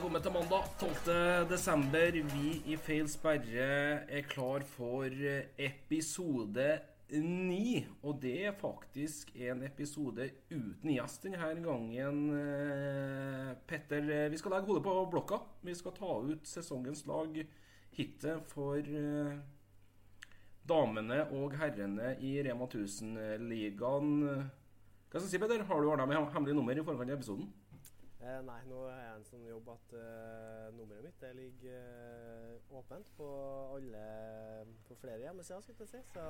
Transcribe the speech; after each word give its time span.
Velkommen 0.00 0.22
til 0.24 0.32
mandag 0.32 0.68
12. 0.80 1.48
desember. 1.50 2.14
Vi 2.32 2.52
i 2.72 2.76
Feil 2.80 3.04
sperre 3.12 3.66
er 4.08 4.22
klar 4.24 4.62
for 4.64 5.12
episode 5.60 6.78
ni. 7.20 7.82
Og 8.00 8.16
det 8.22 8.46
er 8.48 8.56
faktisk 8.56 9.34
en 9.36 9.60
episode 9.66 10.30
uten 10.48 10.94
gjest 10.94 11.28
denne 11.28 11.52
gangen. 11.66 12.22
eh, 12.32 13.52
Petter, 13.68 14.08
vi 14.32 14.40
skal 14.40 14.56
legge 14.56 14.72
hodet 14.72 14.86
på 14.88 14.96
blokka. 15.12 15.42
Vi 15.60 15.74
skal 15.74 15.92
ta 15.92 16.16
ut 16.32 16.48
sesongens 16.48 17.04
lag, 17.04 17.36
hittil 17.92 18.40
for 18.48 18.80
eh, 18.80 19.36
damene 20.64 21.26
og 21.28 21.60
herrene 21.60 22.16
i 22.24 22.38
Rema 22.40 22.64
1000-ligaen. 22.64 24.16
Hva 24.24 25.20
skal 25.20 25.28
jeg 25.28 25.34
si, 25.36 25.44
Petter? 25.44 25.68
Har 25.68 25.76
du 25.76 25.92
ordna 25.92 26.08
med 26.08 26.32
hemmelig 26.32 26.56
nummer 26.56 26.72
i 26.72 26.88
forkant 26.88 27.10
av 27.10 27.18
episoden? 27.20 27.52
Eh, 28.20 28.40
nei, 28.44 28.58
nå 28.68 28.82
er 28.84 28.98
jeg 29.00 29.16
en 29.16 29.24
sånn 29.24 29.44
jobb 29.48 29.68
at 29.72 29.92
eh, 29.96 30.66
nummeret 30.76 31.06
mitt 31.06 31.22
det 31.22 31.30
ligger 31.38 31.76
eh, 31.88 32.74
åpent 32.76 33.08
på 33.16 33.28
alle 33.78 34.02
På 34.88 34.96
flere 35.00 35.22
hjemmesider, 35.24 35.64
skulle 35.64 35.86
jeg 35.88 35.94
si. 35.94 36.02
Så 36.12 36.26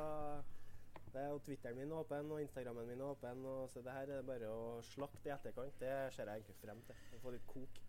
det 1.10 1.24
er 1.24 1.32
jo 1.32 1.40
Twitteren 1.42 1.80
min 1.80 1.92
åpen, 1.98 2.30
og 2.30 2.42
Instagrammen 2.44 2.86
min 2.86 3.00
er 3.02 3.10
åpen. 3.10 3.42
Og 3.42 3.70
så 3.72 3.82
det 3.82 3.94
her 3.96 4.06
er 4.06 4.20
det 4.20 4.28
bare 4.28 4.50
å 4.54 4.66
slakte 4.86 5.26
i 5.26 5.32
etterkant. 5.34 5.80
Det 5.82 5.94
ser 6.14 6.30
jeg 6.30 6.44
egentlig 6.44 6.60
frem 6.60 6.82
til. 6.86 7.00
Å 7.16 7.22
få 7.24 7.32
litt 7.34 7.48
kok. 7.50 7.80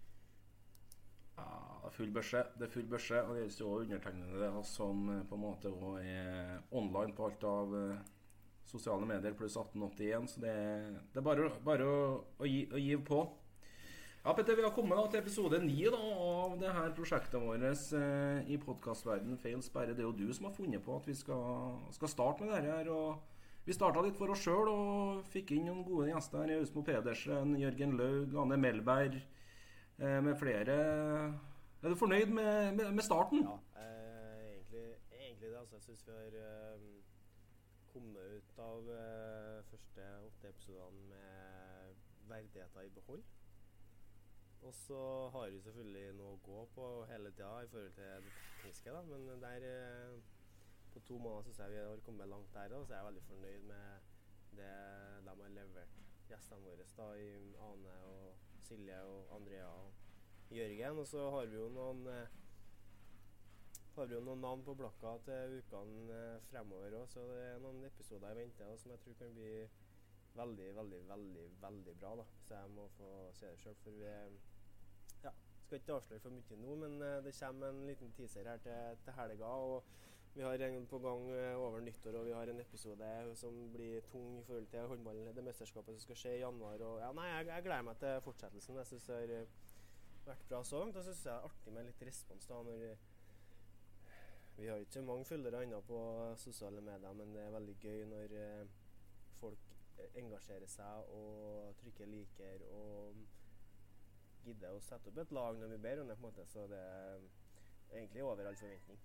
Ja, 1.38 1.46
det 1.84 1.92
er 1.92 1.96
full 2.00 2.16
børse. 2.16 2.42
Det 2.58 2.66
er 2.66 2.74
full 2.74 2.90
børse, 2.90 3.22
og 3.22 3.38
det 3.38 3.44
gjelder 3.44 3.62
jo 3.68 3.76
undertegnede 3.86 4.64
som 4.72 5.06
eh, 5.14 5.22
på 5.30 5.38
en 5.38 5.44
måte 5.46 5.70
også 5.70 5.94
er 6.02 6.58
online 6.82 7.14
på 7.18 7.30
alt 7.30 7.46
av 7.52 7.78
eh, 7.78 8.02
sosiale 8.72 9.06
medier 9.06 9.38
pluss 9.38 9.58
1881, 9.58 10.28
så 10.34 10.42
det, 10.42 10.58
det 11.14 11.22
er 11.22 11.26
bare, 11.26 11.50
bare 11.66 11.88
å, 11.88 12.02
å, 12.40 12.50
gi, 12.50 12.66
å 12.72 12.82
gi 12.82 12.98
på. 13.06 13.22
Ja, 14.22 14.34
Petter, 14.34 14.56
vi 14.56 14.62
har 14.62 14.70
kommet 14.70 15.00
da 15.00 15.04
til 15.10 15.18
episode 15.18 15.58
ni 15.64 15.80
av 15.90 16.52
det 16.62 16.70
her 16.70 16.92
prosjektet 16.94 17.42
vårt 17.42 17.64
eh, 17.66 18.52
i 18.54 18.58
podkastverden 18.62 19.40
Feil 19.42 19.64
sperre. 19.66 19.96
Det 19.98 20.04
er 20.04 20.06
jo 20.06 20.14
du 20.14 20.28
som 20.38 20.46
har 20.46 20.54
funnet 20.54 20.84
på 20.86 20.94
at 20.94 21.08
vi 21.10 21.16
skal, 21.18 21.80
skal 21.90 22.12
starte 22.12 22.46
med 22.46 22.54
dette. 22.54 22.70
her. 22.70 22.92
og 22.94 23.66
Vi 23.66 23.74
starta 23.74 24.04
litt 24.06 24.20
for 24.20 24.30
oss 24.30 24.44
sjøl 24.46 24.70
og 24.70 25.26
fikk 25.34 25.56
inn 25.56 25.66
noen 25.72 25.82
gode 25.88 26.12
gjester. 26.12 26.54
Ausmo 26.60 26.86
Pedersen, 26.86 27.58
Jørgen 27.64 27.98
Laug, 27.98 28.38
Anne 28.46 28.62
Melberg 28.62 29.18
eh, 29.18 30.22
med 30.22 30.38
flere. 30.38 30.78
Er 31.82 31.90
du 31.90 31.98
fornøyd 31.98 32.30
med, 32.30 32.78
med, 32.78 32.94
med 32.94 33.10
starten? 33.10 33.42
Ja, 33.42 33.58
eh, 33.82 34.48
egentlig, 34.54 34.88
egentlig 35.18 35.50
det. 35.50 35.58
Altså, 35.66 35.80
jeg 35.80 35.88
syns 35.90 36.06
vi 36.06 36.20
har 36.20 36.42
eh, 36.46 36.90
kommet 37.90 38.38
ut 38.38 38.66
av 38.70 38.96
eh, 39.02 39.62
første 39.74 40.10
åtte 40.30 40.54
episodene 40.54 41.08
med 41.10 42.02
verdigheter 42.30 42.86
i 42.86 43.00
behold. 43.02 43.26
Og 44.62 44.74
så 44.78 45.30
har 45.34 45.50
vi 45.50 45.62
selvfølgelig 45.66 46.18
noe 46.20 46.36
å 46.36 46.42
gå 46.46 46.60
på 46.76 46.88
hele 47.10 47.32
tida 47.34 47.64
i 47.64 47.70
forhold 47.72 47.96
til 47.98 48.28
det 48.28 48.34
tekniske, 48.36 48.94
da. 48.94 49.02
Men 49.10 49.42
der 49.42 49.66
eh, 49.66 50.20
på 50.94 51.02
to 51.08 51.18
måneder 51.18 51.48
syns 51.48 51.62
jeg 51.64 51.74
vi 51.74 51.80
har 51.82 52.04
kommet 52.06 52.30
langt 52.30 52.54
der, 52.54 52.76
og 52.78 52.86
så 52.86 52.94
er 52.94 53.00
jeg 53.00 53.08
veldig 53.10 53.24
fornøyd 53.30 53.66
med 53.72 54.12
det 54.60 54.76
de 55.26 55.34
har 55.42 55.56
levert 55.56 55.98
gjestene 56.30 56.66
våre 56.68 56.86
da, 56.98 57.08
i 57.18 57.32
Ane 57.70 57.96
og 58.12 58.62
Silje 58.68 59.02
og 59.08 59.34
Andrea 59.40 59.72
og 59.72 60.54
Jørgen. 60.54 61.02
Og 61.02 61.08
så 61.08 61.26
har 61.36 61.50
vi 61.50 61.58
jo 61.58 61.68
noen 61.74 62.06
eh, 62.12 62.40
har 63.96 64.08
vi 64.08 64.16
jo 64.16 64.24
noen 64.24 64.46
navn 64.46 64.62
på 64.64 64.78
blokka 64.78 65.18
til 65.26 65.58
ukene 65.58 66.20
eh, 66.20 66.44
fremover 66.52 67.00
òg, 67.02 67.10
så 67.12 67.26
det 67.34 67.42
er 67.50 67.64
noen 67.66 67.82
episoder 67.90 68.38
i 68.38 68.44
vente 68.46 68.68
da, 68.68 68.78
som 68.80 68.94
jeg 68.94 69.02
tror 69.04 69.18
kan 69.20 69.34
bli 69.36 69.56
veldig, 70.38 70.70
veldig, 70.78 71.02
veldig 71.10 71.50
veldig 71.62 71.98
bra. 72.00 72.16
da, 72.22 72.26
Så 72.46 72.56
jeg 72.56 72.72
må 72.78 72.88
få 72.98 73.12
se 73.36 73.52
det 73.52 73.60
sjøl. 73.60 73.76
For 73.84 73.98
vi 73.98 74.08
ja, 74.08 74.51
skal 75.72 75.80
ikke 75.80 75.94
avsløre 75.96 76.20
for 76.20 76.36
mye 76.36 76.56
nå, 76.60 76.72
men 76.84 76.96
eh, 77.06 77.20
det 77.24 77.32
kommer 77.38 77.70
en 77.72 77.86
liten 77.88 78.10
teaser 78.12 78.48
her 78.50 78.58
til, 78.60 78.98
til 79.06 79.14
helga. 79.16 79.46
og 79.46 79.84
vi 80.36 80.42
har 80.44 80.64
en 80.66 80.88
på 80.88 81.00
gang 81.00 81.30
eh, 81.32 81.56
over 81.56 81.80
nyttår, 81.80 82.18
og 82.20 82.26
vi 82.26 82.34
har 82.36 82.50
en 82.52 82.60
episode 82.60 83.36
som 83.36 83.56
blir 83.72 84.02
tung 84.12 84.40
i 84.40 84.44
forhold 84.44 84.68
til 84.68 84.88
håndball, 84.88 85.22
det 85.36 85.44
mesterskapet 85.44 85.96
som 85.96 86.04
skal 86.04 86.16
skje 86.16 86.36
i 86.36 86.42
januar. 86.42 86.84
og 86.84 87.00
ja, 87.00 87.12
nei, 87.12 87.28
Jeg, 87.28 87.48
jeg 87.48 87.64
gleder 87.64 87.88
meg 87.88 87.98
til 88.04 88.22
fortsettelsen. 88.28 88.78
Jeg 88.78 88.86
syns 88.86 89.08
det 89.08 89.16
har 89.16 89.34
eh, 89.40 89.58
vært 90.26 90.46
bra 90.50 90.64
så 90.64 90.80
langt. 90.80 90.96
Og 90.96 91.04
så 91.04 91.14
syns 91.14 91.26
jeg 91.26 91.34
det 91.34 91.40
er 91.40 91.50
artig 91.50 91.74
med 91.74 91.90
litt 91.90 92.06
respons 92.08 92.48
da 92.48 92.62
når 92.68 92.86
vi 94.58 94.68
har 94.68 94.84
ikke 94.84 95.02
mange 95.08 95.26
følgere 95.26 95.64
ennå 95.64 95.80
på 95.88 96.00
sosiale 96.38 96.82
medier, 96.84 97.14
men 97.14 97.32
det 97.36 97.46
er 97.46 97.56
veldig 97.56 97.76
gøy 97.80 98.02
når 98.12 98.34
folk 99.40 99.70
engasjerer 100.20 100.68
seg 100.68 101.16
og 101.16 101.78
trykker 101.80 102.12
liker 102.12 102.68
og 102.76 103.16
gidder 104.46 104.76
å 104.76 104.84
sette 104.84 105.10
opp 105.12 105.18
et 105.22 105.32
lag 105.36 105.58
vi 105.62 105.78
ber 105.82 106.02
om 106.02 106.12
det. 106.12 106.18
på 106.20 106.28
en 106.28 106.34
måte, 106.34 106.46
Så 106.46 106.68
det 106.68 106.80
er 106.82 107.20
egentlig 107.94 108.24
over 108.24 108.46
all 108.46 108.56
forventning. 108.56 109.00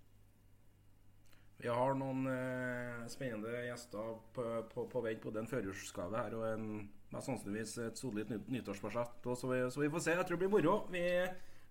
Vi 1.57 1.67
har 1.73 1.95
noen 1.97 2.27
eh, 2.29 3.07
spennende 3.09 3.63
gjester 3.65 4.19
på, 4.33 4.45
på, 4.73 4.85
på 4.91 5.01
vei. 5.01 5.15
Både 5.21 5.41
en 5.41 5.49
førjulsgave 5.49 6.21
her 6.21 6.35
og 6.37 6.45
en 6.51 6.67
mest 7.09 7.31
sannsynligvis 7.31 7.77
et 7.87 7.97
solid 7.97 8.29
nytt. 8.29 8.69
Så, 8.69 9.35
så 9.35 9.81
vi 9.81 9.89
får 9.89 10.03
se. 10.03 10.17
Jeg 10.17 10.27
tror 10.27 10.37
det 10.37 10.43
blir 10.43 10.53
moro. 10.53 10.75
Vi 10.93 11.05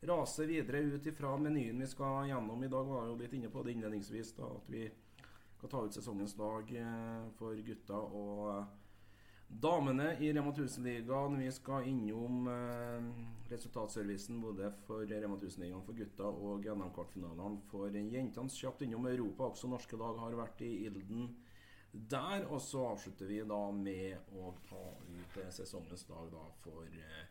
raser 0.06 0.50
videre 0.50 0.83
ut 0.83 1.06
ifra 1.06 1.37
menyen 1.38 1.81
vi 1.81 1.87
skal 1.87 2.27
gjennom 2.28 2.65
i 2.65 2.71
dag. 2.72 2.87
Vi 2.87 2.97
Var 2.98 3.06
jo 3.12 3.21
litt 3.21 3.37
inne 3.38 3.53
på 3.53 3.62
det 3.62 3.77
innledningsvis, 3.77 4.34
da, 4.37 4.50
at 4.59 4.72
vi 4.75 4.88
skal 5.56 5.72
ta 5.72 5.84
ut 5.87 5.94
sesongens 5.94 6.37
lag 6.41 6.72
eh, 6.83 7.31
for 7.38 7.62
gutta 7.71 8.00
og 8.00 8.85
damene 9.48 10.16
i 10.20 10.32
Rema 10.32 10.50
1000-ligaen. 10.52 11.38
Vi 11.38 11.52
skal 11.52 11.88
innom 11.88 12.48
eh, 12.48 13.50
resultatservicen 13.50 14.40
både 14.40 14.70
for 14.86 15.06
Rema 15.06 15.36
1000-ligaen 15.36 15.84
for 15.86 15.98
gutta 15.98 16.30
og 16.30 16.66
NM-kvartfinalene 16.66 17.62
for 17.70 17.94
jentene. 17.94 18.52
Kjapt 18.52 18.86
innom 18.86 19.06
Europa. 19.06 19.50
Også 19.50 19.70
norske 19.70 19.98
lag 20.00 20.18
har 20.22 20.38
vært 20.38 20.64
i 20.66 20.72
ilden 20.88 21.30
der. 21.92 22.46
Og 22.50 22.60
så 22.62 22.84
avslutter 22.90 23.30
vi 23.30 23.42
da 23.46 23.62
med 23.72 24.34
å 24.36 24.52
ta 24.68 24.82
ut 25.06 25.40
eh, 25.42 25.52
sesongens 25.54 26.06
dag 26.10 26.30
da 26.34 26.46
for 26.64 26.86
eh, 26.86 27.26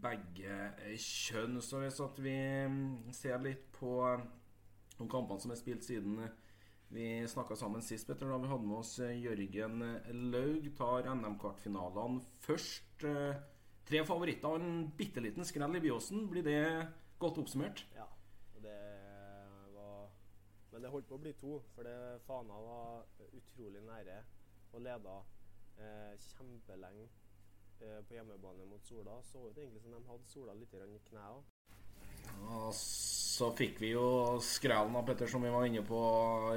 begge 0.00 0.94
kjønn. 0.96 1.58
Så 1.64 1.82
hvis 1.82 2.00
at 2.04 2.22
vi 2.22 2.36
mm, 2.70 3.10
ser 3.16 3.42
litt 3.42 3.66
på 3.76 3.96
kampene 5.00 5.40
som 5.40 5.52
er 5.52 5.58
spilt 5.58 5.86
siden 5.86 6.18
vi 6.90 7.06
snakka 7.28 7.56
sammen 7.56 7.82
sist, 7.86 8.06
Petter, 8.06 8.28
da 8.30 8.38
vi 8.42 8.50
hadde 8.50 8.66
med 8.66 8.80
oss 8.80 8.96
eh, 9.04 9.14
Jørgen 9.22 9.82
Laug. 10.32 10.66
Tar 10.78 11.06
NM-kvartfinalene 11.14 12.24
først. 12.42 13.06
Eh, 13.06 13.40
Tre 13.90 14.04
favoritter 14.06 14.46
og 14.46 14.62
en 14.62 14.84
bitte 14.94 15.22
liten 15.22 15.42
skrell 15.46 15.74
i 15.74 15.80
Byåsen. 15.82 16.28
Blir 16.30 16.44
det 16.46 16.58
godt 17.18 17.40
oppsummert? 17.42 17.80
Ja, 17.96 18.06
det 18.62 18.76
var 19.74 20.10
Men 20.70 20.84
det 20.84 20.92
holdt 20.92 21.08
på 21.08 21.16
å 21.18 21.22
bli 21.24 21.32
to, 21.40 21.56
for 21.74 21.88
det 21.88 22.20
Fana 22.26 22.60
var 22.62 23.08
utrolig 23.34 23.82
nære 23.82 24.20
og 24.70 24.84
leda 24.84 25.16
eh, 25.82 26.12
kjempelenge 26.28 27.08
eh, 27.82 27.98
på 28.06 28.14
hjemmebane 28.14 28.68
mot 28.70 28.86
Sola. 28.86 29.18
Så 29.26 29.42
ut 29.48 29.58
egentlig 29.58 29.82
som 29.82 29.96
de 29.96 30.04
hadde 30.06 30.30
Sola 30.30 30.54
litt 30.54 30.78
i 30.78 31.02
knærne. 31.10 31.42
Og 32.46 32.70
så 33.40 33.48
fikk 33.56 33.78
vi 33.80 33.94
jo 33.94 34.38
skrellen 34.44 34.96
av 34.98 35.06
Petter, 35.08 35.28
som 35.30 35.44
vi 35.44 35.52
var 35.52 35.64
inne 35.64 35.80
på 35.86 36.00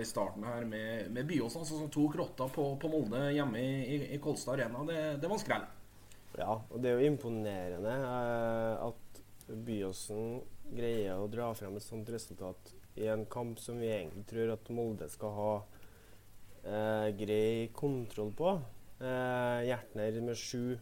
i 0.01 0.05
starten 0.07 0.44
her, 0.47 0.66
med, 0.67 1.07
med 1.16 1.29
Byåsen. 1.29 1.63
Altså 1.63 1.79
som 1.79 1.91
tok 1.94 2.17
rotta 2.19 2.49
på, 2.51 2.66
på 2.81 2.91
Molde 2.91 3.29
hjemme 3.31 3.61
i, 3.61 3.71
i, 3.95 3.97
i 4.17 4.19
Kolstad 4.23 4.57
Arena. 4.57 4.83
Det, 4.88 4.99
det 5.23 5.31
var 5.31 5.39
skrell. 5.39 5.66
Ja, 6.35 6.57
og 6.57 6.81
det 6.81 6.89
er 6.89 6.99
jo 6.99 7.11
imponerende 7.13 7.94
eh, 7.94 8.88
at 8.89 9.21
Byåsen 9.63 10.41
greier 10.74 11.21
å 11.21 11.30
dra 11.31 11.51
frem 11.56 11.77
et 11.77 11.85
sånt 11.85 12.09
resultat 12.12 12.74
i 13.00 13.07
en 13.12 13.25
kamp 13.30 13.59
som 13.62 13.80
vi 13.81 13.91
egentlig 13.91 14.25
tror 14.30 14.53
at 14.56 14.71
Molde 14.74 15.07
skal 15.12 15.35
ha 15.38 15.51
eh, 16.63 17.09
grei 17.19 17.69
kontroll 17.75 18.33
på. 18.38 18.57
Eh, 19.00 19.59
Hjertner 19.69 20.19
med 20.25 20.39
sju, 20.39 20.75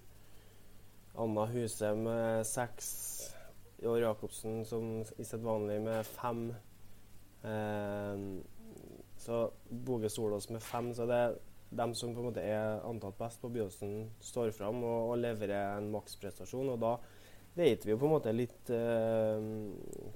Anna 1.19 1.45
Huse 1.51 1.93
med 1.99 2.47
seks, 2.47 2.89
og 3.87 3.99
Jacobsen 4.01 4.61
som 4.67 4.89
i 5.01 5.25
sitt 5.25 5.43
vanlige 5.45 5.83
med 5.85 6.05
fem. 6.05 6.49
Eh, 7.43 8.25
så 9.21 9.45
Boge 9.69 10.09
Solås 10.09 10.49
med 10.49 10.61
fem. 10.65 10.91
Så 10.93 11.07
det 11.09 11.17
er 11.17 11.39
dem 11.71 11.95
som 11.95 12.13
på 12.13 12.21
en 12.21 12.29
måte 12.31 12.43
er 12.43 12.81
antatt 12.87 13.17
best 13.19 13.41
på 13.41 13.49
Byåsen, 13.49 14.09
står 14.19 14.51
fram 14.55 14.83
og, 14.83 15.13
og 15.13 15.19
leverer 15.21 15.77
en 15.77 15.91
maksprestasjon. 15.93 16.73
Og 16.73 16.81
da 16.81 16.95
vet 17.55 17.85
vi 17.85 17.91
jo 17.91 17.99
på 17.99 18.07
en 18.07 18.13
måte 18.15 18.33
litt 18.35 18.71
eh, 18.75 19.45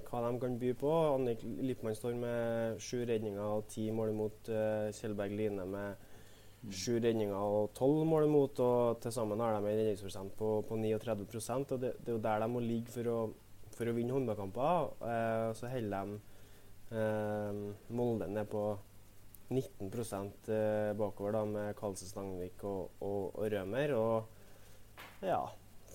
hva 0.08 0.24
de 0.26 0.34
kan 0.42 0.58
by 0.60 0.74
på. 0.80 0.92
Annik 1.14 1.44
Lippmann 1.44 1.96
står 1.96 2.18
med 2.20 2.82
sju 2.82 3.04
redninger 3.08 3.42
og 3.44 3.70
ti 3.72 3.88
mål 3.94 4.14
mot 4.16 4.52
Eh, 4.52 4.92
Kjellberg 4.96 5.36
Line 5.36 5.66
med 5.70 6.04
sju 6.72 6.96
redninger 6.98 7.36
og 7.36 7.72
tolv 7.76 8.04
mål 8.08 8.28
imot. 8.28 8.60
Og 8.60 9.00
til 9.02 9.14
sammen 9.14 9.40
har 9.40 9.56
de 9.56 9.62
en 9.62 9.80
redningsprosent 9.80 10.36
på, 10.38 10.60
på 10.68 10.78
39 10.80 11.26
og 11.70 11.80
det, 11.80 11.92
det 12.00 12.12
er 12.12 12.16
jo 12.16 12.24
der 12.28 12.42
de 12.42 12.50
må 12.52 12.62
ligge 12.64 12.92
for 12.92 13.12
å, 13.12 13.18
for 13.76 13.88
å 13.88 13.94
vinne 13.96 14.16
håndballkamper. 14.16 14.90
Eh, 15.12 15.48
så 15.58 15.70
holder 15.72 15.94
de 15.94 16.18
eh, 16.96 17.62
Molde 17.96 18.28
ned 18.32 18.50
på 18.52 18.66
19 19.52 19.92
eh, 19.92 20.92
bakover 20.98 21.36
da 21.38 21.44
med 21.46 21.76
Karlsen 21.78 22.10
Stangvik 22.10 22.64
og, 22.66 22.96
og, 23.00 23.36
og 23.36 23.50
Rømer. 23.52 23.96
Og 23.96 25.26
ja, 25.26 25.42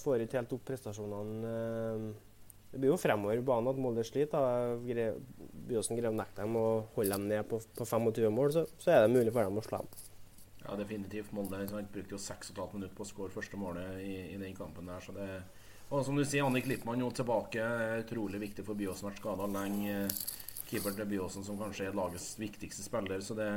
får 0.02 0.26
ikke 0.26 0.40
helt 0.40 0.58
opp 0.58 0.68
prestasjonene 0.72 1.56
eh, 1.56 2.12
det 2.72 2.80
blir 2.80 2.94
jo 2.94 3.00
fremover 3.00 3.36
i 3.36 3.44
banen 3.44 3.68
at 3.68 3.80
Molde 3.84 4.04
sliter. 4.08 4.40
da. 4.40 4.78
Byåsen 5.68 5.98
grev 6.00 6.14
nekter 6.16 6.22
nekte 6.22 6.46
dem 6.46 6.56
å 6.56 6.68
holde 6.96 7.18
dem 7.18 7.28
ned 7.28 7.44
på, 7.50 7.60
på 7.76 7.88
25 7.88 8.32
mål, 8.32 8.54
så, 8.56 8.64
så, 8.80 8.94
er 8.94 9.04
det 9.04 9.12
mulig 9.12 9.34
for 9.36 9.44
dem 9.44 9.60
å 9.60 9.64
slå 9.66 9.82
dem. 9.84 10.06
Ja, 10.62 10.78
definitivt. 10.80 11.34
Molde 11.36 11.60
brukte 11.68 12.16
jo 12.16 12.22
6,5 12.22 12.78
minutter 12.78 12.96
på 12.96 13.04
å 13.04 13.10
skåre 13.10 13.34
første 13.34 13.60
målet 13.60 14.00
i, 14.00 14.14
i, 14.30 14.40
den 14.40 14.56
kampen 14.56 14.88
der. 14.88 15.04
så 15.04 15.16
det 15.18 15.28
og 15.92 16.06
som 16.08 16.16
du 16.16 16.24
sier, 16.24 16.46
Annik 16.48 16.70
Lippmann 16.72 17.02
nå 17.04 17.10
tilbake. 17.12 17.64
Utrolig 18.00 18.40
viktig 18.40 18.64
for 18.64 18.80
Byåsen. 18.80 19.10
Vært 19.10 19.20
skada 19.20 19.48
lenge. 19.52 20.08
Keeperen 20.72 20.96
til 20.96 21.10
Byåsen 21.12 21.44
som 21.44 21.60
kanskje 21.60 21.90
er 21.90 21.98
lagets 21.98 22.30
viktigste 22.40 22.86
spiller. 22.86 23.20
Så 23.20 23.36
det, 23.36 23.50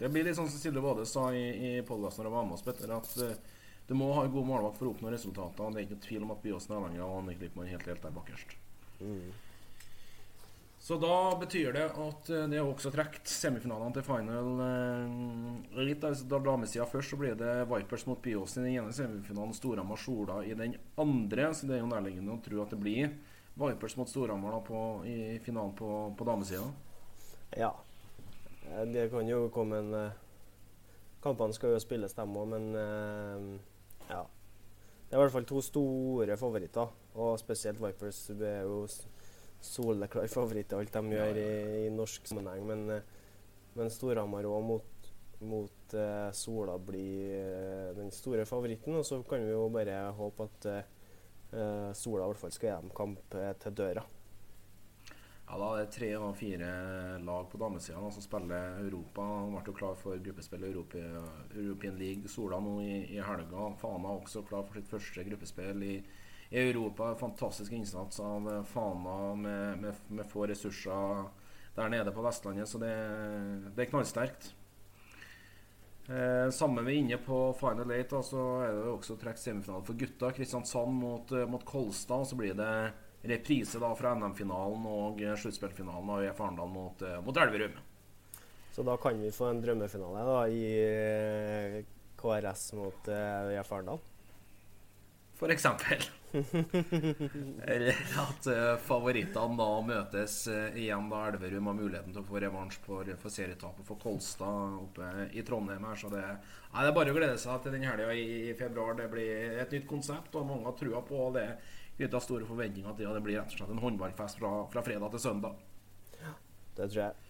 det 0.00 0.10
blir 0.10 0.26
litt 0.26 0.34
sånn 0.34 0.50
som 0.50 0.58
Silje 0.58 0.82
Våde 0.82 1.06
sa 1.06 1.28
i, 1.30 1.44
i 1.54 1.70
podkasten 1.86 2.26
når 2.26 2.30
jeg 2.30 2.34
var 2.34 2.48
med 2.48 2.56
oss, 2.56 2.64
Petter, 2.66 2.94
at 2.96 3.12
uh, 3.22 3.60
du 3.86 3.94
må 3.94 4.10
ha 4.16 4.24
en 4.26 4.34
god 4.34 4.48
målvakt 4.48 4.80
for 4.80 4.90
å 4.90 4.96
oppnå 4.96 5.12
resultater. 5.14 5.70
Det 5.70 5.78
er 5.78 5.86
ikke 5.86 6.00
noe 6.00 6.06
tvil 6.08 6.26
om 6.26 6.32
at 6.34 6.42
Byåsen 6.42 6.74
er 6.74 6.80
avhengig 6.80 7.04
av 7.04 7.14
Annik 7.20 7.44
Lippmann 7.44 7.70
helt, 7.70 7.86
helt 7.86 8.02
der 8.02 8.16
bakerst. 8.16 8.56
Mm. 8.98 9.30
Så 10.88 10.96
da 10.96 11.36
betyr 11.36 11.74
det 11.76 11.82
at 11.84 12.28
eh, 12.32 12.46
det 12.48 12.56
er 12.56 12.64
også 12.64 12.88
trukket 12.88 13.28
semifinalene 13.28 13.92
til 13.92 14.04
final 14.06 14.60
eh, 14.64 15.82
litt. 15.84 16.04
Altså, 16.08 16.24
da 16.30 16.38
damesida 16.40 16.86
først, 16.88 17.12
så 17.12 17.18
blir 17.20 17.34
det 17.36 17.66
Vipers 17.68 18.06
mot 18.08 18.22
Byåsen 18.24 18.64
i 18.64 18.70
den 18.70 18.86
ene 18.86 18.94
semifinalen, 18.96 19.52
Storhamar-Sola 19.52 20.38
i 20.48 20.54
den 20.56 20.78
andre. 20.96 21.50
Så 21.52 21.68
det 21.68 21.76
er 21.76 21.82
jo 21.82 21.90
nærliggende 21.90 22.38
å 22.38 22.40
tro 22.40 22.62
at 22.62 22.72
det 22.72 22.80
blir 22.80 23.12
Vipers 23.60 23.98
mot 24.00 24.08
Storhamar 24.08 24.56
i 25.04 25.36
finalen 25.44 25.76
på, 25.76 25.90
på 26.16 26.28
damesida. 26.30 26.64
Ja. 27.52 27.74
Eh, 28.70 28.88
det 28.88 29.10
kan 29.12 29.28
jo 29.28 29.42
komme 29.52 29.82
en 29.84 29.92
Kampene 31.20 31.52
skal 31.52 31.74
jo 31.74 31.82
spilles, 31.82 32.14
dem 32.14 32.36
òg, 32.38 32.52
men 32.54 32.66
ja. 34.06 34.20
Det 34.22 35.16
er 35.16 35.18
i 35.18 35.20
hvert 35.20 35.34
fall 35.34 35.48
to 35.50 35.60
store 35.66 36.36
favoritter, 36.38 36.92
og 37.18 37.32
spesielt 37.42 37.82
Vipers 37.82 38.20
er 38.38 38.62
jo 38.62 38.84
soleklar 39.60 40.28
favoritt 40.30 40.72
i 40.72 40.78
alt 40.78 40.92
de 40.94 41.16
gjør 41.16 41.40
i, 41.40 41.48
i 41.86 41.94
norsk 41.94 42.28
sammenheng. 42.30 42.66
Men, 42.68 42.84
eh, 42.96 43.16
men 43.78 43.90
Storhamar 43.92 44.46
òg 44.48 44.66
mot, 44.66 45.08
mot 45.38 45.94
uh, 45.94 46.28
Sola 46.34 46.74
blir 46.82 47.34
uh, 47.38 47.96
den 47.98 48.12
store 48.14 48.46
favoritten. 48.48 48.98
Og 48.98 49.06
så 49.06 49.20
kan 49.28 49.44
vi 49.44 49.54
jo 49.54 49.68
bare 49.72 50.00
håpe 50.18 50.48
at 50.48 50.70
uh, 50.72 51.90
Sola 51.96 52.26
i 52.26 52.32
hvert 52.32 52.42
fall 52.44 52.54
skal 52.54 52.70
gi 52.70 52.76
dem 52.76 52.94
kamp 52.96 53.36
til 53.62 53.76
døra. 53.78 54.04
Ja, 55.48 55.56
da 55.56 55.68
er 55.72 55.86
det 55.86 55.92
tre 55.94 56.08
av 56.12 56.34
fire 56.36 56.70
lag 57.24 57.46
på 57.48 57.56
damesida 57.60 58.10
som 58.12 58.20
spiller 58.20 58.82
Europa. 58.82 59.24
Hun 59.24 59.54
ble 59.54 59.62
jo 59.70 59.76
klar 59.78 59.94
for 59.96 60.20
gruppespill 60.20 60.66
i 60.68 60.74
European 60.74 61.96
League 61.96 62.28
Sola 62.28 62.58
nå 62.60 62.74
i, 62.84 62.98
i 63.14 63.22
helga. 63.24 63.70
Fana 63.80 64.12
også 64.18 64.42
klar 64.44 64.66
for 64.68 64.76
sitt 64.76 64.90
første 64.92 65.24
gruppespill 65.24 65.86
i 65.86 65.94
i 66.50 66.60
Europa. 66.70 67.14
Fantastisk 67.14 67.72
innsats 67.72 68.20
av 68.20 68.48
eh, 68.52 68.62
Fana 68.62 69.34
med, 69.34 69.78
med, 69.78 69.94
med, 70.08 70.26
få 70.26 70.46
ressurser 70.46 71.24
der 71.74 71.88
nede 71.92 72.12
på 72.12 72.22
Vestlandet, 72.24 72.68
så 72.68 72.80
det, 72.82 72.94
det 73.76 73.84
er 73.84 73.90
knallsterkt. 73.90 74.52
Eh, 76.08 76.50
sammen 76.50 76.84
vi 76.84 76.94
inne 76.94 77.18
på 77.20 77.52
Final 77.60 77.90
Eight, 77.92 78.10
da, 78.10 78.22
så 78.24 78.44
er 78.64 78.72
det 78.72 78.86
jo 78.86 78.94
også 78.96 79.18
trukket 79.20 79.42
semifinale 79.42 79.84
for 79.84 79.98
gutta. 80.00 80.32
Kristiansand 80.32 80.96
mot, 81.02 81.32
eh, 81.32 81.44
mot 81.46 81.64
Kolstad. 81.68 82.24
Så 82.26 82.36
blir 82.36 82.56
det 82.56 82.92
reprise 83.28 83.80
da 83.82 83.92
fra 83.98 84.14
NM-finalen 84.16 84.86
og 84.88 85.20
sluttspillfinalen 85.42 86.10
av 86.14 86.24
EF 86.24 86.40
Arendal 86.40 86.72
mot, 86.72 87.02
eh, 87.02 87.20
mot 87.20 87.36
Elverum. 87.36 87.76
Så 88.72 88.82
da 88.86 88.96
kan 88.96 89.20
vi 89.20 89.30
få 89.34 89.50
en 89.50 89.60
drømmefinale 89.60 90.24
da 90.24 90.40
i 90.48 91.84
KRS 92.16 92.72
mot 92.78 93.08
EF 93.08 93.72
Arendal? 93.72 94.00
For 95.38 95.50
eksempel. 95.54 96.02
Eller 97.62 97.94
at 98.20 98.46
uh, 98.50 98.76
favorittene 98.82 99.56
da 99.56 99.68
møtes 99.86 100.34
uh, 100.50 100.74
igjen 100.76 101.06
da 101.12 101.20
Elverum 101.30 101.70
har 101.70 101.76
muligheten 101.78 102.14
til 102.14 102.24
å 102.24 102.26
få 102.26 102.40
revansj 102.42 102.80
for, 102.84 103.12
for 103.22 103.32
serietapet 103.32 103.86
for 103.86 104.00
Kolstad 104.02 104.80
oppe 104.82 105.28
i 105.30 105.44
Trondheim. 105.46 105.86
her 105.86 106.00
Så 106.00 106.10
det, 106.12 106.24
nei, 106.26 106.82
det 106.82 106.90
er 106.90 106.96
bare 106.98 107.14
å 107.14 107.18
glede 107.20 107.38
seg 107.40 107.62
til 107.62 107.76
den 107.76 107.86
helga 107.86 108.10
i, 108.12 108.50
februar. 108.58 108.98
Det 108.98 109.06
blir 109.12 109.62
et 109.62 109.78
nytt 109.78 109.86
konsept, 109.90 110.34
og 110.34 110.50
mange 110.50 110.66
har 110.66 110.76
trua 110.80 111.04
på 111.06 111.30
det. 111.38 111.48
Knytta 111.98 112.20
store 112.22 112.46
forventninger 112.46 112.98
til, 112.98 113.08
og 113.10 113.16
det 113.16 113.24
blir 113.26 113.40
rett 113.40 113.54
og 113.54 113.62
slett 113.62 113.72
en 113.74 113.82
håndballfest 113.82 114.42
fra, 114.42 114.52
fra 114.74 114.84
fredag 114.86 115.14
til 115.14 115.22
søndag. 115.22 115.64
Ja, 116.18 116.34
det 116.78 116.90
tror 116.90 117.04
jeg. 117.06 117.27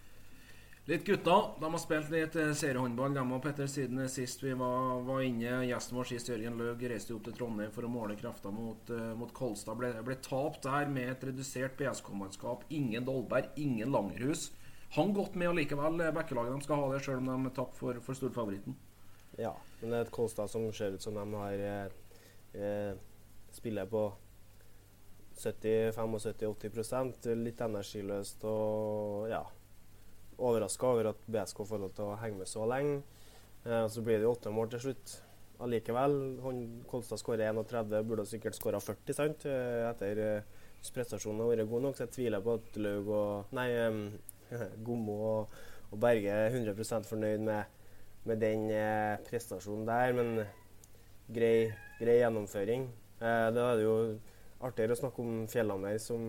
Litt 0.89 1.05
gutter. 1.05 1.41
De 1.59 1.69
har 1.71 1.77
spilt 1.77 2.07
litt 2.09 2.33
eh, 2.41 2.49
seriehåndball, 2.57 3.13
de 3.13 3.21
og 3.21 3.43
Petter, 3.43 3.67
siden 3.69 4.07
sist 4.09 4.41
vi 4.41 4.55
var, 4.57 5.03
var, 5.05 5.19
inne. 5.21 5.59
Gjesten 5.67 5.93
vår 5.99 6.07
sist, 6.09 6.31
Jørgen 6.31 6.55
Løg, 6.57 6.81
reiste 6.89 7.13
opp 7.13 7.27
til 7.27 7.35
Trondheim 7.37 7.69
for 7.75 7.85
å 7.85 7.91
måle 7.93 8.15
krafta 8.17 8.49
mot, 8.49 8.89
uh, 8.89 9.11
mot 9.19 9.29
Kolstad. 9.37 9.77
Ble, 9.77 9.91
ble 10.07 10.15
tapt 10.25 10.65
der 10.65 10.89
med 10.89 11.11
et 11.11 11.25
redusert 11.29 11.77
PSK-mannskap. 11.77 12.63
Ingen 12.73 13.05
Dolberg, 13.05 13.51
ingen 13.61 13.93
Langerhus. 13.93 14.47
Hang 14.95 15.13
godt 15.13 15.37
med 15.37 15.51
allikevel. 15.51 16.01
Eh, 16.01 16.09
Bekkelaget 16.17 16.57
de 16.57 16.65
skal 16.65 16.81
ha 16.81 16.89
det, 16.89 17.03
sjøl 17.05 17.21
om 17.21 17.45
de 17.45 17.53
tapte 17.59 17.77
for, 17.77 18.01
for 18.07 18.17
storfavoritten. 18.17 18.73
Ja, 19.37 19.53
men 19.83 19.93
det 19.93 19.99
er 19.99 20.07
et 20.07 20.15
Kolstad 20.17 20.49
som 20.49 20.65
ser 20.73 20.97
ut 20.97 21.05
som 21.05 21.13
de 21.21 21.27
har 21.37 21.53
eh, 21.69 22.97
spiller 23.53 23.85
på 23.93 24.07
70-75-80% 25.37 27.29
Litt 27.45 27.61
energiløst 27.69 28.41
og 28.49 29.29
ja 29.29 29.45
overraska 30.39 30.87
over 30.87 31.11
at 31.11 31.25
BSK 31.27 31.65
får 31.67 31.83
lov 31.83 31.95
til 31.97 32.09
å 32.09 32.19
henge 32.21 32.41
med 32.41 32.49
så 32.49 32.67
lenge. 32.69 33.01
Eh, 33.65 33.87
så 33.91 34.03
blir 34.05 34.19
det 34.19 34.27
jo 34.27 34.35
åtte 34.35 34.53
mål 34.53 34.71
til 34.73 34.87
slutt 34.87 35.17
allikevel. 35.59 36.15
Kolstad 36.89 37.19
skårer 37.19 37.51
31, 37.51 37.99
burde 38.07 38.27
sikkert 38.29 38.57
skåra 38.57 38.79
40 38.83 39.17
sant? 39.17 39.45
Eh, 39.49 39.89
etter 39.89 40.23
hvis 40.79 40.93
prestasjonen 40.95 41.43
har 41.43 41.51
vært 41.51 41.69
god 41.69 41.85
nok. 41.87 41.97
Så 41.97 42.05
jeg 42.05 42.15
tviler 42.15 42.43
på 42.43 42.55
at 42.59 42.79
Laug 42.79 43.11
og 43.11 43.53
Nei, 43.57 43.67
um, 43.87 44.05
Gommo 44.85 45.17
og, 45.33 45.59
og, 45.89 45.99
Berge 45.99 46.31
er 46.31 46.55
100% 46.55 47.09
fornøyd 47.09 47.43
med, 47.45 47.77
med 48.29 48.41
den 48.43 48.69
eh, 48.73 49.19
prestasjonen 49.27 49.87
der. 49.89 50.15
Men 50.17 50.33
grei, 51.35 51.69
grei 51.99 52.19
gjennomføring. 52.21 52.87
Eh, 53.19 53.47
da 53.55 53.71
er 53.71 53.79
det 53.79 53.87
jo 53.87 53.97
artigere 54.65 54.95
å 54.95 54.99
snakke 54.99 55.23
om 55.23 55.43
Fjellhammer, 55.51 55.99
som 56.03 56.23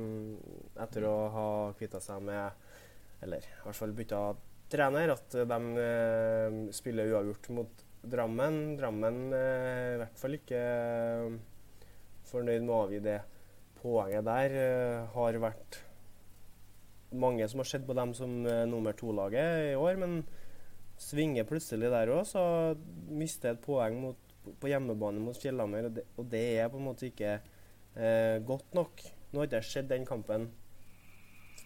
etter 0.79 1.07
å 1.09 1.15
ha 1.35 1.47
kvitta 1.79 2.03
seg 2.03 2.23
med 2.27 2.69
eller 3.25 3.45
i 3.45 3.61
hvert 3.65 3.79
fall 3.79 3.95
bytta 3.97 4.23
trener, 4.71 5.13
at 5.13 5.37
de 5.51 5.61
eh, 5.85 6.59
spiller 6.75 7.13
uavgjort 7.13 7.51
mot 7.57 7.87
Drammen. 8.01 8.79
Drammen 8.81 9.35
er 9.37 9.95
i 9.95 10.01
hvert 10.01 10.21
fall 10.23 10.37
ikke 10.39 10.61
eh, 10.61 11.35
fornøyd 12.31 12.65
med 12.65 12.73
å 12.73 12.83
avgi 12.87 13.01
det 13.05 13.19
poenget 13.83 14.25
der. 14.25 14.57
Eh, 14.57 15.11
har 15.13 15.41
vært 15.43 15.81
mange 17.21 17.49
som 17.51 17.61
har 17.61 17.69
sett 17.69 17.85
på 17.89 17.97
dem 17.99 18.15
som 18.15 18.37
nummer 18.71 18.95
to-laget 18.95 19.73
i 19.73 19.77
år, 19.77 19.99
men 19.99 20.21
svinger 21.01 21.47
plutselig 21.49 21.91
der 21.91 22.13
òg, 22.13 22.23
så 22.29 22.43
mister 23.11 23.55
et 23.55 23.63
poeng 23.65 23.97
mot, 24.03 24.35
på 24.61 24.71
hjemmebane 24.71 25.23
mot 25.23 25.37
Fjellhammer, 25.37 25.89
og, 25.89 26.01
og, 26.17 26.29
det 26.31 26.45
er 26.61 26.71
på 26.71 26.79
en 26.79 26.87
måte 26.87 27.09
ikke 27.09 27.33
eh, 27.35 28.37
godt 28.47 28.77
nok. 28.77 29.03
Nå 29.31 29.41
har 29.41 29.49
ikke 29.49 29.61
jeg 29.61 29.71
sett 29.71 29.91
den 29.91 30.07
kampen 30.09 30.51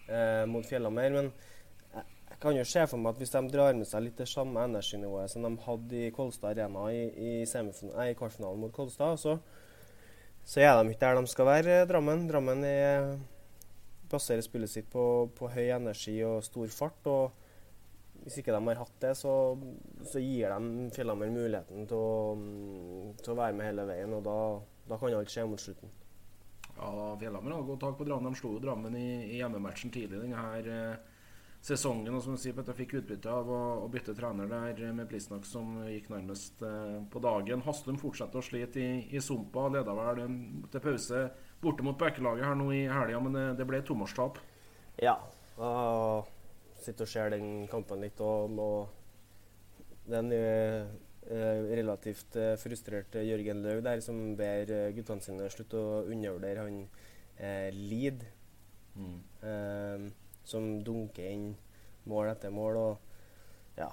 eh, 0.07 0.45
mot 0.49 0.65
Fjellhammer. 0.65 1.13
Men 1.15 1.29
jeg, 1.95 2.39
kan 2.41 2.57
jo 2.57 2.65
se 2.67 2.83
for 2.91 3.01
meg 3.01 3.15
at 3.15 3.21
hvis 3.21 3.33
de 3.33 3.43
drar 3.53 3.77
med 3.77 3.87
seg 3.89 4.03
litt 4.05 4.19
det 4.19 4.27
samme 4.29 4.65
energinivået 4.67 5.31
som 5.31 5.45
de 5.45 5.53
hadde 5.65 6.01
i 6.01 6.11
Kolstad 6.15 6.51
Arena 6.53 6.89
i, 6.93 7.05
i, 7.15 7.31
i 7.41 8.17
kvartfinalen 8.17 8.61
mot 8.61 8.73
Kolstad, 8.75 9.17
så, 9.21 9.37
så, 10.43 10.59
er 10.61 10.75
de 10.77 10.91
ikke 10.91 11.05
der 11.05 11.21
de 11.21 11.31
skal 11.31 11.49
være, 11.49 11.79
Drammen. 11.89 12.27
Drammen 12.29 12.67
er, 12.67 13.15
baserer 14.11 14.45
spillet 14.45 14.71
sitt 14.71 14.91
på, 14.91 15.29
på, 15.37 15.49
høy 15.55 15.71
energi 15.79 16.19
og 16.27 16.43
stor 16.45 16.69
fart. 16.75 17.11
og 17.11 17.41
hvis 18.25 18.39
ikke 18.41 18.55
de 18.55 18.61
har 18.67 18.79
hatt 18.81 19.01
det, 19.03 19.11
så, 19.19 19.31
så 20.09 20.21
gir 20.21 20.49
de 20.49 20.87
Fjellhammer 20.95 21.29
muligheten 21.29 21.85
til 21.85 21.99
å, 21.99 22.33
til 23.21 23.35
å, 23.35 23.37
være 23.37 23.53
med 23.53 23.69
hele 23.69 23.85
veien. 23.85 24.15
og 24.17 24.23
Da, 24.25 24.39
da 24.89 24.97
kan 24.97 25.13
alt 25.13 25.29
skje 25.29 25.45
mot 25.49 25.61
slutten. 25.61 25.91
Ja, 26.77 27.17
Fjellhammer 27.19 27.51
har 27.51 27.61
godt 27.67 27.79
tak 27.79 27.97
på 27.97 28.07
Drammen. 28.07 28.33
De 28.33 28.39
slo 28.39 28.57
Drammen 28.59 28.95
i, 28.99 29.09
i 29.31 29.37
hjemmematchen 29.39 29.93
tidlig 29.93 30.19
denne 30.19 30.41
eh, 30.59 30.97
sesongen. 31.63 32.13
Og 32.13 32.23
som 32.23 32.35
du 32.35 32.41
sier, 32.41 32.55
Petter 32.57 32.75
fikk 32.77 32.97
utbytte 32.99 33.31
av 33.31 33.49
å, 33.49 33.61
bytte 33.91 34.15
trener 34.17 34.49
der 34.51 34.93
med 34.95 35.07
Plisnak, 35.11 35.47
som 35.47 35.77
gikk 35.87 36.11
nærmest 36.11 36.61
eh, 36.65 36.99
på 37.11 37.21
dagen. 37.23 37.63
Haslum 37.65 37.99
fortsetter 38.01 38.41
å 38.41 38.45
slite 38.45 38.83
i, 38.83 38.91
i 39.15 39.23
sumpa. 39.23 39.69
Leda 39.71 39.95
vel 39.95 40.25
til 40.73 40.83
pause 40.83 41.23
borte 41.63 41.85
mot 41.87 41.97
Bekkelaget 41.99 42.49
her 42.49 42.59
nå 42.59 42.69
i 42.75 42.83
helga, 42.91 43.23
men 43.23 43.39
det, 43.39 43.47
det 43.61 43.69
ble 43.69 43.81
tomårstap. 43.85 44.41
Ja. 45.03 45.17
og 45.59 46.29
sitter 46.83 47.07
og 47.07 47.09
ser 47.09 47.33
den 47.33 47.65
kampen 47.71 48.03
litt. 48.03 48.19
og, 48.21 48.59
og 48.59 50.11
den 50.11 50.31
Eh, 50.35 50.85
relativt 51.25 52.35
eh, 52.37 52.53
frustrert 52.61 53.15
Jørgen 53.17 53.63
Løv 53.65 53.83
der, 53.85 54.01
som 54.05 54.19
ber 54.37 54.71
eh, 54.71 54.91
guttene 54.95 55.25
sine 55.25 55.49
slutte 55.49 55.79
å 55.81 56.01
undervurdere 56.05 56.65
han 56.67 56.81
eh, 57.39 57.69
Lid, 57.73 58.25
Mm. 58.95 59.19
Eh, 59.43 60.11
som 60.47 60.67
dunker 60.83 61.27
inn 61.27 61.49
mål 62.07 62.31
etter 62.31 62.53
mål. 62.53 62.81
Og 62.81 63.79
ja 63.79 63.91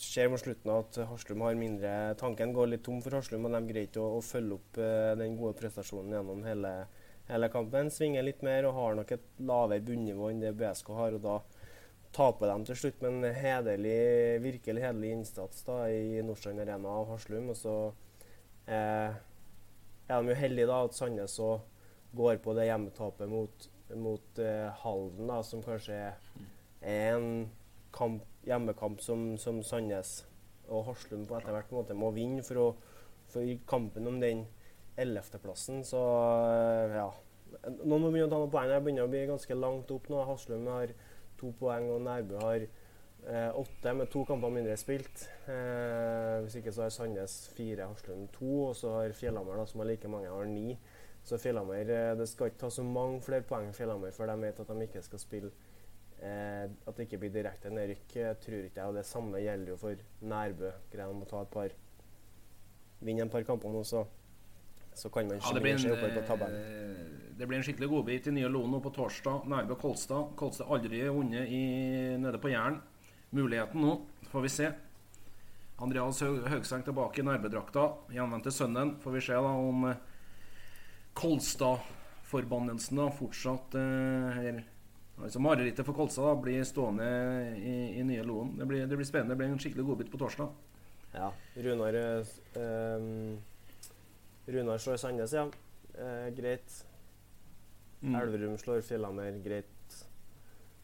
Ser 0.00 0.30
mot 0.32 0.40
slutten 0.40 0.70
at 0.72 0.96
Haslum 1.10 1.42
har 1.44 1.58
mindre 1.60 1.90
Tanken 2.16 2.54
går 2.56 2.70
litt 2.70 2.84
tom 2.86 3.02
for 3.04 3.18
Haslum, 3.18 3.44
og 3.44 3.52
de 3.52 3.58
greier 3.68 3.90
ikke 3.90 4.00
å, 4.00 4.14
å, 4.16 4.22
følge 4.24 4.56
opp 4.56 4.78
eh, 4.80 5.10
den 5.20 5.36
gode 5.36 5.58
prestasjonen 5.58 6.14
gjennom 6.16 6.40
hele, 6.46 6.70
hele 7.28 7.50
kampen. 7.52 7.92
Svinger 7.92 8.24
litt 8.24 8.40
mer 8.46 8.64
og 8.70 8.78
har 8.78 8.96
nok 8.96 9.12
et 9.12 9.26
lavere 9.44 9.84
bunnivå 9.84 10.30
enn 10.30 10.40
det 10.40 10.54
BSK 10.56 10.88
har. 10.96 11.18
og 11.18 11.26
da 11.26 11.36
taper 12.14 12.50
dem 12.50 12.64
til 12.66 12.78
slutt, 12.78 13.02
men 13.04 13.24
hederlig, 13.36 14.40
virkelig 14.42 14.82
hederlig 14.82 15.12
innsats 15.14 15.62
da, 15.66 15.84
i 15.90 16.22
Nordstrand 16.26 16.62
Arena 16.62 16.94
av 17.00 17.10
Haslum. 17.12 17.52
Og 17.52 17.58
så 17.58 17.74
eh, 18.66 19.18
er 20.10 20.16
de 20.16 20.32
jo 20.32 20.38
heldige 20.40 20.70
da 20.70 20.80
at 20.86 20.96
Sandnes 20.96 21.36
går 22.18 22.40
på 22.42 22.54
det 22.58 22.66
hjemmetapet 22.66 23.30
mot, 23.30 23.68
mot 23.94 24.42
eh, 24.42 24.66
Halden, 24.82 25.30
da, 25.30 25.38
som 25.46 25.62
kanskje 25.62 26.00
er, 26.08 26.18
en 26.80 27.50
kamp, 27.94 28.24
hjemmekamp 28.48 29.02
som, 29.04 29.34
som 29.38 29.62
Sandnes 29.66 30.22
og 30.70 30.86
Haslum 30.88 31.26
på 31.28 31.36
etter 31.38 31.54
hvert 31.54 31.72
måte 31.74 31.96
må 31.98 32.10
vinne 32.14 32.42
for, 32.46 32.58
å, 32.58 33.20
for 33.30 33.46
kampen 33.70 34.06
om 34.10 34.18
den 34.22 34.46
11.-plassen. 35.00 35.84
Så 35.86 36.00
eh, 36.00 36.98
ja. 36.98 37.10
Noen 37.82 38.04
må 38.04 38.10
begynne 38.10 38.28
å 38.28 38.32
ta 38.32 38.38
noen 38.38 38.52
poeng. 38.52 38.70
Jeg 38.70 38.82
begynner 38.86 39.06
å 39.06 39.10
bli 39.10 39.24
ganske 39.30 39.56
langt 39.58 39.90
opp 39.94 40.10
nå. 40.10 40.20
Haslum 40.28 40.68
har 40.70 40.92
to 41.40 41.52
poeng, 41.58 41.88
og 41.90 42.02
Nærbø 42.04 42.38
har 42.42 42.64
eh, 42.64 43.50
åtte 43.56 43.94
med 43.96 44.10
to 44.12 44.24
kamper 44.28 44.52
mindre 44.52 44.76
spilt. 44.80 45.26
Eh, 45.48 46.36
hvis 46.44 46.60
ikke 46.60 46.74
så 46.76 46.86
har 46.86 46.94
Sandnes 46.94 47.36
fire, 47.56 47.88
Haslund 47.88 48.28
to, 48.36 48.52
og 48.70 48.76
så 48.76 48.94
har 49.00 49.16
Fjellhammer, 49.16 49.64
som 49.66 49.82
har 49.82 49.90
like 49.90 50.08
mange, 50.08 50.28
har 50.28 50.48
ni. 50.48 50.78
Så 51.24 51.36
Fjellhammer 51.36 51.90
eh, 51.92 52.14
Det 52.16 52.28
skal 52.28 52.48
ikke 52.48 52.62
ta 52.62 52.70
så 52.72 52.82
mange 52.82 53.18
flere 53.20 53.44
poeng 53.44 53.74
Fjellhammer 53.76 54.14
før 54.16 54.30
de 54.30 54.38
vet 54.40 54.60
at 54.62 54.70
de 54.70 54.86
ikke 54.86 55.02
skal 55.04 55.20
spille 55.20 55.50
eh, 56.16 56.64
At 56.64 56.96
det 56.96 57.04
ikke 57.04 57.18
blir 57.20 57.34
direkte 57.34 57.68
nedrykk, 57.68 58.14
tror 58.40 58.64
ikke 58.64 58.80
jeg. 58.80 58.86
Og 58.88 58.96
det 58.96 59.04
samme 59.06 59.42
gjelder 59.42 59.74
jo 59.74 59.76
for 59.82 60.06
Nærbø. 60.20 60.72
Greier 60.92 61.12
de 61.12 61.26
å 61.26 61.28
ta 61.28 61.44
et 61.44 61.52
par 61.52 61.76
Vinne 63.00 63.24
et 63.24 63.32
par 63.32 63.44
kamper 63.48 63.72
nå, 63.72 63.80
så 63.84 64.04
så 64.94 65.08
kan 65.08 65.28
man 65.28 65.38
ja, 65.38 65.52
det, 65.54 65.92
oppover 65.92 66.14
på 66.16 66.26
tabellen. 66.26 67.08
det 67.38 67.46
blir 67.48 67.58
en 67.58 67.64
skikkelig 67.64 67.88
godbit 67.88 68.26
i 68.26 68.34
nye 68.36 68.48
Lono 68.48 68.80
på 68.84 68.92
torsdag. 68.94 69.46
Nærbø 69.48 69.78
Kolstad. 69.80 70.34
Kolstad 70.36 70.68
aldri 70.68 71.02
vunnet 71.08 71.50
nede 72.20 72.38
på 72.38 72.52
Jæren. 72.52 72.80
Muligheten 73.30 73.80
nå, 73.80 74.00
får 74.32 74.42
vi 74.42 74.48
se. 74.50 74.72
Andreas 75.80 76.20
Høgseng 76.20 76.82
tilbake 76.84 77.22
i 77.22 77.24
Nærbø-drakta. 77.24 77.86
Gjenvendte 78.12 78.52
sønnen. 78.52 78.96
Får 79.00 79.14
vi 79.16 79.22
se 79.24 79.38
da 79.38 79.52
om 79.56 79.86
eh, 79.88 80.02
Kolstad-forbannelsen 81.16 83.00
fortsatt 83.16 83.78
eh, 83.80 84.60
altså 85.20 85.40
Marerittet 85.40 85.86
for 85.86 85.96
Kolstad 85.96 86.28
da, 86.28 86.34
blir 86.42 86.66
stående 86.68 87.06
i, 87.56 87.76
i 87.96 88.04
nye 88.04 88.26
Loen. 88.26 88.52
Det 88.58 88.68
blir, 88.68 88.84
det 88.90 88.98
blir, 88.98 89.08
spennende. 89.08 89.32
Det 89.32 89.40
blir 89.40 89.54
en 89.54 89.62
skikkelig 89.62 89.86
godbit 89.88 90.12
på 90.12 90.20
torsdag. 90.20 90.52
Ja. 91.14 91.30
Runar 91.56 91.96
eh, 91.96 92.34
Runar 94.50 94.78
slår 94.82 94.96
Sandnes, 94.96 95.32
ja. 95.32 95.46
Eh, 95.94 96.28
greit. 96.34 96.86
Mm. 98.00 98.16
Elverum 98.18 98.58
slår 98.58 98.80
Fjellhammer, 98.82 99.38
greit. 99.44 99.76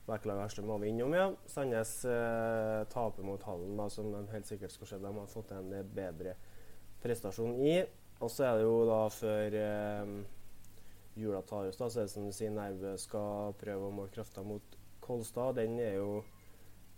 Berkelaget 0.06 0.46
Haslum 0.46 0.68
må 0.70 0.78
vi 0.78 0.92
innom, 0.92 1.14
ja. 1.16 1.30
Sandnes 1.50 1.98
eh, 2.06 2.84
taper 2.92 3.26
mot 3.26 3.42
Hallen, 3.42 3.74
da, 3.78 3.88
som 3.90 4.12
de 4.12 4.22
helt 4.30 4.46
sikkert 4.46 4.74
skal 4.74 4.92
se. 4.92 5.00
De 5.02 5.12
har 5.18 5.32
fått 5.32 5.50
en 5.56 5.72
bedre 5.96 6.36
prestasjon 7.02 7.58
i. 7.58 7.80
Og 8.22 8.30
så 8.32 8.46
er 8.46 8.60
det 8.60 8.64
jo 8.64 8.76
da 8.88 9.00
før 9.12 9.58
eh, 9.60 10.14
jula 11.16 11.42
tar 11.48 11.68
oss, 11.68 11.78
da, 11.80 11.90
så 11.90 12.00
er 12.00 12.08
det 12.08 12.14
som 12.14 12.28
du 12.28 12.32
sier, 12.34 12.52
Nerve 12.54 12.94
skal 13.00 13.56
prøve 13.60 13.88
å 13.88 13.94
måle 13.94 14.12
krafta 14.14 14.44
mot 14.46 14.76
Kolstad. 15.04 15.58
Den 15.58 15.78
er 15.82 15.98
jo 15.98 16.20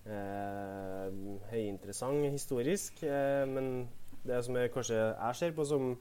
eh, 0.05 1.09
høyinteressant 1.51 2.29
historisk, 2.33 3.03
eh, 3.07 3.45
men 3.49 3.89
det 4.27 4.43
som 4.45 4.59
jeg 4.59 4.73
kanskje 4.75 4.99
jeg 4.99 5.39
ser 5.41 5.55
på 5.57 5.67
som 5.67 5.95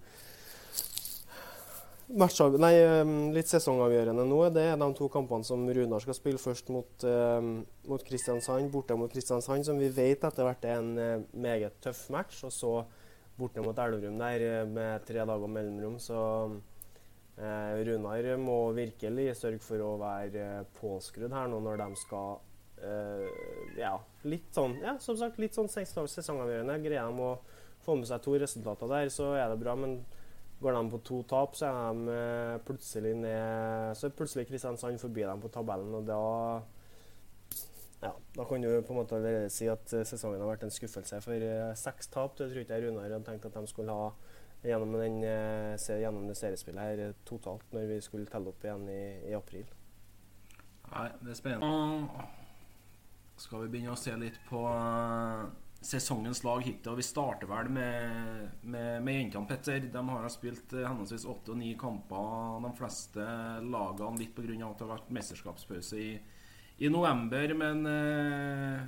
Matchav, 2.07 2.53
nei, 2.55 2.71
litt 3.35 3.49
sesongavgjørende 3.51 4.23
nå. 4.29 4.37
Det 4.55 4.61
er 4.69 4.77
de 4.79 4.87
to 4.95 5.09
kampene 5.11 5.43
som 5.43 5.65
Runar 5.67 5.99
skal 5.99 6.15
spille 6.15 6.39
først 6.39 6.69
mot, 6.71 7.03
um, 7.03 7.49
mot 7.91 8.05
Kristiansand, 8.07 8.69
borte 8.71 8.95
mot 8.95 9.11
Kristiansand, 9.11 9.67
som 9.67 9.81
vi 9.81 9.89
vet 9.91 10.23
etter 10.23 10.47
hvert 10.47 10.63
er 10.63 10.79
en 10.79 10.93
uh, 10.95 11.25
meget 11.35 11.75
tøff 11.83 12.05
match. 12.15 12.45
Og 12.47 12.53
så 12.55 12.71
borte 13.35 13.59
mot 13.65 13.75
Elverum 13.83 14.15
der 14.23 14.45
uh, 14.63 14.71
med 14.71 15.03
tre 15.09 15.25
dager 15.27 15.51
mellomrom. 15.51 15.97
Så 15.99 16.15
uh, 16.47 17.75
Runar 17.89 18.31
må 18.39 18.59
virkelig 18.77 19.33
sørge 19.41 19.59
for 19.67 19.83
å 19.83 19.97
være 19.99 20.63
påskrudd 20.79 21.35
her 21.35 21.51
nå 21.51 21.59
når 21.65 21.83
de 21.83 22.03
skal 22.07 22.45
Ja, 23.73 23.95
litt 24.29 24.53
sånn 24.53 24.75
ja, 24.83 24.93
som 25.01 25.17
sagt, 25.17 25.39
litt 25.41 25.57
sånn 25.57 25.67
sesongavgjørende. 25.67 26.83
Greier 26.85 27.09
de 27.09 27.25
å 27.25 27.33
få 27.83 27.97
med 27.99 28.07
seg 28.07 28.23
to 28.23 28.37
resultater 28.39 28.95
der, 28.95 29.11
så 29.11 29.33
er 29.35 29.49
det 29.51 29.59
bra. 29.59 29.75
men 29.75 30.05
Går 30.59 30.73
de 30.73 30.89
på 30.89 30.97
to 31.05 31.19
tap, 31.29 31.53
så 31.55 31.67
er 31.69 31.93
de 31.93 32.13
eh, 32.13 32.55
plutselig 32.65 33.13
ned 33.19 33.93
Så 33.97 34.07
er 34.07 34.15
plutselig 34.17 34.47
Kristiansand 34.49 34.97
forbi 34.99 35.21
dem 35.21 35.41
på 35.41 35.51
tabellen, 35.53 35.93
og 35.93 36.07
da 36.07 36.21
ja, 38.01 38.11
Da 38.35 38.45
kan 38.45 38.61
du 38.61 38.81
på 38.81 38.93
en 38.93 38.99
måte 39.03 39.19
si 39.53 39.69
at 39.69 39.93
eh, 39.93 40.05
sesongen 40.05 40.41
har 40.41 40.49
vært 40.49 40.65
en 40.65 40.73
skuffelse. 40.73 41.21
For 41.21 41.45
eh, 41.45 41.75
seks 41.77 42.09
tap 42.13 42.37
det 42.39 42.49
tror 42.49 42.63
ikke 42.63 42.79
jeg 42.79 42.87
Runar 42.87 43.05
hadde 43.05 43.21
tenkt 43.25 43.45
at 43.45 43.57
de 43.57 43.69
skulle 43.69 43.93
ha 43.93 44.09
gjennom, 44.65 44.97
den, 44.97 45.21
gjennom 45.21 46.25
det 46.27 46.35
seriespillet 46.39 46.81
her 46.81 47.13
totalt, 47.29 47.65
når 47.71 47.85
vi 47.91 47.99
skulle 48.01 48.25
telle 48.25 48.49
opp 48.49 48.65
igjen 48.65 48.87
i, 48.89 49.01
i 49.29 49.35
april. 49.37 49.67
Nei, 50.89 51.05
det 51.21 51.35
er 51.35 51.37
spennende. 51.37 52.25
Skal 53.37 53.67
vi 53.67 53.71
begynne 53.75 53.93
å 53.93 53.99
se 54.01 54.15
litt 54.17 54.41
på 54.49 54.63
sesongens 55.88 56.44
lag 56.44 56.65
hittil. 56.65 56.98
Vi 57.00 57.06
starter 57.06 57.48
vel 57.48 57.70
med, 57.72 58.50
med, 58.62 59.03
med 59.03 59.20
jentene, 59.22 59.48
Petter. 59.48 59.79
De 59.94 60.03
har 60.10 60.29
spilt 60.32 60.74
eh, 60.75 60.84
henholdsvis 60.84 61.27
åtte 61.32 61.53
og 61.53 61.60
ni 61.62 61.74
kamper, 61.79 62.58
de 62.65 62.72
fleste 62.75 63.27
lagene, 63.63 64.20
litt 64.20 64.34
pga. 64.36 64.58
at 64.67 64.82
det 64.82 64.88
har 64.88 64.96
vært 64.98 65.13
mesterskapspause 65.15 66.00
i, 66.01 66.10
i 66.84 66.91
november. 66.91 67.53
Men 67.56 67.86
eh, 67.91 68.82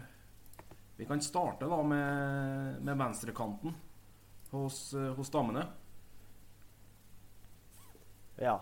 vi 0.99 1.07
kan 1.07 1.23
starte 1.23 1.69
da 1.71 1.79
med, 1.87 2.81
med 2.83 2.99
venstrekanten 2.99 3.77
hos, 4.51 4.81
eh, 4.93 5.13
hos 5.15 5.31
damene. 5.31 5.63
Ja. 8.39 8.57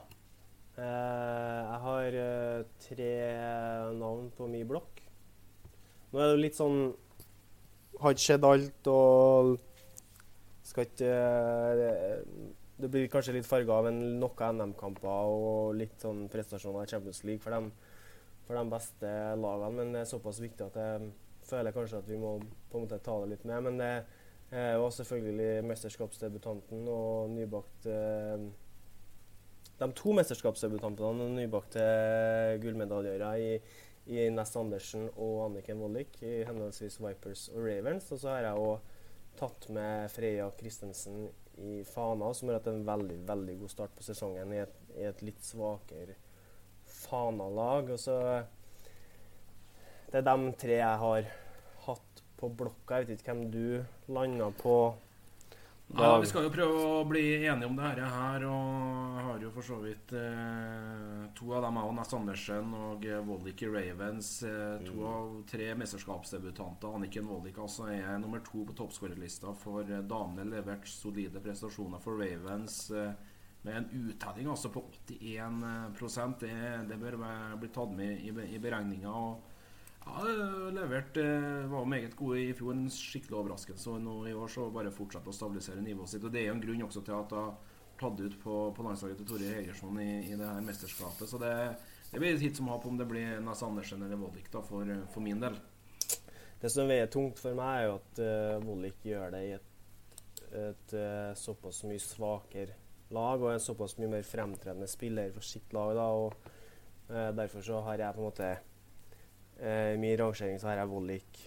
Eh, 0.77 0.85
jeg 0.85 1.81
har 1.87 2.21
eh, 2.21 2.61
tre 2.85 3.11
navn 3.97 4.29
på 4.37 4.45
min 4.51 4.69
blokk. 4.69 5.01
Nå 6.13 6.21
er 6.21 6.35
det 6.35 6.43
litt 6.45 6.61
sånn 6.61 6.91
har 8.01 8.13
ikke 8.13 8.25
sett 8.27 8.45
alt 8.45 8.89
og 8.91 9.55
skal 10.67 10.87
ikke 10.87 11.11
eh, 11.11 12.17
Det 12.77 12.89
blir 12.93 13.07
kanskje 13.09 13.37
litt 13.37 13.47
farga 13.47 13.79
av 13.79 13.87
en, 13.89 14.01
noen 14.21 14.59
NM-kamper 14.59 15.31
og 15.31 15.77
litt 15.79 16.03
sånn 16.03 16.27
prestasjoner 16.29 16.85
i 16.85 16.91
Champions 16.91 17.23
League 17.25 17.41
for, 17.41 17.55
de, 17.55 17.71
for 18.45 18.59
de 18.59 18.73
beste 18.73 19.13
lagene, 19.41 19.71
men 19.79 19.95
det 19.95 20.03
er 20.03 20.11
såpass 20.11 20.41
viktig 20.43 20.67
at 20.67 20.77
jeg 20.77 21.07
føler 21.47 21.73
kanskje 21.73 22.03
at 22.03 22.11
vi 22.11 22.19
må 22.21 22.35
på 22.69 22.77
en 22.77 22.85
måte 22.85 23.01
ta 23.01 23.15
det 23.23 23.31
litt 23.31 23.47
med. 23.49 23.65
Men 23.65 23.81
det 23.81 23.91
er 24.51 24.77
jo 24.77 24.91
selvfølgelig 24.93 25.65
mesterskapsdebutanten 25.67 26.87
og 26.91 27.33
nybakt 27.33 27.89
eh, 27.91 28.47
De 29.77 29.89
to 29.97 30.13
mesterskapsdebutantene 30.17 31.25
og 31.25 31.35
nybakte 31.37 31.83
gullmedaljører 32.63 33.41
i 33.41 33.51
i 34.07 34.29
Ness 34.31 34.55
Andersen 34.55 35.09
og 35.15 35.47
Anniken 35.47 35.81
Wollick 35.83 36.21
i 36.23 36.41
henholdsvis 36.47 36.99
Vipers 37.03 37.47
og 37.53 37.65
Ravens. 37.65 38.11
Og 38.11 38.21
så 38.21 38.31
har 38.33 38.47
jeg 38.47 38.63
òg 38.63 38.93
tatt 39.37 39.67
med 39.73 40.11
Freya 40.11 40.47
Christensen 40.59 41.27
i 41.57 41.81
Fana, 41.87 42.31
som 42.33 42.49
har 42.49 42.59
hatt 42.59 42.69
en 42.71 42.85
veldig 42.87 43.17
veldig 43.27 43.57
god 43.63 43.73
start 43.73 43.95
på 43.97 44.05
sesongen 44.05 44.53
i 44.53 44.61
et, 44.61 44.77
i 44.97 45.07
et 45.09 45.23
litt 45.25 45.43
svakere 45.45 46.15
Fana-lag. 46.87 47.91
Og 47.93 47.99
så 47.99 48.17
Det 50.07 50.21
er 50.21 50.29
de 50.29 50.53
tre 50.55 50.79
jeg 50.79 51.01
har 51.03 51.27
hatt 51.87 52.23
på 52.37 52.49
blokka. 52.49 53.01
Jeg 53.01 53.09
vet 53.09 53.21
ikke 53.21 53.33
hvem 53.33 53.51
du 53.51 54.13
landa 54.13 54.51
på 54.61 54.77
ja, 55.95 56.19
Vi 56.19 56.27
skal 56.27 56.43
jo 56.43 56.51
prøve 56.51 56.79
å 56.83 57.03
bli 57.07 57.21
enige 57.47 57.67
om 57.69 57.77
det 57.77 57.85
her, 57.85 58.01
her 58.11 58.43
og 58.49 59.19
har 59.23 59.43
jo 59.43 59.51
for 59.55 59.63
så 59.63 59.77
vidt 59.79 60.11
eh, 60.19 61.23
To 61.37 61.53
av 61.55 61.63
dem 61.63 61.79
jo 61.79 61.93
Ness 61.95 62.13
Andersen 62.17 62.73
og 62.75 63.05
Wollick 63.27 63.63
i 63.63 63.69
Ravens. 63.71 64.31
Eh, 64.43 64.83
to 64.83 64.97
mm. 64.97 65.07
av 65.07 65.31
tre 65.47 65.69
mesterskapsdebutanter. 65.79 66.91
Anniken 66.97 67.29
Wollick 67.31 67.59
altså 67.61 67.87
er 67.93 68.19
nummer 68.19 68.43
to 68.43 68.65
på 68.67 68.75
toppskårerlista 68.75 69.53
for 69.61 69.87
eh, 69.87 70.03
damene. 70.03 70.49
Levert 70.57 70.89
solide 70.91 71.39
prestasjoner 71.43 72.03
for 72.03 72.19
Ravens. 72.19 72.81
Eh, 72.91 73.13
med 73.67 73.79
en 73.79 74.09
uttelling 74.09 74.47
altså 74.51 74.69
på 74.71 74.83
81 75.07 75.63
det, 76.39 76.55
det 76.87 76.99
bør 77.01 77.17
bli 77.59 77.69
tatt 77.73 77.95
med 77.95 78.19
i, 78.21 78.33
i 78.55 78.59
beregninga. 78.63 79.13
Ja, 80.07 80.69
levert 80.73 81.17
eh, 81.21 81.65
var 81.71 81.85
meget 81.85 82.15
gode 82.17 82.41
i 82.41 82.53
fjor. 82.57 82.73
En 82.73 82.89
skikkelig 82.91 83.37
overraskelse. 83.41 83.89
Og 83.93 84.03
nå 84.03 84.17
i 84.29 84.35
år 84.35 84.51
så 84.51 84.67
bare 84.73 84.93
fortsetter 84.93 85.31
å 85.31 85.35
stabilisere 85.35 85.83
nivået 85.83 86.13
sitt. 86.13 86.23
Og 86.23 86.33
Det 86.33 86.41
er 86.41 86.51
jo 86.51 86.57
en 86.57 86.63
grunn 86.63 86.85
også 86.87 87.03
til 87.05 87.17
at 87.17 87.35
hun 87.37 87.57
tatt 87.97 88.19
ut 88.19 88.35
på, 88.43 88.57
på 88.77 88.85
landslaget 88.85 89.21
til 89.21 89.29
Tore 89.29 89.53
Hegersson 89.55 89.99
i, 90.01 90.11
i, 90.29 90.35
det 90.37 90.49
her 90.49 90.65
mesterskapet. 90.65 91.29
Så 91.29 91.39
det, 91.41 91.53
det 92.11 92.21
blir 92.21 92.37
litt 92.37 92.59
som 92.59 92.69
håp 92.71 92.85
om 92.89 92.99
det 92.99 93.07
blir 93.09 93.39
Nas 93.43 93.63
Andersen 93.65 94.03
eller 94.05 94.19
Vollik 94.21 94.51
da, 94.53 94.61
for, 94.65 94.91
for, 95.13 95.25
min 95.25 95.41
del. 95.41 95.57
Det 96.61 96.69
som 96.73 96.89
veier 96.89 97.09
tungt 97.13 97.41
for 97.41 97.57
meg, 97.57 97.79
er 97.79 97.87
jo 97.87 97.95
at 97.97 98.21
uh, 98.21 98.65
Vollik 98.65 99.05
gjør 99.05 99.33
det 99.33 99.41
i 99.45 99.51
et, 99.55 100.21
et 100.61 100.93
uh, 100.97 101.33
såpass 101.37 101.83
mye 101.89 102.01
svakere 102.01 102.77
lag 103.13 103.41
og 103.41 103.53
en 103.53 103.63
såpass 103.63 103.95
mye 104.01 104.17
mer 104.17 104.25
fremtredende 104.27 104.89
spiller 104.89 105.33
for 105.35 105.45
sitt 105.45 105.73
lag. 105.73 105.93
da, 105.97 106.07
og 106.13 106.49
uh, 107.11 107.29
Derfor 107.37 107.65
så 107.65 107.81
har 107.87 108.01
jeg 108.03 108.17
på 108.17 108.23
en 108.23 108.29
måte 108.29 108.55
eh, 109.59 109.93
min 109.99 110.17
rangering 110.19 110.59
så 110.59 110.71
har 110.71 110.81
jeg 110.81 110.91
Vollik, 110.91 111.39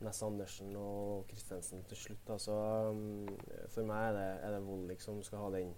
Ness 0.00 0.22
Andersen 0.24 0.72
og 0.80 1.28
Kristensen 1.28 1.84
til 1.88 1.98
slutt. 1.98 2.22
da, 2.26 2.38
så 2.40 2.56
um, 2.90 3.28
For 3.68 3.84
meg 3.84 4.10
er 4.10 4.16
det, 4.16 4.28
er 4.46 4.54
det 4.56 4.64
Vollik 4.64 5.04
som 5.04 5.20
skal 5.24 5.44
ha 5.44 5.50
den 5.58 5.74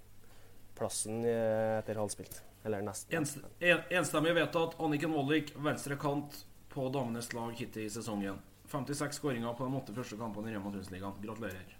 plassen 0.78 1.24
eh, 1.26 1.78
etter 1.80 1.98
halvspilt. 2.00 2.42
Eller 2.64 2.84
nesten. 2.86 3.18
Enst, 3.18 3.42
en, 3.58 3.82
enstemmig 3.90 4.34
vedtatt. 4.38 4.78
Anniken 4.80 5.14
Vollik, 5.14 5.52
venstre 5.58 5.98
kant 6.00 6.44
på 6.72 6.86
damenes 6.94 7.32
lag 7.34 7.52
hittil 7.58 7.88
i 7.88 7.92
sesongen. 7.92 8.38
56 8.72 9.18
skåringer 9.18 9.56
på 9.58 9.66
de 9.66 9.76
åtte 9.76 9.94
første 9.96 10.16
kampene 10.16 10.52
i 10.52 10.54
Rema 10.54 10.70
1000-ligaen. 10.70 11.18
Gratulerer. 11.24 11.74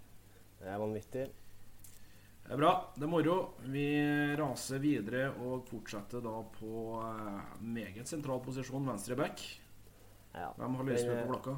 Det 0.58 0.68
er 0.68 0.82
vanvittig. 0.82 1.28
Det 2.52 2.59
er 2.59 2.61
bra. 2.61 2.73
Det 2.92 3.06
er 3.06 3.09
moro. 3.09 3.35
Vi 3.73 3.82
raser 4.37 4.80
videre 4.82 5.30
og 5.40 5.62
fortsetter 5.71 6.21
da 6.21 6.35
på 6.52 6.80
eh, 7.00 7.52
meget 7.64 8.11
sentral 8.11 8.42
posisjon, 8.44 8.85
venstre 8.85 9.16
back. 9.16 9.40
Ja. 10.35 10.50
Hvem 10.59 10.75
har 10.76 10.85
lyst 10.85 11.06
Den, 11.09 11.23
på 11.23 11.30
blokka? 11.30 11.54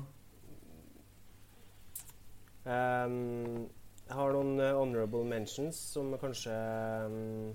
Um, 2.62 3.64
jeg 4.04 4.18
har 4.20 4.36
noen 4.36 4.62
eh, 4.62 4.70
honorable 4.78 5.24
mentions 5.26 5.80
som 5.96 6.14
kanskje 6.22 6.54
um, 7.10 7.48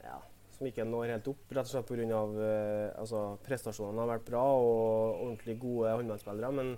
Ja, 0.00 0.16
som 0.56 0.70
ikke 0.70 0.86
når 0.88 1.12
helt 1.18 1.28
opp, 1.34 1.42
rett 1.52 1.68
og 1.68 1.74
slett 1.74 1.90
pga. 1.92 2.22
Uh, 2.32 2.86
altså, 3.02 3.20
prestasjonene 3.44 4.06
har 4.06 4.14
vært 4.14 4.30
bra 4.30 4.46
og 4.54 5.20
ordentlig 5.26 5.58
gode 5.66 5.92
håndballspillere, 5.98 6.50
men 6.62 6.72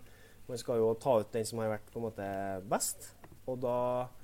man 0.50 0.64
skal 0.64 0.83
jo 0.83 0.91
ta 0.99 1.14
ut 1.23 1.31
den 1.38 1.47
som 1.47 1.62
har 1.62 1.71
vært 1.76 1.95
på 1.95 2.02
en 2.02 2.09
måte 2.09 2.29
best. 2.75 3.12
Og 3.47 3.62
da 3.62 3.79
eh, 4.02 4.19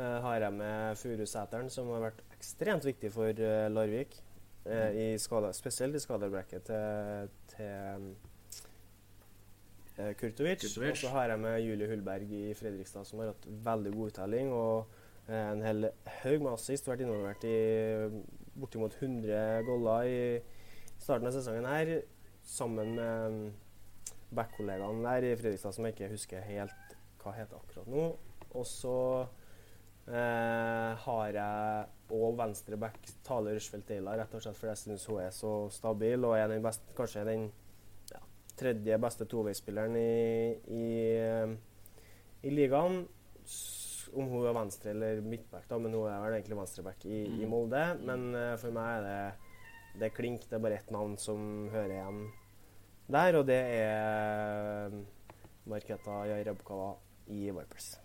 har 0.00 0.40
jeg 0.42 0.52
med 0.52 0.96
Furuseteren, 0.98 1.70
som 1.70 1.90
har 1.94 2.08
vært 2.08 2.22
ekstremt 2.34 2.84
viktig 2.86 3.12
for 3.14 3.30
eh, 3.30 3.68
Larvik. 3.70 4.16
eh, 4.64 4.96
i 4.96 5.18
skala, 5.18 5.52
spesielt 5.52 5.94
i 5.94 6.00
skadebrekket 6.02 6.64
til, 6.66 7.28
til 7.52 8.06
eh, 9.98 10.14
Kurtovic. 10.18 10.64
Kurtovic. 10.64 10.90
Og 10.90 10.96
så 10.96 11.08
har 11.14 11.28
jeg 11.30 11.40
med 11.44 11.60
Julie 11.60 11.88
Hullberg 11.88 12.32
i 12.32 12.54
Fredrikstad, 12.58 13.04
som 13.04 13.18
har 13.22 13.32
hatt 13.34 13.46
veldig 13.66 13.92
god 13.94 14.12
uttelling. 14.12 14.52
Og 14.52 14.86
eh, 15.28 15.52
en 15.52 15.62
hel 15.62 15.90
haug 16.22 16.46
med 16.46 16.52
assist. 16.54 16.88
Vært 16.88 17.04
involvert 17.04 17.44
i 17.48 17.54
bortimot 18.54 18.96
100 19.00 19.62
goller 19.68 20.10
i 20.10 20.18
starten 20.98 21.28
av 21.28 21.36
sesongen 21.36 21.68
her. 21.68 21.94
Sammen 22.44 22.94
med 22.98 23.38
mm, 23.38 24.18
backkollegaen 24.36 25.04
der 25.04 25.30
i 25.30 25.36
Fredrikstad, 25.38 25.72
som 25.76 25.86
jeg 25.86 25.96
ikke 25.96 26.12
husker 26.16 26.44
helt 26.50 26.98
hva 27.22 27.32
heter 27.38 27.56
akkurat 27.56 27.88
nå. 27.88 28.10
Og 28.54 28.66
så 28.68 28.98
eh, 29.22 29.40
har 30.06 31.28
jeg 31.32 31.86
og 32.12 32.34
venstre 32.36 32.76
back 32.76 32.98
Tale 33.24 33.54
Rushfeldt 33.56 33.88
Deila, 33.88 34.16
rett 34.18 34.34
og 34.36 34.42
slett 34.44 34.58
fordi 34.58 34.72
jeg 34.74 34.82
syns 34.82 35.06
hun 35.08 35.20
er 35.22 35.30
så 35.34 35.52
stabil 35.72 36.26
og 36.28 36.36
er 36.36 36.50
den 36.52 36.64
best, 36.64 36.84
kanskje 36.96 37.24
den 37.26 37.46
ja, 38.12 38.20
tredje 38.60 38.98
beste 39.00 39.26
toveispilleren 39.30 39.96
i, 39.96 40.52
i, 40.68 40.84
eh, 41.16 41.54
i 42.44 42.52
ligaen. 42.52 43.04
Om 44.14 44.28
hun 44.30 44.46
er 44.46 44.54
venstre 44.54 44.92
eller 44.92 45.24
midtback, 45.24 45.64
da, 45.66 45.80
men 45.80 45.96
hun 45.96 46.06
er 46.06 46.20
vel 46.22 46.36
egentlig 46.36 46.60
venstreback 46.60 47.08
i, 47.08 47.24
i 47.24 47.42
Mm. 47.42 47.50
Molde. 47.50 47.82
Men 48.04 48.28
eh, 48.38 48.54
for 48.60 48.76
meg 48.76 49.00
er 49.00 49.08
det, 49.08 49.58
det 49.98 50.08
er 50.10 50.14
klink. 50.14 50.46
Det 50.46 50.58
er 50.58 50.62
bare 50.68 50.78
ett 50.78 50.92
navn 50.94 51.16
som 51.18 51.68
hører 51.72 51.96
igjen 51.96 52.24
der, 53.10 53.36
og 53.36 53.44
det 53.48 53.60
er 53.80 54.94
Marketa 55.68 56.22
Jarebkova 56.30 56.94
i 57.28 57.50
Vipers. 57.50 58.03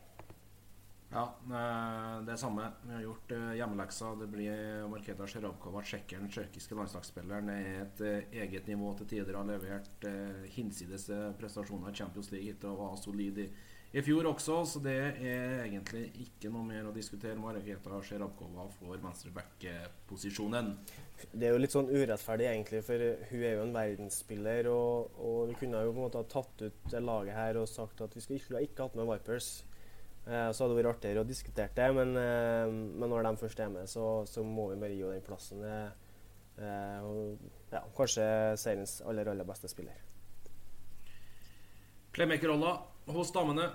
Ja, 1.10 1.24
eh, 1.26 2.20
det 2.26 2.36
er 2.36 2.38
samme. 2.38 2.68
Vi 2.84 2.94
har 2.94 3.02
gjort 3.02 3.32
eh, 3.34 3.54
hjemmeleksa. 3.58 4.12
Det 4.20 4.28
blir 4.30 4.84
Marketa 4.92 5.26
Sjerabkova, 5.26 5.82
tsjekkeren, 5.82 6.30
tsjekkiske 6.30 6.78
landslagsspilleren. 6.78 7.50
Er 7.50 7.70
et 7.82 8.04
eh, 8.06 8.36
eget 8.44 8.70
nivå 8.70 8.92
til 9.00 9.10
tider. 9.16 9.40
Har 9.40 9.48
levert 9.50 10.06
eh, 10.06 10.46
hinsides 10.54 11.08
eh, 11.10 11.32
prestasjoner 11.40 11.90
i 11.90 11.98
Champions 11.98 12.30
League 12.36 12.54
etter 12.54 12.70
å 12.70 12.92
ha 12.92 13.00
solid 13.02 13.42
i, 13.42 13.48
i 13.90 14.04
fjor 14.06 14.28
også, 14.30 14.60
så 14.70 14.80
det 14.86 14.94
er 15.18 15.64
egentlig 15.64 16.04
ikke 16.28 16.52
noe 16.54 16.68
mer 16.68 16.92
å 16.92 16.94
diskutere. 16.94 17.34
Marketa 17.42 18.04
Sjerabkova 18.06 18.68
får 18.76 19.02
venstreback-posisjonen. 19.08 20.70
Det 21.34 21.48
er 21.48 21.56
jo 21.56 21.64
litt 21.64 21.74
sånn 21.74 21.90
urettferdig, 21.90 22.52
egentlig, 22.52 22.84
for 22.86 23.02
hun 23.32 23.48
er 23.48 23.58
jo 23.58 23.64
en 23.66 23.74
verdensspiller. 23.74 24.70
Og, 24.70 25.18
og 25.18 25.42
vi 25.50 25.58
kunne 25.64 25.82
jo 25.88 25.90
på 25.90 26.04
en 26.04 26.06
måte 26.06 26.22
ha 26.22 26.30
tatt 26.38 26.68
ut 26.68 26.86
det 26.94 27.02
laget 27.02 27.34
her 27.34 27.58
og 27.64 27.66
sagt 27.72 28.06
at 28.06 28.14
vi 28.14 28.22
skulle 28.22 28.38
ikke, 28.38 28.62
ikke 28.70 28.86
hatt 28.86 29.02
med 29.02 29.10
Vipers. 29.10 29.50
Eh, 30.30 30.52
så 30.54 30.62
hadde 30.64 30.76
det 30.76 30.84
vært 30.84 30.92
artigere 31.00 31.24
å 31.24 31.28
diskutere 31.28 31.74
det, 31.74 31.88
men, 31.98 32.12
eh, 32.22 32.68
men 32.70 33.10
når 33.10 33.26
de 33.26 33.32
først 33.42 33.60
er 33.66 33.72
med, 33.74 33.90
så, 33.90 34.04
så 34.30 34.44
må 34.46 34.68
vi 34.70 34.78
bare 34.82 34.94
gi 34.94 35.02
henne 35.02 35.18
den 35.18 35.26
plassen. 35.26 35.64
Eh, 35.66 35.90
eh, 36.62 37.00
og, 37.08 37.48
ja, 37.74 37.82
kanskje 37.98 38.28
seriens 38.62 39.00
aller, 39.10 39.32
aller 39.34 39.48
beste 39.48 39.72
spiller. 39.72 39.98
Playmaker-rolla 42.14 42.76
hos 43.16 43.32
damene. 43.34 43.72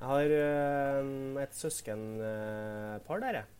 Jeg 0.00 0.08
har 0.08 0.34
eh, 0.36 1.10
et 1.42 1.58
søskenpar 1.58 3.24
der, 3.26 3.40
jeg. 3.42 3.56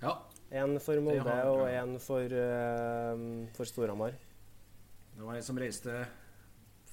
Ja, 0.00 0.16
En 0.50 0.78
for 0.82 0.98
Molde 1.04 1.34
og 1.46 1.66
en 1.68 1.92
for, 2.02 2.24
eh, 2.24 3.20
for 3.54 3.68
Storhamar. 3.68 4.16
det 5.14 5.22
var 5.26 5.36
ei 5.36 5.44
som 5.44 5.58
reiste 5.60 5.92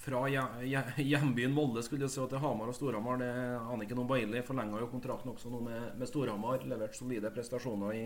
fra 0.08 0.24
hje- 0.32 0.63
hje- 0.63 1.04
hjembyen 1.04 1.52
Molde 1.56 1.84
skulle 1.84 2.08
jeg 2.08 2.13
si, 2.15 2.24
til 2.32 2.39
Hamar 2.43 2.72
og 2.72 2.76
Storhamar. 2.78 3.20
Det 3.20 3.30
aner 3.60 3.84
ikke 3.86 3.98
noe 4.00 4.08
Bailey 4.10 4.43
forlenga 4.48 4.80
jo 4.80 4.88
kontrakten 4.91 5.34
også 5.34 5.52
nå 5.52 5.60
med, 5.65 5.89
med 6.00 6.08
Storhamar. 6.10 6.63
Levert 6.67 6.96
solide 6.96 7.32
prestasjoner 7.36 7.98
i, 7.98 8.06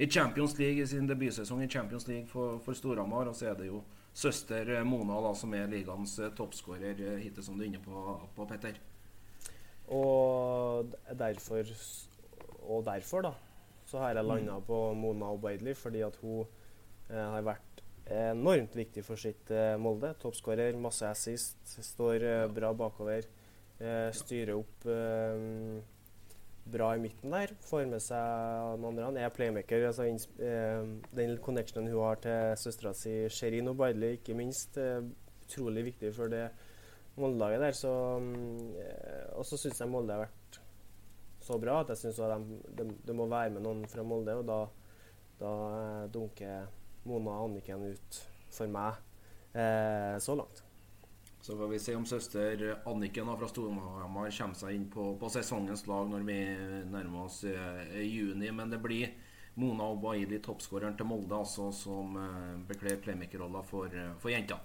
i 0.00 0.08
Champions 0.10 0.58
League 0.60 0.84
i 0.84 0.86
sin 0.90 1.08
debutsesong 1.08 1.64
i 1.64 1.70
Champions 1.72 2.06
League 2.10 2.28
for, 2.28 2.58
for 2.64 2.76
Storhamar. 2.76 3.32
Og 3.32 3.36
så 3.40 3.50
er 3.50 3.56
det 3.62 3.70
jo 3.70 3.80
søster 4.12 4.68
eh, 4.76 4.84
Mona 4.84 5.16
da, 5.24 5.32
som 5.38 5.52
er 5.56 5.68
ligaens 5.70 6.18
eh, 6.20 6.32
toppskårer 6.36 7.00
eh, 7.14 7.18
hittil, 7.24 7.44
som 7.46 7.56
du 7.56 7.64
er 7.64 7.70
inne 7.72 7.82
på, 7.84 8.04
på 8.36 8.46
Petter. 8.50 8.76
Og 9.90 10.92
derfor, 11.18 11.66
og 12.68 12.84
derfor 12.86 13.24
da, 13.26 13.32
så 13.90 13.98
har 14.04 14.14
jeg 14.14 14.26
landa 14.28 14.60
på 14.62 14.82
Mona 14.94 15.32
Obaidli, 15.34 15.74
fordi 15.74 16.02
at 16.06 16.18
hun 16.22 16.44
eh, 17.10 17.16
har 17.18 17.42
vært 17.46 17.82
enormt 18.10 18.74
viktig 18.76 19.04
for 19.06 19.20
sitt 19.20 19.50
eh, 19.54 19.76
Molde. 19.80 20.12
Toppskårer, 20.20 20.76
masse 20.80 21.06
assist, 21.06 21.58
står 21.64 22.26
eh, 22.26 22.46
bra 22.52 22.72
bakover. 22.76 23.26
Eh, 23.80 24.10
styrer 24.16 24.56
opp 24.58 24.86
bra 26.70 26.90
i 26.94 27.00
midten 27.02 27.32
der. 27.34 27.54
Får 27.66 27.86
med 27.90 28.02
seg 28.04 28.80
de 28.80 28.88
andre. 28.90 29.06
Han 29.06 29.18
er 29.18 29.32
playmaker. 29.34 29.86
Altså, 29.88 30.06
den 31.16 31.36
connectionen 31.42 31.90
hun 31.90 32.04
har 32.04 32.20
til 32.22 32.58
søstera 32.60 32.92
si 32.94 33.14
Sherin 33.32 33.70
Obaidli, 33.72 34.12
ikke 34.18 34.36
minst, 34.38 34.76
utrolig 35.46 35.88
viktig 35.88 36.12
for 36.14 36.30
det 36.30 36.44
Molde-laget 37.18 37.64
der. 37.64 37.78
Og 39.34 39.48
så 39.48 39.58
syns 39.58 39.80
jeg 39.80 39.90
Molde 39.90 40.14
har 40.14 40.28
vært 40.28 40.60
så 41.40 41.56
bra 41.58 41.80
at 41.80 41.90
jeg 41.94 42.02
syns 42.04 42.20
det 42.20 42.76
de, 42.78 42.86
de 43.08 43.16
må 43.16 43.26
være 43.30 43.56
med 43.56 43.64
noen 43.64 43.82
fra 43.90 44.04
Molde. 44.06 44.36
Og 44.38 44.46
da, 44.46 44.60
da 45.40 45.54
dunker 46.12 46.68
Mona 47.08 47.36
og 47.38 47.50
Anniken 47.50 47.86
ut 47.92 48.20
for 48.50 48.70
meg 48.70 48.98
eh, 49.54 50.18
så 50.20 50.36
langt. 50.36 50.64
Så 51.40 51.56
får 51.56 51.68
vi 51.68 51.78
se 51.80 51.94
om 51.96 52.04
søster 52.06 52.62
Anniken 52.84 53.30
fra 53.40 53.48
Storhamar 53.48 54.30
kommer 54.36 54.58
seg 54.58 54.76
inn 54.76 54.90
på, 54.92 55.14
på 55.16 55.30
sesongens 55.32 55.86
lag 55.88 56.10
når 56.10 56.26
vi 56.28 56.38
nærmer 56.92 57.24
oss 57.24 57.42
eh, 57.48 58.00
juni. 58.04 58.50
Men 58.52 58.72
det 58.72 58.82
blir 58.84 59.14
Mona 59.60 59.88
Obaidi, 59.90 60.38
toppskåreren 60.44 60.96
til 60.96 61.08
Molde, 61.08 61.34
altså, 61.36 61.70
som 61.74 62.16
eh, 62.20 62.60
bekler 62.68 63.00
playmaker-rolla 63.02 63.64
for, 63.66 63.88
eh, 63.92 64.12
for 64.20 64.32
jenta. 64.32 64.60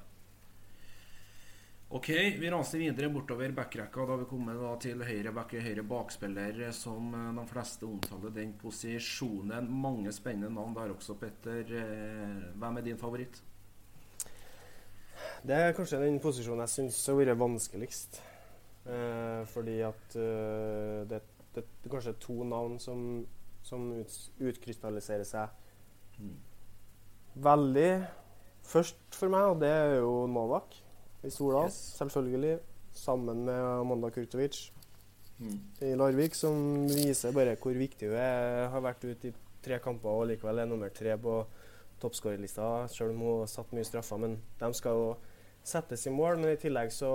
Ok, 1.95 2.10
vi 2.10 2.49
raser 2.51 2.81
videre 2.81 3.08
bortover 3.08 3.53
backrekka. 3.55 4.03
Da 4.03 4.12
har 4.12 4.19
vi 4.19 4.25
kommet 4.27 4.58
da 4.60 4.73
til 4.84 4.99
høyre 5.08 5.31
back, 5.31 5.53
høyre 5.63 5.84
bakspiller, 5.88 6.58
som 6.75 7.13
eh, 7.15 7.29
de 7.38 7.45
fleste 7.47 7.88
omtaler 7.88 8.34
den 8.36 8.51
posisjonen. 8.60 9.69
Mange 9.71 10.12
spennende 10.12 10.49
navn 10.51 10.75
der 10.75 10.91
også, 10.91 11.15
Petter. 11.21 11.71
Eh, 11.71 12.41
Hvem 12.60 12.81
er 12.81 12.84
din 12.84 12.99
favoritt? 12.99 13.39
Det 15.47 15.55
er 15.55 15.71
kanskje 15.77 16.01
den 16.03 16.19
posisjonen 16.19 16.65
jeg 16.65 16.73
syns 16.73 16.99
har 17.08 17.19
vært 17.21 17.39
vanskeligst. 17.39 18.19
Eh, 18.91 19.47
fordi 19.55 19.79
at 19.88 20.19
eh, 20.19 21.01
det, 21.08 21.23
det, 21.55 21.63
det 21.63 21.88
er 21.88 21.95
kanskje 21.95 22.17
to 22.27 22.41
navn 22.43 22.75
som, 22.84 23.05
som 23.63 23.93
ut, 23.95 24.19
utkrystalliserer 24.43 25.23
seg 25.31 26.27
veldig 27.39 27.91
først 28.67 29.15
for 29.15 29.31
meg, 29.31 29.53
og 29.53 29.63
det 29.63 29.71
er 29.71 30.01
jo 30.01 30.25
Novak 30.27 30.84
i 31.25 31.29
Sola, 31.33 31.65
Yes. 31.65 31.79
selvfølgelig. 31.99 32.59
Sammen 32.95 33.45
med 33.45 33.59
Amanda 33.59 34.09
Kurtovic 34.09 34.71
Mm. 35.39 35.59
i 35.81 35.95
Larvik, 35.99 36.33
som 36.33 36.85
viser 36.88 37.33
bare 37.35 37.55
hvor 37.59 37.73
viktig 37.75 38.07
hun 38.07 38.17
er. 38.17 38.69
Har 38.71 38.81
vært 38.81 39.03
ute 39.03 39.27
i 39.27 39.33
tre 39.65 39.79
kamper 39.83 40.09
og 40.09 40.27
likevel 40.29 40.59
er 40.61 40.65
nummer 40.69 40.89
tre 40.89 41.17
på 41.17 41.45
toppskårerlista, 41.99 42.88
selv 42.88 43.09
om 43.11 43.19
hun 43.19 43.39
har 43.41 43.47
satt 43.51 43.73
mye 43.73 43.83
straffer. 43.83 44.17
Men 44.21 44.38
de 44.59 44.69
skal 44.73 44.91
jo 44.95 45.15
settes 45.63 46.05
i 46.07 46.09
mål. 46.13 46.38
Men 46.39 46.53
i 46.53 46.61
tillegg 46.61 46.91
så 46.91 47.11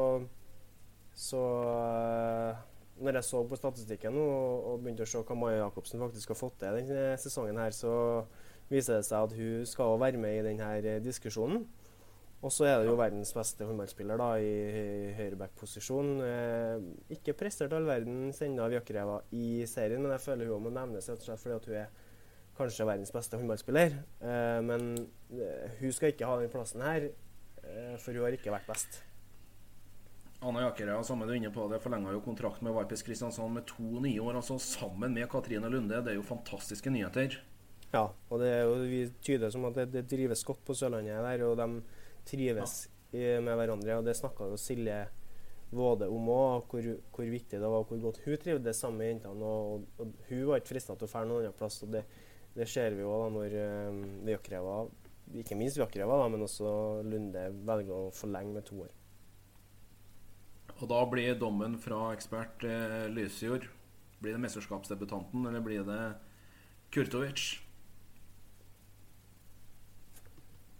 så 1.14 1.37
øh, 1.40 2.55
når 3.03 3.12
jeg 3.18 3.25
så 3.25 3.42
på 3.49 3.57
statistikken 3.57 4.16
og, 4.16 4.64
og 4.73 4.81
begynte 4.85 5.03
å 5.05 5.11
se 5.11 5.18
hva 5.27 5.37
Maja 5.37 5.64
Jacobsen 5.64 6.01
faktisk 6.01 6.29
har 6.29 6.38
fått 6.38 6.59
til 6.61 6.77
denne 6.79 7.16
sesongen, 7.20 7.59
her, 7.61 7.70
så 7.75 7.92
viser 8.70 9.01
det 9.01 9.07
seg 9.09 9.25
at 9.27 9.35
hun 9.37 9.66
skal 9.66 9.99
være 10.01 10.20
med 10.20 10.38
i 10.38 10.44
denne 10.46 10.99
diskusjonen. 11.05 11.64
Og 12.40 12.53
så 12.55 12.64
er 12.64 12.79
det 12.81 12.88
jo 12.88 12.96
verdens 12.96 13.35
beste 13.37 13.66
håndballspiller 13.68 14.16
da, 14.16 14.29
i, 14.40 14.53
i 15.11 15.11
høyreback-posisjon. 15.18 16.14
Eh, 16.24 16.87
ikke 17.18 17.37
prestert 17.37 17.74
all 17.76 17.85
verdens 17.88 18.40
ennå, 18.46 18.68
Vjakreva, 18.72 19.18
i 19.37 19.66
serien, 19.68 20.00
men 20.00 20.14
jeg 20.16 20.24
føler 20.24 20.48
hun 20.48 20.64
må 20.64 20.72
nevnes 20.72 21.11
rett 21.11 21.20
og 21.20 21.29
slett 21.29 21.42
fordi 21.42 21.59
at 21.59 21.68
hun 21.68 21.76
er 21.83 21.90
kanskje 22.57 22.88
verdens 22.88 23.12
beste 23.12 23.37
håndballspiller. 23.37 23.98
Eh, 24.24 24.57
men 24.64 24.88
eh, 25.37 25.76
hun 25.83 25.92
skal 25.92 26.14
ikke 26.14 26.33
ha 26.33 26.40
den 26.40 26.53
plassen 26.53 26.85
her, 26.85 27.11
eh, 27.61 27.94
for 28.00 28.16
hun 28.16 28.24
har 28.24 28.38
ikke 28.38 28.57
vært 28.57 28.68
best. 28.72 29.03
Anna 30.40 30.64
Jakerøy, 30.64 30.96
samme 31.05 31.26
du 31.29 31.35
er 31.35 31.42
inne 31.42 31.53
på 31.53 31.66
det, 31.68 31.83
forlenga 31.85 32.14
jo 32.14 32.24
kontrakt 32.24 32.62
med 32.64 32.72
Vipers 32.72 33.05
Kristiansand 33.05 33.53
med 33.53 33.66
to 33.68 34.00
nye 34.00 34.24
år, 34.24 34.38
altså 34.40 34.57
sammen 34.64 35.12
med 35.12 35.29
Katrine 35.29 35.68
Lunde. 35.68 36.00
Det 36.00 36.14
er 36.14 36.16
jo 36.16 36.24
fantastiske 36.24 36.88
nyheter. 36.88 37.37
Ja, 37.92 38.07
og 38.09 38.40
det 38.40 38.48
er 38.55 38.62
jo, 38.64 38.79
vi 38.88 39.03
tyder 39.20 39.53
som 39.53 39.66
at 39.68 39.76
det, 39.76 39.90
det 39.92 40.09
drives 40.09 40.46
godt 40.46 40.62
på 40.64 40.76
Sørlandet 40.79 41.20
der, 41.26 41.44
og 41.44 41.59
de 41.61 41.83
trives 42.29 42.83
ja. 43.13 43.41
med 43.43 43.57
hverandre. 43.57 43.99
og 43.99 44.07
Det 44.07 44.17
snakka 44.19 44.51
jo 44.51 44.61
Silje 44.61 45.01
Våde 45.71 46.09
om 46.11 46.27
òg, 46.35 46.65
hvor, 46.67 46.87
hvor, 47.15 47.29
viktig 47.31 47.61
det 47.63 47.69
var, 47.71 47.85
hvor 47.87 47.99
godt 48.03 48.17
hun 48.25 48.39
trivdes 48.43 48.81
sammen 48.83 48.99
med 48.99 49.13
jentene. 49.13 49.47
Og, 49.47 49.85
og, 49.85 50.01
og, 50.03 50.25
hun 50.27 50.49
var 50.49 50.59
ikke 50.59 50.73
frista 50.73 50.97
til 50.99 51.07
å 51.07 51.11
dra 51.13 51.23
noen 51.23 51.45
annen 51.45 51.59
plass. 51.61 51.77
og 51.87 51.93
det, 51.95 52.03
det 52.57 52.67
ser 52.67 52.97
vi 52.99 53.05
jo 53.05 53.13
da 53.15 53.29
når 53.31 53.55
um, 53.87 54.01
Vjakreva, 54.27 54.81
ikke 55.39 55.59
minst 55.59 55.79
Vjakreva, 55.79 56.25
men 56.33 56.43
også 56.43 56.73
Lunde 57.07 57.45
velger 57.69 57.95
å 57.95 58.11
forlenge 58.15 58.57
med 58.57 58.67
to 58.67 58.81
år. 58.83 58.91
Og 60.81 60.89
da 60.91 61.05
blir 61.13 61.39
dommen 61.39 61.77
fra 61.79 62.09
ekspert 62.15 62.65
eh, 62.65 63.05
Lysjord 63.13 63.67
Blir 64.21 64.33
det 64.33 64.41
mesterskapsdebutanten, 64.41 65.45
eller 65.49 65.63
blir 65.65 65.85
det 65.85 66.03
Kurtovic? 66.93 67.61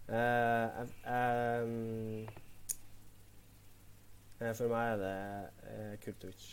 Eh, 0.07 0.81
um, 1.05 2.27
eh, 4.41 4.53
for 4.57 4.71
meg 4.71 4.95
er 4.95 4.97
det 5.01 5.13
eh, 5.69 5.93
Kurtovic. 6.03 6.47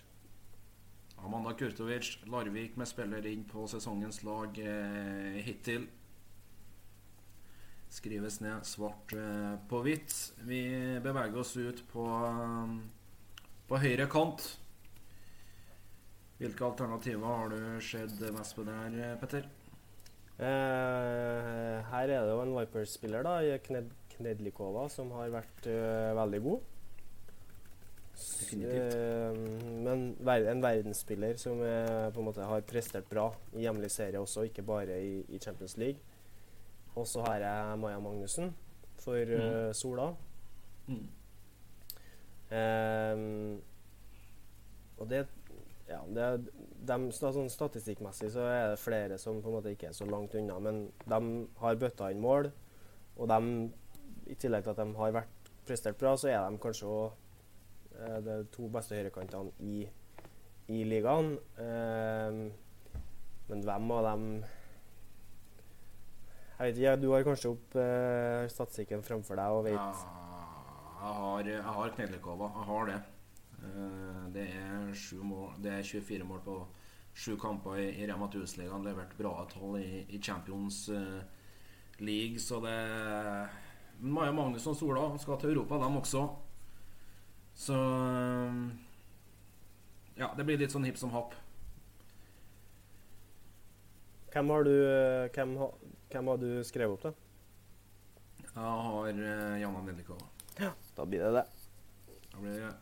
Amanda 1.18 1.54
Kurtovic, 1.58 2.12
Larvik 2.30 2.76
med 2.78 2.87
spiller 2.87 3.26
inn 3.26 3.42
på 3.48 3.66
sesongens 3.70 4.22
lag 4.26 4.61
eh, 4.62 5.40
hittil. 5.46 5.88
Skrives 7.88 8.38
ned 8.44 8.66
svart 8.68 9.14
på 9.68 9.78
hvitt. 9.82 10.12
Vi 10.44 10.61
beveger 11.02 11.40
oss 11.40 11.56
ut 11.56 11.80
på 11.88 12.04
på 13.68 13.78
høyre 13.80 14.06
kant. 14.08 14.44
Hvilke 16.38 16.64
alternativer 16.64 17.40
har 17.40 17.52
du 17.52 17.80
sett 17.84 18.20
mest 18.32 18.56
på 18.56 18.64
der, 18.68 19.16
Petter? 19.20 19.48
Eh, 20.38 21.79
her 21.90 22.11
er 22.14 22.27
det 22.27 22.31
jo 22.31 22.42
en 22.44 22.55
Vipers-spiller, 22.55 23.27
da, 23.27 23.59
Kned 23.64 23.94
Knedlikova, 24.18 24.88
som 24.90 25.12
har 25.14 25.31
vært 25.31 25.66
uh, 25.70 26.11
veldig 26.18 26.38
god. 26.42 26.62
Definitivt. 28.18 28.94
Uh, 28.98 29.83
men 29.87 30.03
ver 30.27 30.48
en 30.51 30.62
verdensspiller 30.62 31.38
som 31.38 31.62
er, 31.62 32.11
på 32.11 32.22
en 32.22 32.27
måte 32.27 32.46
har 32.51 32.66
prestert 32.66 33.07
bra 33.11 33.29
i 33.55 33.62
hjemlig 33.62 33.92
serie 33.94 34.18
også, 34.18 34.48
ikke 34.48 34.66
bare 34.66 34.98
i, 34.98 35.20
i 35.31 35.38
Champions 35.38 35.77
League. 35.79 36.03
Og 36.98 37.07
så 37.07 37.22
har 37.29 37.44
jeg 37.44 37.79
Maja 37.79 38.01
Magnussen 38.03 38.51
for 38.98 39.22
mm. 39.22 39.74
Sola. 39.79 40.09
Mm. 40.88 41.07
Um, 42.48 43.61
og 44.98 45.11
det 45.11 45.27
ja, 45.88 46.01
det, 46.14 46.48
de, 46.86 46.96
sånn 47.14 47.50
Statistikkmessig 47.52 48.30
så 48.34 48.44
er 48.46 48.72
det 48.72 48.82
flere 48.82 49.18
som 49.20 49.40
på 49.42 49.50
en 49.50 49.56
måte 49.58 49.72
ikke 49.74 49.90
er 49.90 49.96
så 49.96 50.06
langt 50.08 50.36
unna, 50.38 50.58
men 50.62 50.84
de 51.04 51.20
har 51.62 51.80
bøtta 51.80 52.10
inn 52.12 52.22
mål. 52.22 52.50
Og 53.18 53.30
de, 53.30 53.40
i 54.30 54.36
tillegg 54.38 54.66
til 54.66 54.74
at 54.74 54.82
de 54.82 54.98
har 55.00 55.16
vært 55.16 55.50
prestert 55.68 55.98
bra, 56.00 56.14
så 56.16 56.30
er 56.32 56.44
de 56.44 56.62
kanskje 56.62 56.88
òg 56.88 57.98
eh, 57.98 58.20
de 58.24 58.38
to 58.54 58.68
beste 58.72 58.96
høyrekantene 58.96 59.52
i, 59.64 59.82
i 60.72 60.84
ligaen. 60.88 61.34
Eh, 61.58 62.40
men 63.48 63.64
hvem 63.64 63.92
av 63.96 64.04
dem 64.10 64.30
Jeg 66.58 66.66
vet 66.66 66.80
ikke, 66.80 66.96
du 67.00 67.12
har 67.14 67.26
kanskje 67.26 67.52
opp 67.54 67.76
eh, 67.78 68.48
statistikken 68.50 69.04
framfor 69.06 69.38
deg 69.38 69.58
og 69.60 69.68
vet 69.70 69.78
ja 69.78 70.18
jeg 70.98 71.14
har, 71.14 71.46
jeg 71.46 71.62
har 71.62 71.92
Knedlikova. 71.94 72.48
Jeg 72.56 72.66
har 72.66 72.86
det. 72.86 72.96
Uh, 73.62 74.28
det, 74.32 74.44
er 74.54 75.22
mål, 75.22 75.50
det 75.62 75.72
er 75.72 75.82
24 75.82 76.24
mål 76.24 76.42
på 76.44 76.58
sju 77.18 77.34
kamper 77.40 77.80
i, 77.82 77.88
i 77.98 78.06
Rema 78.06 78.28
1000-ligaen. 78.28 78.84
Levert 78.86 79.16
bra 79.18 79.32
tall 79.50 79.80
i, 79.80 80.04
i 80.08 80.20
Champions 80.22 80.88
uh, 80.88 81.20
League, 81.98 82.38
så 82.38 82.60
det 82.62 82.76
Maja 83.98 84.32
Magnusson 84.32 84.76
Sola 84.78 85.10
skal 85.18 85.40
til 85.40 85.56
Europa, 85.56 85.80
dem 85.82 85.98
også. 85.98 86.28
Så 87.58 87.74
uh, 87.74 88.68
Ja, 90.18 90.32
det 90.36 90.46
blir 90.46 90.58
litt 90.58 90.74
sånn 90.74 90.86
hipp 90.86 90.98
som 90.98 91.14
happ. 91.14 91.34
Hvem 94.28 94.50
har 94.52 94.66
du, 94.66 94.74
hvem, 95.34 95.54
hvem 96.12 96.30
har 96.30 96.42
du 96.42 96.50
skrevet 96.66 96.94
opp, 96.94 97.08
da? 97.08 97.12
Jeg 98.48 98.58
har 98.58 99.22
Jana 99.62 99.80
Nelikova. 99.86 100.28
Ja, 100.58 100.74
da 100.98 101.06
blir 101.06 101.22
det 101.24 101.32
det. 101.38 101.46
Da 102.28 102.42
blir 102.42 102.58
det 102.58 102.74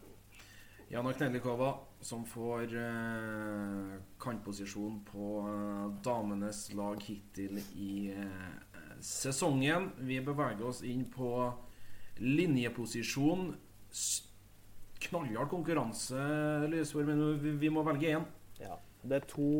Jana 0.88 1.12
Knellikova 1.12 1.72
som 2.00 2.22
får 2.28 2.74
eh, 2.78 3.94
kantposisjon 4.22 5.00
på 5.08 5.30
eh, 5.50 5.86
damenes 6.06 6.68
lag 6.78 7.00
hittil 7.02 7.58
i 7.74 8.12
eh, 8.14 8.52
sesongen. 9.02 9.90
Vi 9.98 10.20
beveger 10.22 10.62
oss 10.68 10.84
inn 10.86 11.08
på 11.10 11.32
linjeposisjon. 12.22 13.48
Knallhard 15.06 15.50
konkurranse, 15.50 16.22
Lysvor, 16.70 17.04
men 17.08 17.24
vi, 17.42 17.56
vi, 17.60 17.70
må 17.70 17.82
velge 17.86 18.14
én. 18.16 18.30
Ja. 18.62 18.78
Det 19.02 19.20
er 19.20 19.28
to 19.30 19.50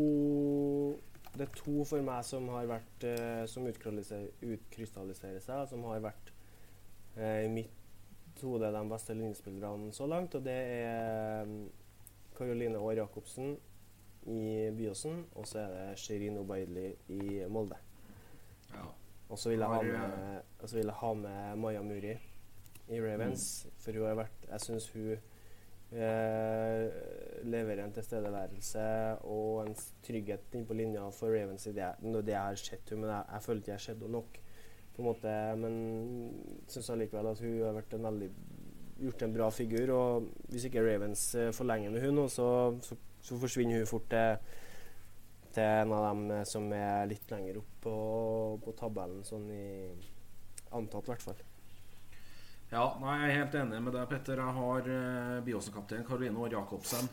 det 1.36 1.44
er 1.50 1.58
to 1.58 1.82
for 1.84 2.00
meg 2.00 2.22
som 2.24 2.46
har 2.54 2.68
vært 2.70 3.04
eh, 3.04 3.42
som 3.50 3.66
utkrystalliserer 3.68 5.42
seg, 5.44 5.66
som 5.68 5.84
har 5.90 6.00
vært 6.06 6.30
eh, 7.18 7.44
i 8.42 8.66
av 8.68 8.74
de 8.76 8.84
beste 8.90 9.14
linjespillerne 9.16 9.92
så 9.94 10.06
langt. 10.10 10.34
Og 10.38 10.44
det 10.44 10.56
er 10.56 11.50
Karoline 12.36 12.78
um, 12.78 12.86
Aar 12.86 13.00
Jacobsen 13.00 13.56
i 14.26 14.70
Byåsen, 14.74 15.24
og 15.38 15.46
så 15.46 15.62
er 15.62 15.74
det 15.74 15.98
Shirin 16.02 16.38
Obaidli 16.40 16.88
i 17.14 17.44
Molde. 17.48 17.78
Ja. 18.72 18.88
Og 19.28 19.38
så 19.38 19.50
vil, 19.50 19.62
jeg 19.62 20.98
ha 21.00 21.14
med 21.14 21.56
Maya 21.62 21.82
Muri 21.82 22.16
i 22.88 23.00
Ravens, 23.02 23.66
mm. 23.66 23.78
for 23.82 23.98
hun 23.98 24.06
har 24.06 24.20
vært 24.20 24.44
Jeg 24.46 24.62
syns 24.62 24.88
hun 24.94 25.08
eh, 25.98 26.84
leverer 27.46 27.82
en 27.84 27.94
tilstedeværelse 27.94 28.86
og 29.26 29.64
en 29.64 29.74
trygghet 30.06 30.54
inn 30.54 30.66
på 30.66 30.76
linja 30.78 31.06
for 31.14 31.34
Ravens 31.34 31.66
i 31.66 31.74
det, 31.74 31.94
det 32.02 32.34
jeg 32.34 32.42
har 32.42 32.60
sett 32.62 32.90
henne, 32.90 33.02
men 33.02 33.14
jeg, 33.14 33.24
jeg 33.32 33.46
føler 33.46 33.62
ikke 33.62 33.72
jeg 33.72 33.80
har 33.80 33.86
sett 33.88 34.02
henne 34.02 34.18
nok 34.20 34.40
på 34.96 35.02
en 35.02 35.08
måte, 35.10 35.32
men 35.60 35.74
syns 36.72 36.88
allikevel 36.94 37.28
at 37.28 37.40
hun 37.44 37.56
har 37.66 37.80
en 37.98 38.06
veldig, 38.08 38.28
gjort 39.04 39.24
en 39.26 39.34
bra 39.34 39.48
figur. 39.52 39.92
Og 39.92 40.30
hvis 40.52 40.68
ikke 40.68 40.84
Ravens 40.84 41.28
eh, 41.36 41.52
forlenger 41.56 41.92
med 41.92 42.06
hun, 42.06 42.22
så, 42.32 42.48
så, 42.82 42.96
så, 43.20 43.36
forsvinner 43.42 43.82
hun 43.82 43.90
fort 43.90 44.08
til, 44.12 44.54
til, 45.52 45.62
en 45.66 45.92
av 45.92 46.06
dem 46.08 46.24
eh, 46.38 46.46
som 46.48 46.70
er 46.72 47.10
litt 47.10 47.28
lenger 47.32 47.60
opp 47.60 47.76
på, 47.84 47.98
på 48.64 48.76
tabellen, 48.80 49.20
sånn 49.28 49.50
i 49.52 49.66
antatt, 50.72 51.04
i 51.04 51.12
hvert 51.12 51.28
fall. 51.28 51.44
Ja, 52.72 52.88
nei, 52.98 53.20
jeg 53.20 53.28
er 53.28 53.38
helt 53.44 53.60
enig 53.60 53.78
med 53.84 53.94
deg, 53.94 54.08
Petter. 54.10 54.40
Jeg 54.42 54.58
har 54.60 54.92
eh, 54.96 55.36
Byåsen-kaptein 55.46 56.08
Karoline 56.08 56.40
Aar 56.40 56.56
Jacobsen. 56.56 57.12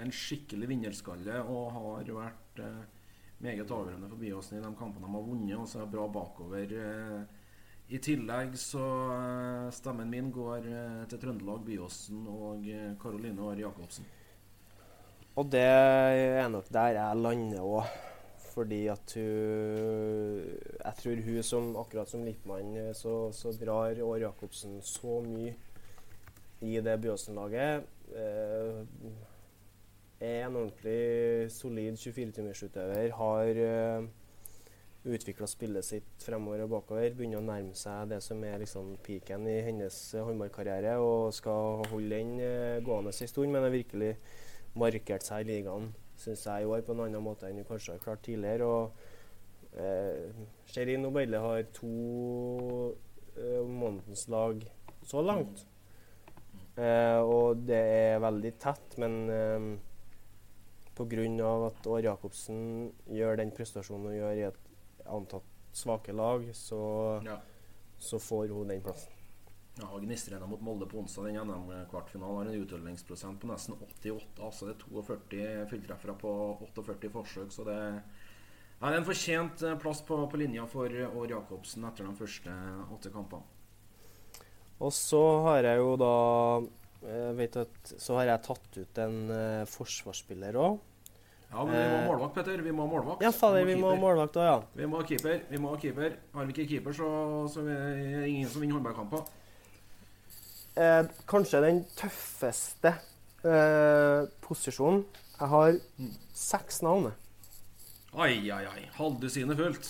En 0.00 0.10
skikkelig 0.12 0.66
vinnerskalle 0.68 1.42
og 1.48 1.68
har 1.72 2.08
vært 2.12 2.58
uh, 2.60 2.80
meget 3.44 3.70
avgjørende 3.70 4.08
for 4.10 4.20
Byåsen 4.20 4.58
i 4.58 4.62
de 4.64 4.72
kampene 4.78 5.06
de 5.06 5.14
har 5.14 5.26
vunnet. 5.26 5.56
Og 5.58 5.68
så 5.68 5.80
er 5.80 5.86
det 5.86 5.94
bra 5.94 6.06
bakover. 6.12 6.74
Eh, 6.74 7.20
I 7.94 8.00
tillegg 8.04 8.56
så 8.60 8.88
eh, 9.14 9.68
stemmen 9.74 10.10
min 10.10 10.32
går 10.34 10.66
eh, 10.68 11.04
til 11.10 11.22
Trøndelag, 11.22 11.64
Byåsen 11.66 12.26
og 12.28 12.66
Karoline 13.02 13.44
Aare 13.46 13.64
Jacobsen. 13.66 14.08
Og 15.38 15.50
det 15.52 15.62
er 15.62 16.48
nok 16.50 16.70
der 16.74 16.98
jeg 16.98 17.22
lander 17.22 17.64
òg. 17.64 17.96
Fordi 18.48 18.88
at 18.90 19.12
hun 19.14 20.46
Jeg 20.82 20.94
tror 20.98 21.20
hun 21.22 21.42
som 21.46 21.76
akkurat 21.78 22.10
som 22.10 22.24
Lippmann 22.26 22.94
så, 22.94 23.30
så 23.30 23.52
drar 23.54 23.94
Aare 23.94 24.24
Jacobsen 24.24 24.80
så 24.82 25.20
mye 25.22 25.54
i 26.60 26.80
det 26.82 26.96
Byåsen-laget. 27.00 27.86
Eh, 28.16 28.84
er 30.20 30.46
en 30.46 30.56
ordentlig 30.56 31.50
solid 31.54 31.98
24-timersutøver. 31.98 33.12
Har 33.14 33.60
uh, 33.62 34.04
eh, 34.04 35.12
utvikla 35.14 35.46
spillet 35.46 35.86
sitt 35.86 36.24
fremover 36.24 36.64
og 36.64 36.72
bakover. 36.74 37.14
Begynner 37.14 37.40
å 37.40 37.46
nærme 37.46 37.76
seg 37.78 38.10
det 38.10 38.20
som 38.24 38.42
er 38.44 38.58
liksom 38.62 38.96
peaken 39.06 39.46
i 39.50 39.60
hennes 39.68 40.00
uh, 40.16 40.24
håndballkarriere. 40.26 40.96
Og 40.98 41.30
skal 41.36 41.84
holde 41.92 42.18
den 42.18 42.34
uh, 42.42 42.82
gående 42.84 43.14
en 43.14 43.30
stund, 43.30 43.52
men 43.52 43.66
har 43.66 43.74
virkelig 43.74 44.16
markert 44.78 45.26
seg 45.26 45.46
i 45.46 45.52
ligaen, 45.52 45.92
syns 46.18 46.44
jeg, 46.46 46.64
i 46.64 46.68
år 46.68 46.84
på 46.86 46.94
en 46.94 47.06
annen 47.06 47.24
måte 47.24 47.48
enn 47.48 47.62
hun 47.62 47.66
kanskje 47.68 47.94
har 47.94 48.02
klart 48.02 48.22
tidligere. 48.26 48.66
og 48.66 48.92
uh, 49.78 50.46
Sherin 50.70 51.06
Obeidle 51.06 51.42
har 51.42 51.66
to 51.74 52.94
uh, 53.38 53.64
månedens 53.66 54.26
lag 54.32 54.62
så 55.06 55.22
langt. 55.22 55.64
Uh, 56.78 57.22
og 57.22 57.66
det 57.66 57.78
er 57.78 58.22
veldig 58.22 58.52
tett, 58.62 58.98
men 59.02 59.78
pga. 60.98 61.50
at 61.66 61.86
År 61.86 62.02
Jacobsen 62.04 62.92
gjør 63.06 63.38
den 63.40 63.52
prestasjonen 63.54 64.10
hun 64.10 64.18
gjør 64.18 64.40
i 64.40 64.46
et 64.48 64.58
antatt 65.06 65.54
svake 65.72 66.12
lag, 66.12 66.44
så, 66.54 67.22
Ja. 67.24 67.38
så 67.98 68.18
får 68.18 68.48
hun 68.52 68.68
den 68.68 68.82
plassen. 68.82 69.12
Ja, 69.78 69.86
og 69.94 70.02
Gnistrena 70.02 70.46
mot 70.46 70.60
Molde 70.60 70.88
på 70.90 70.98
onsdag 70.98 71.28
den 71.28 71.36
NM-kvartfinalen 71.38 72.36
har 72.36 72.48
en 72.50 72.62
utholdningsprosent 72.64 73.38
på 73.40 73.46
nesten 73.46 73.76
88. 73.78 74.42
Altså 74.42 74.66
det 74.66 74.74
er 74.74 74.80
42 74.88 75.66
fulltreffere 75.70 76.16
på 76.18 76.32
48 76.66 77.10
forsøk, 77.14 77.52
så 77.54 77.64
det 77.68 77.76
er 77.76 78.00
ja, 78.80 78.90
det 78.90 78.94
er 78.94 78.98
en 79.00 79.06
fortjent 79.06 79.62
eh, 79.62 79.78
plass 79.78 80.02
på, 80.06 80.18
på 80.30 80.38
linja 80.38 80.66
for 80.70 80.86
År 80.90 81.30
Jacobsen 81.30 81.86
etter 81.86 82.06
de 82.06 82.14
første 82.18 82.50
åtte 82.94 83.10
kampene. 83.14 83.42
Og 84.80 84.92
så 84.94 85.22
har 85.46 85.62
jeg 85.66 85.78
jo 85.78 85.96
da 85.98 86.12
jeg 86.98 87.34
vet 87.38 87.56
at, 87.56 87.92
Så 87.98 88.16
har 88.18 88.26
jeg 88.26 88.42
tatt 88.42 88.78
ut 88.78 88.98
en 88.98 89.18
eh, 89.30 89.64
forsvarsspiller 89.70 90.58
òg. 90.58 90.78
Ja, 91.50 91.64
men 91.64 91.72
vi 91.72 91.80
må 91.80 91.96
ha 91.96 92.00
Eh, 92.02 92.06
målvakt, 92.10 92.34
Petter. 92.36 92.60
Vi 92.62 92.72
må 92.76 92.84
ha 92.84 92.90
målvakt. 92.92 93.22
Ja, 93.24 93.30
fader, 93.32 93.64
vi 93.64 93.74
må 93.80 93.88
ha 93.88 93.96
målvakt 93.96 94.36
òg, 94.36 94.44
ja. 94.44 94.56
Vi 94.76 94.86
må 94.86 94.98
ha 95.00 95.04
keeper. 95.08 95.38
Vi 95.48 95.58
må 95.58 95.70
ha 95.72 95.78
keeper. 95.80 96.16
Har 96.34 96.44
vi 96.48 96.52
ikke 96.52 96.66
keeper, 96.74 96.92
så, 96.92 97.08
så 97.48 97.62
er 97.64 97.94
det 97.96 98.26
ingen 98.28 98.48
som 98.52 98.60
vinner 98.60 98.76
håndballkamper. 98.76 99.22
Eh, 100.78 101.06
kanskje 101.26 101.60
den 101.64 101.80
tøffeste 101.98 102.92
eh, 103.44 104.26
posisjonen. 104.44 105.04
Jeg 105.38 105.48
har 105.48 105.72
Mm. 105.98 106.12
seks 106.34 106.82
navn. 106.82 107.12
Ai, 108.14 108.50
ai, 108.50 108.64
ai. 108.66 108.84
Halvdusinet 108.98 109.56
fullt. 109.58 109.88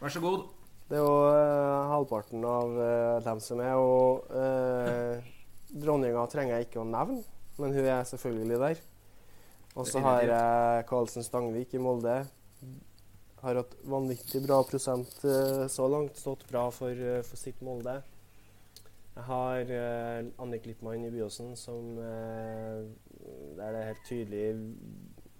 Vær 0.00 0.08
så 0.14 0.20
god. 0.22 0.46
Det 0.88 0.96
er 0.96 1.02
jo 1.02 1.16
eh, 1.28 1.88
halvparten 1.90 2.44
av 2.48 2.78
eh, 2.80 3.18
dem 3.26 3.40
som 3.44 3.60
er. 3.60 3.74
Og 3.76 4.30
eh, 4.30 5.26
dronninga 5.82 6.24
trenger 6.32 6.56
jeg 6.58 6.68
ikke 6.70 6.80
å 6.84 6.86
nevne, 6.88 7.24
men 7.58 7.74
hun 7.76 7.84
er 7.84 8.06
selvfølgelig 8.08 8.60
der. 8.62 8.80
Og 9.78 9.86
så 9.86 10.00
har 10.02 10.24
jeg 10.26 10.86
Karlsen 10.90 11.22
Stangvik 11.22 11.74
i 11.76 11.80
Molde. 11.82 12.16
Har 13.38 13.58
hatt 13.60 13.76
vanvittig 13.86 14.40
bra 14.42 14.56
prosent 14.66 15.20
eh, 15.22 15.68
så 15.70 15.86
langt. 15.86 16.18
Stått 16.18 16.42
bra 16.48 16.64
for, 16.74 16.90
eh, 16.90 17.20
for 17.22 17.38
sitt 17.38 17.60
Molde. 17.62 18.00
Jeg 19.14 19.26
har 19.28 19.70
eh, 19.76 20.32
Annik 20.42 20.66
Lippmann 20.66 21.06
i 21.06 21.12
Byåsen, 21.14 21.54
som 21.58 21.94
eh, 22.02 22.82
Der 23.58 23.70
det 23.74 23.78
er 23.78 23.88
helt 23.92 24.04
tydelig 24.08 24.44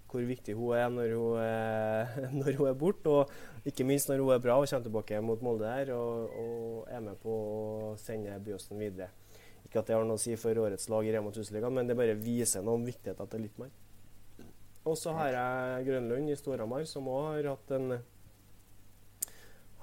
hvor 0.09 0.23
viktig 0.25 0.55
hun 0.57 0.73
er 0.73 0.87
når 0.89 1.11
hun 1.13 1.35
er, 1.43 2.15
når 2.39 2.55
hun 2.61 2.71
er 2.71 2.79
borte. 2.79 3.11
Og 3.11 3.67
ikke 3.67 3.85
minst 3.87 4.07
når 4.09 4.23
hun 4.23 4.33
er 4.37 4.41
bra 4.43 4.55
og 4.55 4.71
kommer 4.71 4.87
tilbake 4.87 5.19
mot 5.21 5.43
Molde 5.43 5.67
her 5.67 5.91
og, 5.97 6.39
og 6.39 6.87
er 6.87 7.03
med 7.11 7.19
på 7.19 7.35
å 7.35 7.91
sende 7.99 8.39
Byåsen 8.47 8.79
videre. 8.79 9.11
Ikke 9.67 9.83
at 9.83 9.91
det 9.91 9.99
har 9.99 10.07
noe 10.07 10.15
å 10.15 10.23
si 10.23 10.39
for 10.39 10.63
årets 10.63 10.87
lag 10.89 11.05
i 11.05 11.11
Rema 11.13 11.35
1000-ligaen, 11.35 11.75
men 11.75 11.91
det 11.91 11.99
bare 11.99 12.15
viser 12.17 12.63
noe 12.63 12.79
om 12.79 12.87
viktigheter 12.87 13.27
til 13.29 13.43
Lippmann. 13.45 13.75
Og 14.89 14.97
så 14.97 15.13
har 15.13 15.29
jeg 15.35 15.85
Grønlund 15.89 16.31
i 16.33 16.37
Storhamar, 16.39 16.85
som 16.89 17.05
òg 17.11 17.27
har 17.35 17.49
hatt 17.51 17.73
en, 17.77 17.91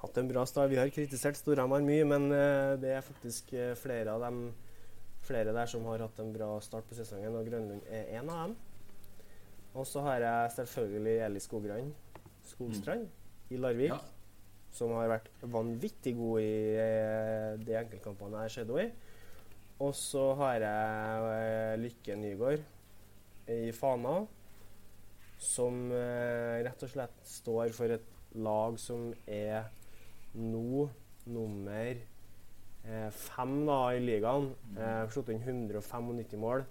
hatt 0.02 0.18
en 0.20 0.30
bra 0.30 0.42
start. 0.48 0.70
Vi 0.72 0.78
har 0.80 0.90
kritisert 0.94 1.38
Storhamar 1.38 1.84
mye, 1.86 2.06
men 2.08 2.26
eh, 2.34 2.72
det 2.82 2.94
er 2.96 3.04
faktisk 3.06 3.52
eh, 3.54 3.74
flere 3.78 4.16
av 4.16 4.24
dem 4.26 4.48
flere 5.26 5.50
der 5.54 5.66
som 5.66 5.82
har 5.90 6.02
hatt 6.04 6.18
en 6.22 6.28
bra 6.34 6.52
start 6.62 6.86
på 6.86 6.94
sesongen, 6.98 7.34
og 7.34 7.46
Grønlund 7.48 7.86
er 7.90 8.12
en 8.18 8.28
av 8.30 8.42
dem. 8.44 8.52
Og 9.76 9.86
så 9.90 10.02
har 10.06 10.22
jeg 10.22 10.52
selvfølgelig 10.60 11.16
Eli 11.26 11.40
Skogran 11.42 11.88
Skogstrand 12.46 13.08
i 13.52 13.58
Larvik, 13.58 13.90
Ja. 13.90 13.98
som 14.72 14.92
har 14.94 15.08
vært 15.10 15.26
vanvittig 15.42 16.14
god 16.18 16.40
i 16.40 16.52
eh, 16.78 17.56
de 17.62 17.74
enkeltkampene 17.80 18.38
jeg 18.38 18.50
har 18.50 18.54
sett 18.54 18.70
henne 18.70 18.86
i. 18.86 19.12
Og 19.82 19.92
så 19.98 20.22
har 20.38 20.62
jeg 20.62 21.80
Lykke 21.82 22.14
Nygaard 22.16 22.62
i 23.52 23.72
Fana, 23.76 24.14
som 25.38 25.90
eh, 25.92 26.62
rett 26.64 26.84
og 26.84 26.92
slett 26.92 27.16
står 27.28 27.74
for 27.76 27.92
et 27.92 28.12
lag 28.36 28.78
som 28.80 29.10
er 29.26 29.68
nå 30.36 30.86
nummer 31.26 31.92
eh, 31.92 33.10
fem 33.10 33.58
da, 33.68 33.78
i 33.96 34.02
ligaen. 34.02 34.50
Eh, 34.76 35.04
Slått 35.12 35.32
inn 35.34 35.44
195 35.44 36.40
mål. 36.40 36.66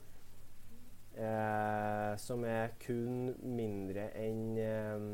Eh, 1.16 2.12
som 2.20 2.44
er 2.44 2.74
kun 2.84 3.30
mindre 3.56 4.10
enn 4.20 4.58
eh, 4.60 5.06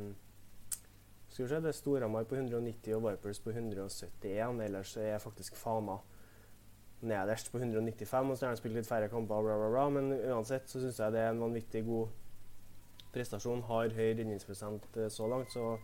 Skal 1.30 1.44
vi 1.46 1.50
se, 1.52 1.60
det 1.62 1.70
er 1.70 1.76
Storhamar 1.78 2.26
på 2.26 2.40
190 2.40 2.96
og 2.98 3.06
Vipers 3.06 3.42
på 3.44 3.54
171. 3.54 4.64
Ellers 4.66 4.96
er 4.98 5.22
faktisk 5.22 5.60
Fana 5.60 6.00
nederst 7.02 7.52
på 7.54 7.58
195, 7.58 8.32
og 8.32 8.38
så 8.38 8.46
har 8.46 8.56
de 8.56 8.62
spilt 8.62 8.76
litt 8.78 8.90
færre 8.90 9.10
kamper. 9.10 9.46
Bla, 9.46 9.56
bla, 9.58 9.70
bla. 9.74 9.86
Men 9.94 10.12
uansett 10.34 10.70
så 10.70 10.82
syns 10.82 11.00
jeg 11.02 11.14
det 11.16 11.22
er 11.22 11.32
en 11.32 11.42
vanvittig 11.42 11.86
god 11.88 12.10
prestasjon. 13.13 13.63
Har 13.69 13.91
høy 13.95 14.13
redningsprosent 14.19 14.88
eh, 14.97 15.10
så 15.12 15.28
langt, 15.32 15.52
så 15.54 15.76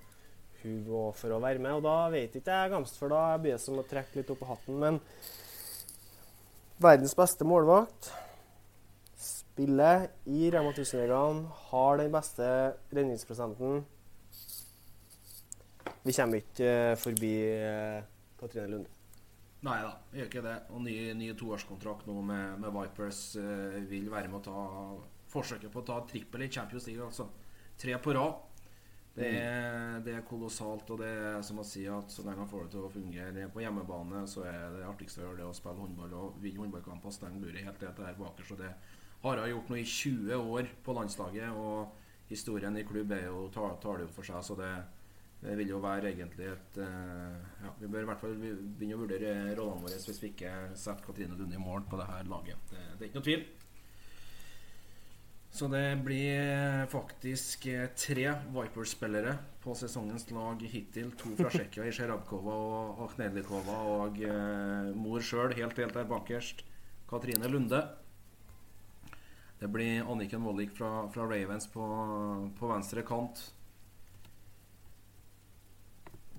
hun 0.63 0.79
går 0.87 1.11
for 1.17 1.35
å 1.35 1.41
være 1.43 1.61
med. 1.63 1.77
Og 1.77 1.85
da 1.85 1.97
vet 2.13 2.37
ikke 2.37 2.61
jeg 2.61 2.73
Gamst, 2.73 2.97
for 2.99 3.13
da 3.13 3.23
blir 3.41 3.55
det 3.55 3.63
som 3.63 3.79
å 3.79 3.85
trekke 3.87 4.19
litt 4.21 4.31
opp 4.33 4.41
på 4.43 4.49
hatten. 4.49 4.79
Men 4.81 5.01
verdens 6.81 7.15
beste 7.17 7.47
målvakt 7.47 8.11
spiller 9.21 10.09
i 10.29 10.51
Rema 10.53 10.73
1000-ligaen, 10.73 11.45
har 11.71 12.01
den 12.01 12.11
beste 12.13 12.49
redningsprosenten. 12.93 13.81
Vi 16.07 16.13
kommer 16.15 16.43
ikke 16.43 16.69
eh, 16.91 16.93
forbi 16.99 17.33
eh, 17.57 18.05
Katrine 18.39 18.71
Lunde. 18.71 18.93
Nei 19.65 19.79
da, 19.81 19.95
gjør 20.13 20.27
ikke 20.29 20.41
det. 20.45 20.57
Og 20.69 20.83
ny, 20.85 20.93
ny 21.17 21.31
toårskontrakt 21.35 22.05
nå 22.07 22.21
med, 22.21 22.59
med 22.61 22.75
Vipers 22.75 23.21
vil 23.89 24.05
være 24.13 24.29
med 24.29 24.37
å 24.37 24.43
ta 24.45 24.65
forsøket 25.37 25.73
på 25.73 25.83
å 25.83 25.87
ta 25.87 26.01
trippel 26.09 26.45
i 26.45 26.51
Champions 26.51 26.89
League. 26.89 27.05
Altså 27.05 27.29
tre 27.77 27.97
på 28.01 28.13
rad. 28.17 28.43
Det 29.17 29.29
er, 29.33 29.95
det 30.05 30.13
er 30.13 30.25
kolossalt. 30.25 30.89
Og 30.93 30.99
det 31.01 31.09
er 31.09 31.39
som 31.45 31.61
å 31.61 31.65
si 31.65 31.87
at 31.89 32.11
så 32.13 32.25
lenge 32.25 32.43
han 32.43 32.51
får 32.51 32.67
det 32.67 32.73
til 32.75 32.85
å 32.85 32.91
fungere 32.93 33.47
på 33.53 33.63
hjemmebane, 33.63 34.25
så 34.29 34.45
er 34.45 34.75
det 34.75 34.85
artigste 34.85 35.23
å 35.23 35.27
gjøre 35.27 35.41
det 35.41 35.47
å 35.47 35.55
spille 35.57 35.81
håndball 35.81 36.13
og 36.19 36.37
vinne 36.43 36.61
håndballkamper 36.61 37.09
og 37.09 37.15
stenge 37.15 37.41
buret 37.41 37.65
helt 37.65 37.81
til 37.81 38.05
er 38.05 38.19
bakerst. 38.19 38.53
Og 38.53 38.61
det 38.61 38.73
har 39.23 39.41
hun 39.41 39.49
gjort 39.55 39.71
nå 39.73 39.79
i 39.79 39.87
20 39.89 40.51
år 40.57 40.69
på 40.85 40.97
landslaget. 40.99 41.57
Og 41.57 42.29
historien 42.29 42.77
i 42.77 42.85
klubb 42.85 43.15
er 43.17 43.25
jo, 43.31 43.47
tar, 43.55 43.73
tar 43.81 43.97
det 43.97 44.05
jo 44.07 44.13
for 44.19 44.29
seg. 44.29 44.45
Så 44.45 44.57
det, 44.59 44.69
det 45.41 45.57
vil 45.63 45.73
jo 45.73 45.81
være 45.81 46.11
egentlig 46.13 46.51
et 46.53 46.81
eh, 46.85 47.39
ja, 47.63 47.73
Vi 47.81 47.89
bør 47.89 48.05
i 48.05 48.11
hvert 48.11 48.21
fall 48.21 48.37
begynne 48.37 48.99
å 48.99 49.01
vurdere 49.01 49.33
rollene 49.57 49.87
våre 49.87 49.97
hvis 49.97 50.21
vi 50.21 50.33
ikke 50.35 50.53
setter 50.77 51.09
Katrine 51.09 51.37
Lunde 51.39 51.57
i 51.57 51.61
mål 51.61 51.89
på 51.89 51.97
det 51.97 52.09
her 52.11 52.29
laget. 52.29 52.69
Det, 52.69 52.83
det 52.93 53.01
er 53.01 53.09
ikke 53.09 53.21
noe 53.23 53.29
tvil. 53.31 53.47
Så 55.57 55.65
det 55.67 55.97
blir 56.05 56.85
faktisk 56.91 57.63
eh, 57.65 57.87
tre 57.97 58.27
Vipers-spillere 58.53 59.31
på 59.63 59.73
sesongens 59.73 60.27
lag 60.29 60.61
hittil. 60.61 61.09
To 61.17 61.31
fra 61.39 61.49
Tsjekkia 61.53 61.87
i 61.89 61.93
Sjerabkova 61.97 62.57
og 62.65 62.99
Aknelikova 63.07 63.77
og 63.95 64.19
eh, 64.21 64.91
mor 64.93 65.25
sjøl 65.25 65.55
helt, 65.57 65.79
helt 65.81 65.97
der 65.97 66.05
bakerst. 66.05 66.61
Katrine 67.09 67.49
Lunde. 67.49 67.79
Det 69.57 69.71
blir 69.73 70.05
Anniken 70.05 70.45
Wollik 70.45 70.77
fra, 70.77 71.07
fra 71.09 71.25
Ravens 71.25 71.65
på, 71.73 71.87
på 72.59 72.69
venstre 72.69 73.01
kant. 73.07 73.41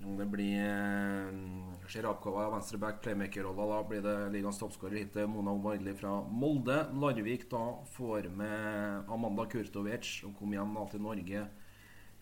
Og 0.05 0.15
Det 0.15 0.29
blir 0.31 0.63
eh, 0.63 1.78
Sjerabkova 1.89 2.43
av 2.45 2.51
venstreback, 2.53 3.01
playmaker-rolla. 3.01 3.65
Da 3.65 3.83
blir 3.89 4.01
det 4.05 4.29
ligaens 4.29 4.59
toppskårer 4.61 4.99
hittil 4.99 5.25
Mona 5.27 5.55
Omarli 5.57 5.95
fra 5.97 6.11
Molde. 6.21 6.83
Larvik 6.93 7.47
da 7.49 7.63
får 7.95 8.27
med 8.29 9.09
Amanda 9.09 9.47
Kurtovic, 9.49 10.05
som 10.21 10.35
kom 10.37 10.53
hjem 10.53 10.75
da 10.77 10.83
til 10.91 11.01
Norge 11.01 11.41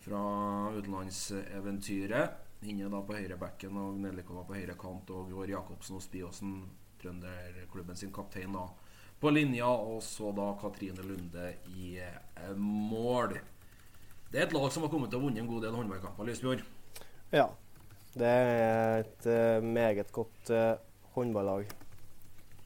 fra 0.05 0.21
utenlandseventyret. 0.77 2.39
Inne 2.71 2.87
da 2.95 3.03
på 3.03 3.19
høyrebacken 3.19 3.75
og 3.83 3.99
Nelikova 4.05 4.45
på 4.47 4.55
høyre 4.55 4.77
kant 4.79 5.11
og 5.11 5.35
Gård 5.35 5.51
Jacobsen 5.51 5.99
og 5.99 6.05
Spiåsen, 6.07 6.55
trønderklubben 7.03 7.99
sin 7.99 8.15
kaptein, 8.15 8.55
da 8.55 8.69
på 9.19 9.35
linja. 9.35 9.67
Og 9.67 9.99
så 10.05 10.31
da 10.31 10.47
Katrine 10.63 11.03
Lunde 11.03 11.51
i 11.75 11.97
eh, 11.99 12.55
mål. 12.55 13.35
Det 14.31 14.39
er 14.39 14.47
et 14.47 14.55
lag 14.55 14.71
som 14.71 14.87
har 14.87 14.95
kommet 14.95 15.11
til 15.11 15.19
å 15.19 15.27
vunne 15.27 15.43
en 15.43 15.51
god 15.51 15.67
del 15.67 15.75
håndballkamper, 15.75 16.31
Lysbjørn. 16.31 16.67
Ja. 17.35 17.49
Det 18.17 18.29
er 18.29 19.03
et 19.03 19.27
uh, 19.29 19.61
meget 19.61 20.09
godt 20.11 20.49
uh, 20.49 20.79
håndballag. 21.13 21.67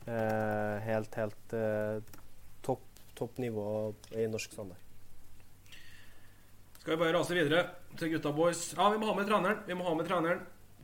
Uh, 0.06 0.78
helt, 0.86 1.18
helt 1.20 1.56
topp 2.64 2.86
topp 3.18 3.42
nivå 3.44 3.66
i 4.16 4.28
norsk 4.32 4.56
standard. 4.56 4.80
Skal 6.80 6.96
vi 6.96 7.02
bare 7.04 7.14
rase 7.18 7.36
videre 7.36 7.66
til 8.00 8.14
gutta 8.16 8.32
boys? 8.34 8.64
Ja, 8.78 8.88
vi 8.94 9.02
må 9.02 9.12
ha 9.12 9.18
med 9.18 9.28
treneren. 9.28 9.60
Vi 9.68 9.78
må 9.78 9.86
ha 9.86 9.94
med 9.98 10.08
treneren 10.08 10.40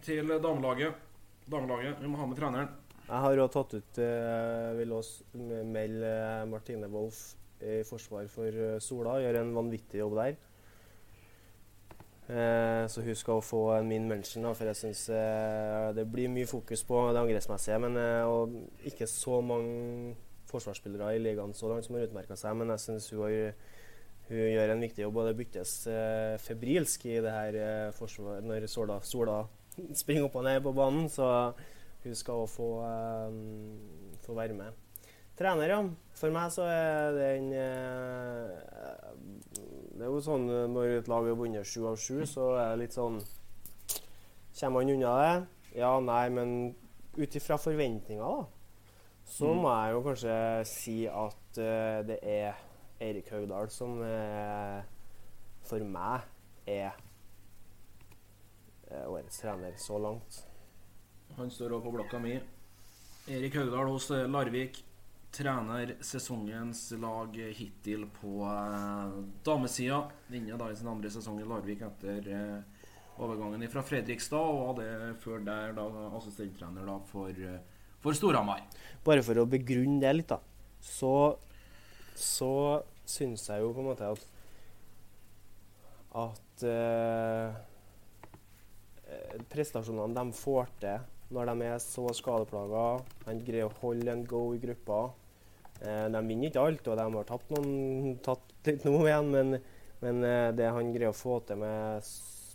til 0.06 0.36
damelaget. 0.44 1.00
Damelaget, 1.48 2.04
vi 2.04 2.12
må 2.12 2.20
ha 2.20 2.28
med 2.28 2.38
treneren. 2.38 2.70
Jeg 3.08 3.24
har 3.24 3.40
jo 3.40 3.48
tatt 3.48 3.72
ut 3.72 4.00
eh, 4.04 4.74
Vil 4.76 4.92
også 4.92 5.40
melde 5.72 6.10
Martine 6.52 6.90
Wolff 6.92 7.38
i 7.64 7.80
forsvar 7.88 8.28
for 8.30 8.78
Sola. 8.84 9.16
Gjør 9.24 9.40
en 9.40 9.56
vanvittig 9.56 10.04
jobb 10.04 10.20
der. 10.20 10.36
Eh, 12.28 12.88
så 12.88 13.02
hun 13.02 13.16
skal 13.16 13.42
få 13.42 13.82
min 13.88 14.08
mention, 14.08 14.44
da, 14.44 14.52
for 14.52 14.68
jeg 14.68 14.76
syns 14.76 15.06
eh, 15.16 15.94
det 15.96 16.04
blir 16.12 16.28
mye 16.28 16.48
fokus 16.48 16.84
på 16.84 17.06
det 17.16 17.22
angrepsmessige. 17.22 17.80
Men 17.80 17.96
eh, 18.02 18.28
og 18.28 18.56
ikke 18.90 19.08
så 19.08 19.40
mange 19.42 20.16
forsvarsspillere 20.48 21.16
i 21.16 21.22
ligaen 21.24 21.56
så 21.56 21.72
langt 21.72 21.88
som 21.88 21.96
har 21.96 22.08
utmerka 22.08 22.36
seg. 22.36 22.58
Men 22.60 22.74
jeg 22.76 22.84
syns 22.84 23.10
hun, 23.16 23.54
hun 24.28 24.44
gjør 24.44 24.74
en 24.74 24.84
viktig 24.84 25.06
jobb, 25.06 25.22
og 25.22 25.30
det 25.30 25.38
byttes 25.40 25.78
febrilsk 26.44 27.08
i 27.08 27.22
det 27.24 27.32
her 27.32 27.96
forsvaret 27.96 28.44
når 28.44 28.68
Sola, 28.72 29.00
Sola 29.08 29.42
springer 30.02 30.28
opp 30.28 30.36
og 30.36 30.48
ned 30.50 30.60
på 30.66 30.76
banen. 30.76 31.08
Så 31.12 31.30
hun 32.04 32.16
skal 32.16 32.44
òg 32.44 32.52
få, 32.52 32.70
få 34.28 34.36
være 34.36 34.60
med. 34.60 34.87
Trener, 35.38 35.70
ja. 35.70 35.80
For 36.18 36.34
meg 36.34 36.50
så 36.54 36.64
er 36.66 37.12
den 37.14 37.52
eh, 37.54 38.50
Det 39.94 40.02
er 40.02 40.10
jo 40.10 40.22
sånn 40.26 40.48
når 40.74 40.96
et 41.00 41.10
lag 41.12 41.28
har 41.30 41.38
vunnet 41.38 41.68
sju 41.70 41.84
av 41.92 41.98
sju, 42.02 42.24
så 42.26 42.56
er 42.58 42.72
det 42.74 42.80
litt 42.88 42.96
sånn 42.98 43.20
Kommer 44.58 44.80
man 44.82 44.90
unna 44.96 45.12
det? 45.22 45.34
Ja, 45.78 45.92
nei, 46.02 46.24
men 46.34 46.54
ut 47.18 47.36
ifra 47.38 47.58
forventninger, 47.62 48.24
da, 48.26 48.46
så 49.30 49.52
Mm. 49.54 49.60
må 49.62 49.70
jeg 49.76 49.94
jo 49.94 50.02
kanskje 50.08 50.38
si 50.66 50.96
at 51.06 51.60
uh, 51.62 52.00
det 52.08 52.18
er 52.24 52.58
Eirik 53.02 53.30
Haugdal 53.30 53.70
som 53.70 54.00
uh, 54.02 54.82
for 55.68 55.86
meg 55.86 56.26
er 56.66 56.96
uh, 58.90 59.06
årets 59.12 59.38
trener 59.44 59.78
så 59.78 60.00
langt. 60.02 60.40
Han 61.38 61.50
står 61.54 61.76
også 61.78 61.86
på 61.86 61.96
blokka 62.00 62.20
mi. 62.24 62.40
Erik 63.30 63.54
Haugdal 63.60 63.92
hos 63.94 64.10
Larvik. 64.10 64.82
Trener 65.38 65.94
sesongens 66.02 66.88
lag 66.98 67.36
hittil 67.54 68.08
på 68.16 68.42
eh, 68.50 69.18
damesida. 69.46 70.00
Vinner 70.34 70.58
da 70.58 70.72
i 70.72 70.78
sin 70.80 70.90
andre 70.90 71.12
sesong 71.14 71.38
i 71.44 71.46
Larvik 71.46 71.84
etter 71.86 72.30
eh, 72.34 72.88
overgangen 73.22 73.66
fra 73.70 73.84
Fredrikstad, 73.86 74.42
og 74.42 74.72
hadde 74.72 75.14
før 75.22 75.44
der 75.46 75.76
da 75.78 75.86
assistenttrener 76.18 76.90
da 76.90 76.98
for, 77.12 77.30
eh, 77.30 77.62
for 78.02 78.18
Storhamar. 78.18 78.64
Bare 79.06 79.22
for 79.26 79.38
å 79.38 79.46
begrunne 79.50 80.02
det 80.02 80.16
litt, 80.16 80.34
da, 80.34 80.42
så, 80.82 81.38
så 82.18 82.52
syns 83.06 83.46
jeg 83.52 83.62
jo 83.62 83.70
på 83.78 83.86
en 83.86 83.92
måte 83.92 84.10
at 84.16 84.26
at 86.18 86.64
eh, 86.66 87.58
prestasjonene 89.52 90.18
de 90.18 90.34
får 90.34 90.74
til 90.82 91.06
når 91.36 91.52
de 91.52 91.68
er 91.68 91.80
så 91.84 92.08
skadeplaga, 92.16 93.04
han 93.28 93.42
greier 93.44 93.68
å 93.68 93.80
holde 93.82 94.14
en 94.14 94.24
go 94.26 94.54
i 94.56 94.62
gruppa. 94.64 95.10
Eh, 95.82 96.08
de 96.14 96.22
vinner 96.26 96.50
ikke 96.50 96.64
alt, 96.64 96.88
og 96.90 96.98
de 96.98 97.06
har 97.18 97.28
tapt, 97.30 97.52
noen, 97.54 98.18
tatt 98.26 98.56
litt 98.68 98.88
nå 98.88 98.96
igjen, 99.04 99.30
men, 99.34 99.60
men 100.02 100.26
eh, 100.26 100.50
det 100.58 100.72
han 100.74 100.92
greier 100.96 101.14
å 101.14 101.18
få 101.18 101.40
til 101.48 101.62
med 101.62 102.10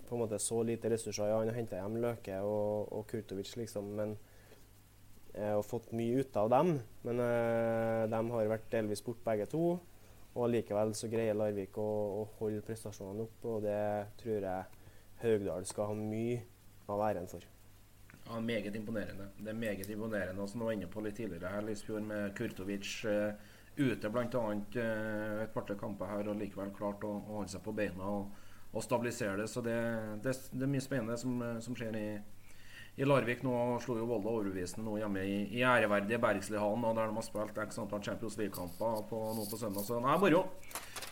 på 0.09 0.17
en 0.17 0.25
måte 0.25 0.41
så 0.43 0.59
lite 0.67 0.91
ressurser 0.93 1.31
ja, 1.31 1.39
Han 1.41 1.49
har 1.49 1.57
henta 1.57 1.79
hjem 1.79 1.95
Løke 2.03 2.43
og, 2.45 2.91
og 2.93 3.07
Kurtovic, 3.09 3.55
liksom, 3.57 3.95
men 3.97 4.17
eh, 5.37 5.55
og 5.55 5.65
fått 5.65 5.95
mye 5.97 6.21
ut 6.21 6.37
av 6.37 6.51
dem. 6.53 6.75
Men 7.07 7.23
de 8.13 8.21
har 8.35 8.53
vært 8.53 8.69
delvis 8.75 9.05
bort 9.07 9.23
begge 9.25 9.49
to. 9.55 9.79
Og 10.33 10.49
likevel 10.49 10.95
så 10.97 11.11
greier 11.13 11.37
Larvik 11.37 11.77
å, 11.81 11.89
å 12.23 12.29
holde 12.39 12.65
prestasjonene 12.65 13.27
oppe, 13.27 13.57
og 13.57 13.67
det 13.67 13.81
tror 14.21 14.49
jeg 14.49 14.85
Haugdal 15.23 15.69
skal 15.69 15.93
ha 15.93 15.99
mye 15.99 16.41
av 16.93 17.05
æren 17.11 17.29
for. 17.31 17.52
Ja, 18.33 18.41
Meget 18.41 18.77
imponerende. 18.77 19.29
Det 19.39 19.49
er 19.49 19.55
meget 19.55 19.91
imponerende. 19.91 20.49
Som 20.49 20.61
du 20.61 20.65
var 20.65 20.73
inne 20.73 20.87
på 20.87 21.01
litt 21.05 21.17
tidligere 21.17 21.51
her, 21.53 21.61
Lysfjord, 21.67 22.03
med 22.03 22.37
Kurtovic 22.37 23.05
uh, 23.05 23.35
ute 23.77 24.11
bl.a. 24.11 24.45
Uh, 24.77 25.43
et 25.43 25.53
par-tre 25.53 25.77
kamper 25.77 26.09
her 26.09 26.31
og 26.33 26.39
likevel 26.41 26.73
klart 26.73 27.05
å, 27.05 27.11
å 27.13 27.37
holde 27.41 27.53
seg 27.53 27.65
på 27.65 27.75
beina 27.77 28.09
og, 28.09 28.31
og 28.73 28.85
stabilisere 28.85 29.37
det. 29.43 29.51
Så 29.53 29.61
det, 29.61 29.77
det, 30.25 30.33
det 30.53 30.65
er 30.65 30.73
mye 30.73 30.85
spennende 30.85 31.19
som, 31.21 31.35
eh, 31.45 31.59
som 31.61 31.77
skjer 31.77 31.99
i, 31.99 32.07
i 32.97 33.05
Larvik. 33.05 33.45
Nå 33.45 33.53
slo 33.85 33.99
jo 34.01 34.09
Volda 34.09 34.33
overbevisende 34.33 34.87
nå 34.87 34.97
hjemme 35.03 35.27
i, 35.29 35.37
i 35.59 35.61
æreverdige 35.69 36.21
Bergslihallen, 36.23 36.89
der 36.89 37.13
de 37.13 37.19
har 37.21 37.27
spilt 37.29 37.61
x 37.67 37.83
antall 37.85 38.01
Champions 38.07 38.39
League-kamper 38.41 39.05
nå 39.13 39.45
på 39.45 39.61
søndag. 39.61 39.85
Så 39.85 40.01
nei, 40.01 40.17
moro. 40.25 40.47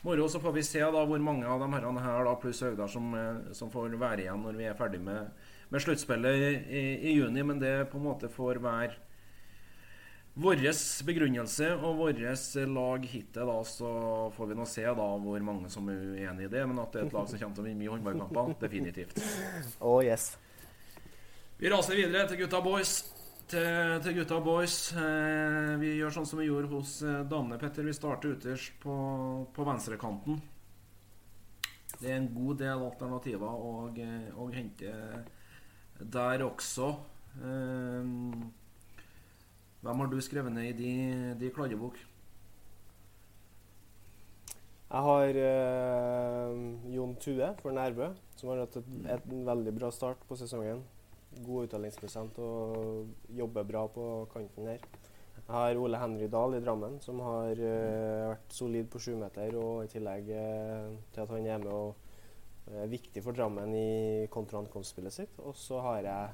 Moro, 0.06 0.28
Så 0.32 0.40
får 0.40 0.56
vi 0.56 0.64
se 0.64 0.80
da 0.80 1.04
hvor 1.04 1.20
mange 1.20 1.44
av 1.44 1.60
de 1.60 1.68
herrene 1.76 2.00
her 2.00 2.24
da, 2.24 2.36
pluss 2.40 2.64
Høgdal, 2.64 2.88
som, 2.88 3.12
eh, 3.12 3.52
som 3.60 3.72
får 3.72 3.92
være 4.00 4.24
igjen 4.24 4.48
når 4.48 4.62
vi 4.62 4.70
er 4.72 4.80
ferdig 4.80 5.04
med 5.04 5.49
med 5.70 5.84
sluttspillet 5.84 6.36
i, 6.36 6.50
i, 6.80 6.82
i 7.10 7.14
juni, 7.18 7.44
men 7.46 7.62
det 7.62 7.90
på 7.92 8.00
en 8.00 8.08
måte 8.08 8.30
får 8.32 8.58
være 8.64 8.98
vår 10.40 10.62
begrunnelse 11.04 11.72
og 11.74 11.96
vårt 11.98 12.20
lag 12.70 13.04
hittil. 13.04 13.46
Da, 13.50 13.56
så 13.66 13.90
får 14.36 14.50
vi 14.50 14.58
nå 14.58 14.66
se 14.68 14.84
da 14.86 15.08
hvor 15.20 15.42
mange 15.44 15.70
som 15.72 15.88
er 15.90 15.98
uenig 16.00 16.46
i 16.46 16.52
det, 16.52 16.66
men 16.66 16.78
at 16.80 16.92
det 16.94 17.02
er 17.02 17.08
et 17.08 17.16
lag 17.16 17.28
som 17.28 17.40
kommer 17.40 17.58
til 17.58 17.64
å 17.64 17.68
vinne 17.68 17.82
mye 17.82 17.94
håndballkamper, 17.94 18.54
definitivt. 18.62 19.20
Oh 19.80 19.98
yes. 20.04 20.32
Vi 21.60 21.68
raser 21.68 21.98
videre 21.98 22.28
til 22.30 22.40
gutta 22.44 22.62
boys. 22.64 23.02
Til, 23.50 23.98
til 24.04 24.14
gutta 24.20 24.38
boys. 24.40 24.76
Eh, 24.94 25.74
vi 25.82 25.96
gjør 25.98 26.14
sånn 26.14 26.28
som 26.30 26.38
vi 26.40 26.46
gjorde 26.46 26.70
hos 26.70 27.00
eh, 27.02 27.24
damene, 27.28 27.58
Petter. 27.60 27.84
Vi 27.84 27.92
starter 27.92 28.36
ytterst 28.36 28.78
på, 28.80 28.94
på 29.52 29.66
venstrekanten. 29.66 30.38
Det 31.98 32.06
er 32.06 32.16
en 32.20 32.30
god 32.32 32.62
del 32.62 32.86
alternativer 32.86 33.50
å, 33.50 33.90
å 33.90 34.46
hente 34.54 34.94
der 36.00 36.44
også. 36.46 36.94
Eh, 37.40 38.04
hvem 39.80 40.00
har 40.02 40.06
du 40.12 40.20
skrevet 40.20 40.52
ned 40.52 40.70
i 40.70 40.78
de, 40.78 40.94
de 41.40 41.50
kladdebok? 41.54 41.98
Jeg 44.90 45.06
har 45.06 45.36
eh, 45.38 46.56
Jon 46.94 47.12
Tue 47.22 47.52
for 47.62 47.70
Nærbø, 47.70 48.08
som 48.36 48.50
har 48.50 48.64
hatt 48.64 48.80
et, 48.80 48.88
et, 49.14 49.28
en 49.30 49.44
veldig 49.46 49.74
bra 49.76 49.90
start 49.94 50.24
på 50.26 50.36
sesongen. 50.36 50.82
God 51.46 51.68
uttalingsprosent 51.68 52.40
og 52.42 53.06
jobber 53.38 53.68
bra 53.68 53.84
på 53.86 54.06
kanten 54.32 54.66
her. 54.66 54.82
Jeg 55.36 55.54
har 55.54 55.78
Ole 55.78 55.98
Henry 55.98 56.26
Dahl 56.30 56.56
i 56.58 56.62
Drammen, 56.62 56.98
som 57.02 57.22
har 57.22 57.54
eh, 57.54 58.26
vært 58.32 58.52
solid 58.54 58.90
på 58.90 58.98
sjumeter. 59.02 59.54
Og 59.58 59.84
i 59.86 59.92
tillegg 59.94 60.28
eh, 60.34 60.90
til 61.14 61.22
at 61.24 61.32
han 61.36 61.46
er 61.46 61.62
med 61.62 61.70
og 61.70 62.09
viktig 62.90 63.22
for 63.24 63.36
Drammen 63.36 63.74
i 63.74 64.28
kontra-ankomstspillet 64.32 65.14
sitt. 65.14 65.38
Og 65.42 65.56
så 65.58 65.80
har 65.84 66.06
jeg 66.06 66.32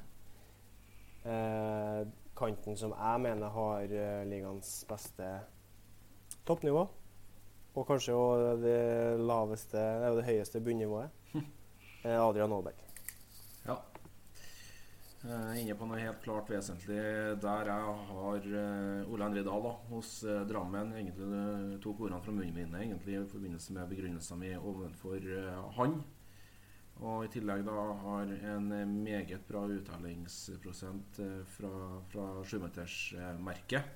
eh, 1.32 2.02
kanten 2.36 2.76
som 2.78 2.94
jeg 2.94 3.24
mener 3.24 3.52
har 3.52 3.92
uh, 3.96 4.22
ligaens 4.28 4.78
beste 4.88 5.28
toppnivå. 6.46 6.86
Og 7.76 7.84
kanskje 7.88 8.16
òg 8.16 8.62
det 8.62 8.80
laveste, 9.20 9.76
det, 9.76 10.14
det 10.20 10.28
høyeste 10.30 10.64
bunnivået. 10.64 11.12
Eh, 12.06 12.14
Adrian 12.22 12.52
Aalberg. 12.54 12.82
Ja. 13.64 13.74
Er 15.26 15.56
inne 15.58 15.74
på 15.74 15.88
noe 15.88 15.98
helt 15.98 16.20
klart 16.22 16.52
vesentlig 16.52 17.00
der 17.42 17.70
jeg 17.72 17.94
har 18.12 18.44
uh, 18.46 19.10
Ole 19.10 19.24
Henri 19.26 19.42
Dahl 19.42 19.64
da, 19.64 19.72
hos 19.88 20.10
uh, 20.22 20.44
Drammen. 20.46 20.92
Egentlig 20.94 21.26
uh, 21.26 21.72
tok 21.82 22.04
ordene 22.04 22.20
fra 22.22 22.36
munnen 22.36 22.54
min 22.54 22.76
egentlig, 22.78 23.16
i 23.16 23.32
forbindelse 23.32 23.74
med 23.74 23.90
begrunnelsen 23.90 24.38
min 24.38 24.60
overfor 24.60 25.26
han. 25.80 25.96
Og 27.04 27.26
i 27.26 27.30
tillegg 27.32 27.66
da 27.66 27.76
har 28.00 28.30
en 28.54 28.70
meget 29.02 29.44
bra 29.48 29.66
uttellingsprosent 29.68 31.20
uh, 31.20 31.42
fra, 31.56 31.72
fra 32.12 32.26
sjumetersmerket. 32.48 33.94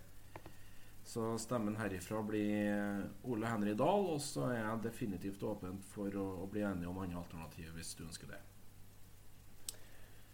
Så 1.10 1.32
stemmen 1.42 1.78
herifra 1.80 2.20
blir 2.22 3.00
Ole 3.26 3.48
Henry 3.48 3.72
Dahl, 3.74 4.04
og 4.12 4.20
så 4.22 4.50
er 4.52 4.60
jeg 4.60 4.84
definitivt 4.84 5.42
åpen 5.42 5.80
for 5.94 6.14
å, 6.14 6.26
å 6.44 6.46
bli 6.52 6.62
enig 6.62 6.86
om 6.86 7.00
andre 7.02 7.18
alternativer 7.24 7.74
hvis 7.74 7.96
du 7.98 8.04
ønsker 8.04 8.30
det. 8.30 8.40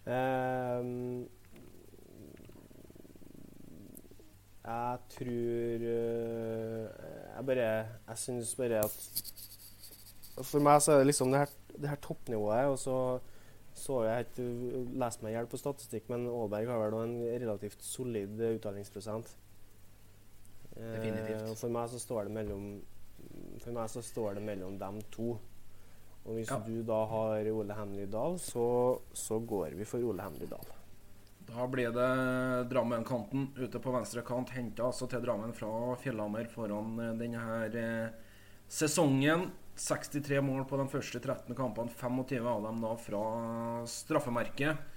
Um, 0.06 1.26
jeg 4.66 4.98
tror 5.10 5.82
uh, 5.82 6.84
Jeg 7.34 7.46
bare 7.48 7.64
Jeg 8.06 8.20
syns 8.20 8.52
bare 8.54 8.84
at 8.86 9.00
For 10.46 10.62
meg 10.62 10.78
så 10.84 10.92
er 10.94 11.02
det 11.02 11.08
liksom 11.10 11.34
det 11.34 11.40
her, 11.42 11.56
det 11.80 11.88
her 11.90 12.00
toppnivået, 12.04 12.66
og 12.72 12.78
så 12.78 12.98
så 13.76 13.98
jeg 14.06 14.24
ikke 14.24 14.44
lest 14.96 15.20
meg 15.20 15.34
i 15.34 15.36
hjel 15.36 15.48
på 15.52 15.58
statistikk, 15.60 16.06
men 16.08 16.22
Aalberg 16.30 16.70
har 16.72 16.78
vel 16.80 16.94
en 17.02 17.16
relativt 17.42 17.82
solid 17.84 18.38
uttalingsprosent. 18.54 19.34
Definitivt. 20.76 21.42
Eh, 21.42 21.54
for 21.60 21.72
meg 21.72 21.90
så 21.92 22.00
står 22.00 22.28
det 22.28 22.34
mellom 22.36 22.64
For 23.60 23.74
meg 23.76 23.90
så 23.92 24.00
står 24.04 24.38
det 24.38 24.44
mellom 24.46 24.78
dem 24.80 25.02
to. 25.12 25.34
Og 26.26 26.34
hvis 26.38 26.48
Ja. 26.50 26.58
du 26.58 26.82
da 26.82 27.04
har 27.06 27.44
Ole 27.52 27.74
Henry 27.76 28.06
Dahl, 28.06 28.38
så, 28.38 28.98
så 29.12 29.38
går 29.46 29.76
vi 29.76 29.84
for 29.84 29.98
Ole 30.02 30.22
Henry 30.24 30.46
Dahl. 30.46 30.66
Da 31.46 31.66
blir 31.70 31.92
det 31.94 32.70
Drammen-kanten 32.72 33.52
ute 33.56 33.78
på 33.78 33.92
venstre 33.92 34.22
kant. 34.26 34.50
Henta 34.50 34.88
altså 34.88 35.06
til 35.08 35.20
Drammen 35.22 35.52
fra 35.54 35.94
Fjellhammer 36.00 36.48
foran 36.50 36.98
eh, 36.98 37.12
denne 37.20 37.44
her 37.44 37.76
eh, 37.76 38.08
sesongen. 38.68 39.50
63 39.76 40.40
mål 40.44 40.64
på 40.68 40.78
de 40.80 40.86
første 40.90 41.20
13 41.20 41.56
kampene. 41.56 41.92
25 41.92 42.46
av 42.50 42.62
dem 42.68 42.80
da 42.84 42.92
fra 43.00 43.24
straffemerket. 43.90 44.92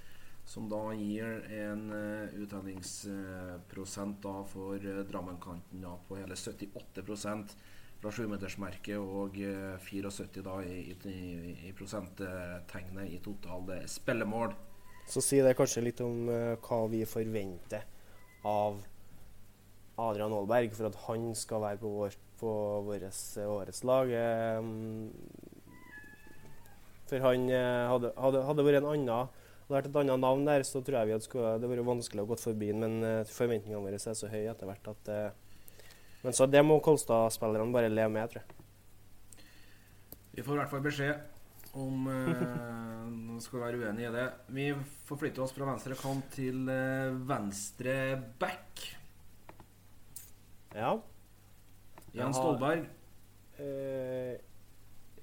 Som 0.50 0.66
da 0.70 0.80
gir 0.96 1.44
en 1.54 1.82
uh, 1.92 2.32
uttellingsprosent 2.42 4.22
da 4.24 4.40
for 4.50 4.80
uh, 4.82 5.02
Drammen-kanten 5.06 5.84
da 5.84 5.92
på 6.08 6.18
hele 6.18 6.34
78% 6.34 7.54
fra 8.00 8.12
sjumetersmerket 8.14 8.96
og 8.96 9.36
eh, 9.44 9.76
74 9.84 10.44
da 10.44 10.56
i, 10.64 10.94
i, 10.94 11.16
i 11.68 11.72
prosenttegnet 11.76 13.12
i 13.12 13.20
totale 13.24 13.82
spillemål. 13.90 14.54
Så 15.10 15.22
sier 15.24 15.44
det 15.46 15.56
kanskje 15.58 15.84
litt 15.84 16.00
om 16.04 16.28
eh, 16.32 16.56
hva 16.64 16.80
vi 16.92 17.02
forventer 17.08 17.84
av 18.48 18.80
Adrian 20.00 20.32
Aalberg 20.32 20.72
for 20.72 20.88
at 20.88 20.98
han 21.08 21.30
skal 21.36 21.64
være 21.66 21.80
på, 21.82 21.92
vår, 21.98 22.16
på 22.40 22.52
våres, 22.86 23.20
årets 23.44 23.84
lag. 23.84 24.10
Eh, 24.12 24.62
for 27.10 27.26
han 27.26 27.48
eh, 27.50 27.90
hadde, 27.90 28.12
hadde, 28.16 28.42
hadde 28.48 28.66
vært 28.66 28.80
en 28.80 28.90
annen 28.94 29.10
hadde 29.10 29.76
vært 29.76 29.90
et 29.90 29.98
annet 30.02 30.22
navn 30.22 30.46
der, 30.48 30.64
så 30.66 30.80
tror 30.82 30.96
jeg 30.98 31.08
vi 31.08 31.14
hadde 31.14 31.26
skulle, 31.26 31.50
det 31.62 31.68
vært 31.70 31.86
vanskelig 31.86 32.24
å 32.24 32.30
gå 32.30 32.38
forbi 32.42 32.72
den. 32.72 32.82
Men 32.82 33.04
uh, 33.06 33.28
forventningene 33.30 33.82
våre 33.84 34.00
er 34.00 34.16
så 34.18 34.30
høye 34.30 34.48
etter 34.50 34.66
hvert 34.66 34.88
at 34.90 35.10
Men 36.24 36.34
så 36.34 36.48
det 36.50 36.62
må 36.66 36.80
Kolstad-spillerne 36.82 37.70
bare 37.74 37.92
leve 37.92 38.10
med, 38.16 38.32
tror 38.32 38.42
jeg. 38.42 38.56
Vi 40.34 40.42
får 40.46 40.56
i 40.56 40.60
hvert 40.60 40.72
fall 40.72 40.82
beskjed 40.84 41.76
om 41.78 42.08
Nå 43.30 43.38
skal 43.44 43.60
vi 43.60 43.62
være 43.62 43.78
uenige 43.78 44.10
i 44.10 44.16
det. 44.16 44.26
Vi 44.58 44.66
forflytter 45.06 45.46
oss 45.46 45.54
fra 45.54 45.70
venstre 45.70 45.94
kant 46.02 46.26
til 46.34 46.66
venstre 47.30 47.94
back. 48.42 48.84
Ja. 50.74 50.96
Jens 52.16 52.38
Dolberg. 52.40 52.86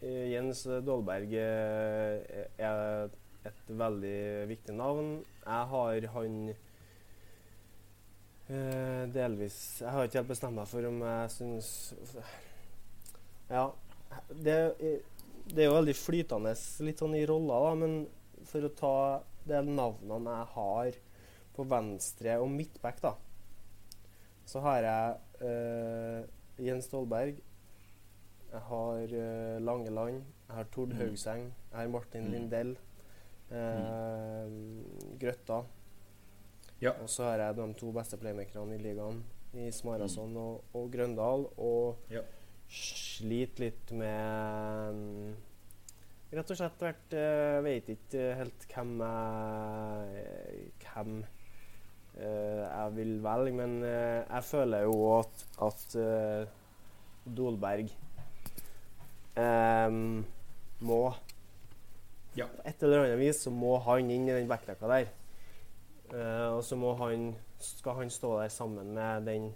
Jens 0.01 0.61
Dolberg 0.85 1.33
er 1.37 3.09
et 3.47 3.69
veldig 3.79 4.19
viktig 4.49 4.75
navn. 4.75 5.11
Jeg 5.45 5.69
har 5.71 6.07
han 6.13 6.37
eh, 8.47 9.03
delvis 9.13 9.57
Jeg 9.81 9.93
har 9.93 10.07
ikke 10.07 10.21
helt 10.21 10.31
bestemt 10.31 10.57
meg 10.57 10.69
for 10.69 10.87
om 10.89 11.03
jeg 11.05 11.33
syns 11.35 11.69
Ja. 13.51 13.67
Det, 14.31 14.55
det, 14.79 15.61
er 15.61 15.67
jo 15.67 15.77
veldig 15.77 15.95
flytende 15.95 16.53
litt 16.87 17.01
sånn 17.01 17.15
i 17.15 17.25
roller, 17.27 17.65
da, 17.67 17.73
men 17.77 18.45
for 18.47 18.63
å 18.63 18.71
ta 18.75 18.97
de 19.47 19.59
navnene 19.67 20.35
jeg 20.39 20.49
har 20.55 20.97
på 21.55 21.65
venstre 21.67 22.37
og 22.41 22.49
midtback, 22.53 23.01
da, 23.03 23.13
så 24.47 24.63
har 24.63 24.87
jeg 24.87 25.47
eh, 25.47 26.36
Jens 26.59 26.89
Stolberg. 26.89 27.39
Jeg 28.51 28.61
har 28.69 29.13
uh, 29.13 29.57
Langeland. 29.61 30.23
Jeg 30.47 30.55
har 30.55 30.69
Tord 30.71 30.93
mm. 30.93 30.99
Haugseng. 31.01 31.49
Jeg 31.71 31.79
har 31.79 31.87
Martin 31.87 32.27
mm. 32.27 32.31
Lindell. 32.31 32.77
Eh, 33.47 34.47
Grøtta. 35.19 35.61
Ja. 36.81 36.91
Og 37.01 37.09
så 37.09 37.23
har 37.23 37.41
jeg 37.41 37.57
de 37.57 37.67
to 37.79 37.91
beste 37.95 38.19
playmakerne 38.19 38.75
i 38.75 38.81
ligaen, 38.81 39.21
i 39.53 39.69
Smarason 39.71 40.33
mm. 40.33 40.37
og, 40.41 40.63
og, 40.73 40.89
Grøndal. 40.91 41.47
Og 41.57 42.11
ja. 42.11 42.21
sliter 42.67 43.67
litt 43.67 43.93
med 43.95 44.91
um, 44.91 45.35
Rett 46.27 46.49
og 46.51 46.57
slett 46.59 46.81
vært 46.83 47.13
uh, 47.15 47.61
Vet 47.63 47.87
ikke 47.93 48.23
helt 48.35 48.65
hvem 48.67 48.97
jeg, 48.99 50.65
hvem 50.83 51.13
uh, 51.21 51.36
jeg 52.17 52.93
vil 52.95 53.17
velge, 53.23 53.53
men 53.53 53.77
uh, 53.83 54.23
jeg 54.25 54.43
føler 54.43 54.85
jo 54.87 54.95
at, 55.19 55.45
at 55.67 55.97
Dolberg 57.37 57.91
um, 59.37 60.25
må 60.79 61.01
ja. 62.37 62.45
På 62.45 62.67
et 62.69 62.83
eller 62.85 63.05
annet 63.05 63.17
vis 63.17 63.39
så 63.47 63.51
må 63.53 63.77
han 63.81 64.11
inn 64.13 64.27
i 64.29 64.35
den 64.35 64.49
backrekka 64.49 64.89
der. 64.91 65.07
Uh, 66.11 66.57
og 66.57 66.61
så 66.63 66.77
må 66.77 66.93
han, 66.99 67.31
skal 67.57 67.97
han 68.03 68.11
stå 68.13 68.35
der 68.43 68.51
sammen 68.53 68.93
med 68.93 69.25
den 69.25 69.47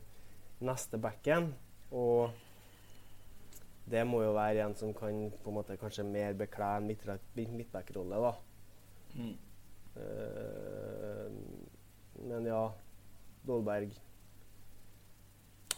neste 0.66 0.98
backen. 1.02 1.52
Og 1.94 2.32
det 3.92 4.02
må 4.08 4.24
jo 4.24 4.34
være 4.34 4.66
en 4.66 4.74
som 4.80 4.96
kan 4.98 5.28
på 5.44 5.52
en 5.52 5.58
måte 5.60 5.78
kanskje 5.78 6.08
mer 6.08 6.34
bekle 6.40 6.72
en 6.80 6.90
midtbackrolle, 6.90 8.24
da. 8.26 8.34
Mm. 9.14 9.38
Uh, 9.92 11.30
men 12.28 12.48
ja, 12.50 12.64
Dolberg 13.48 13.92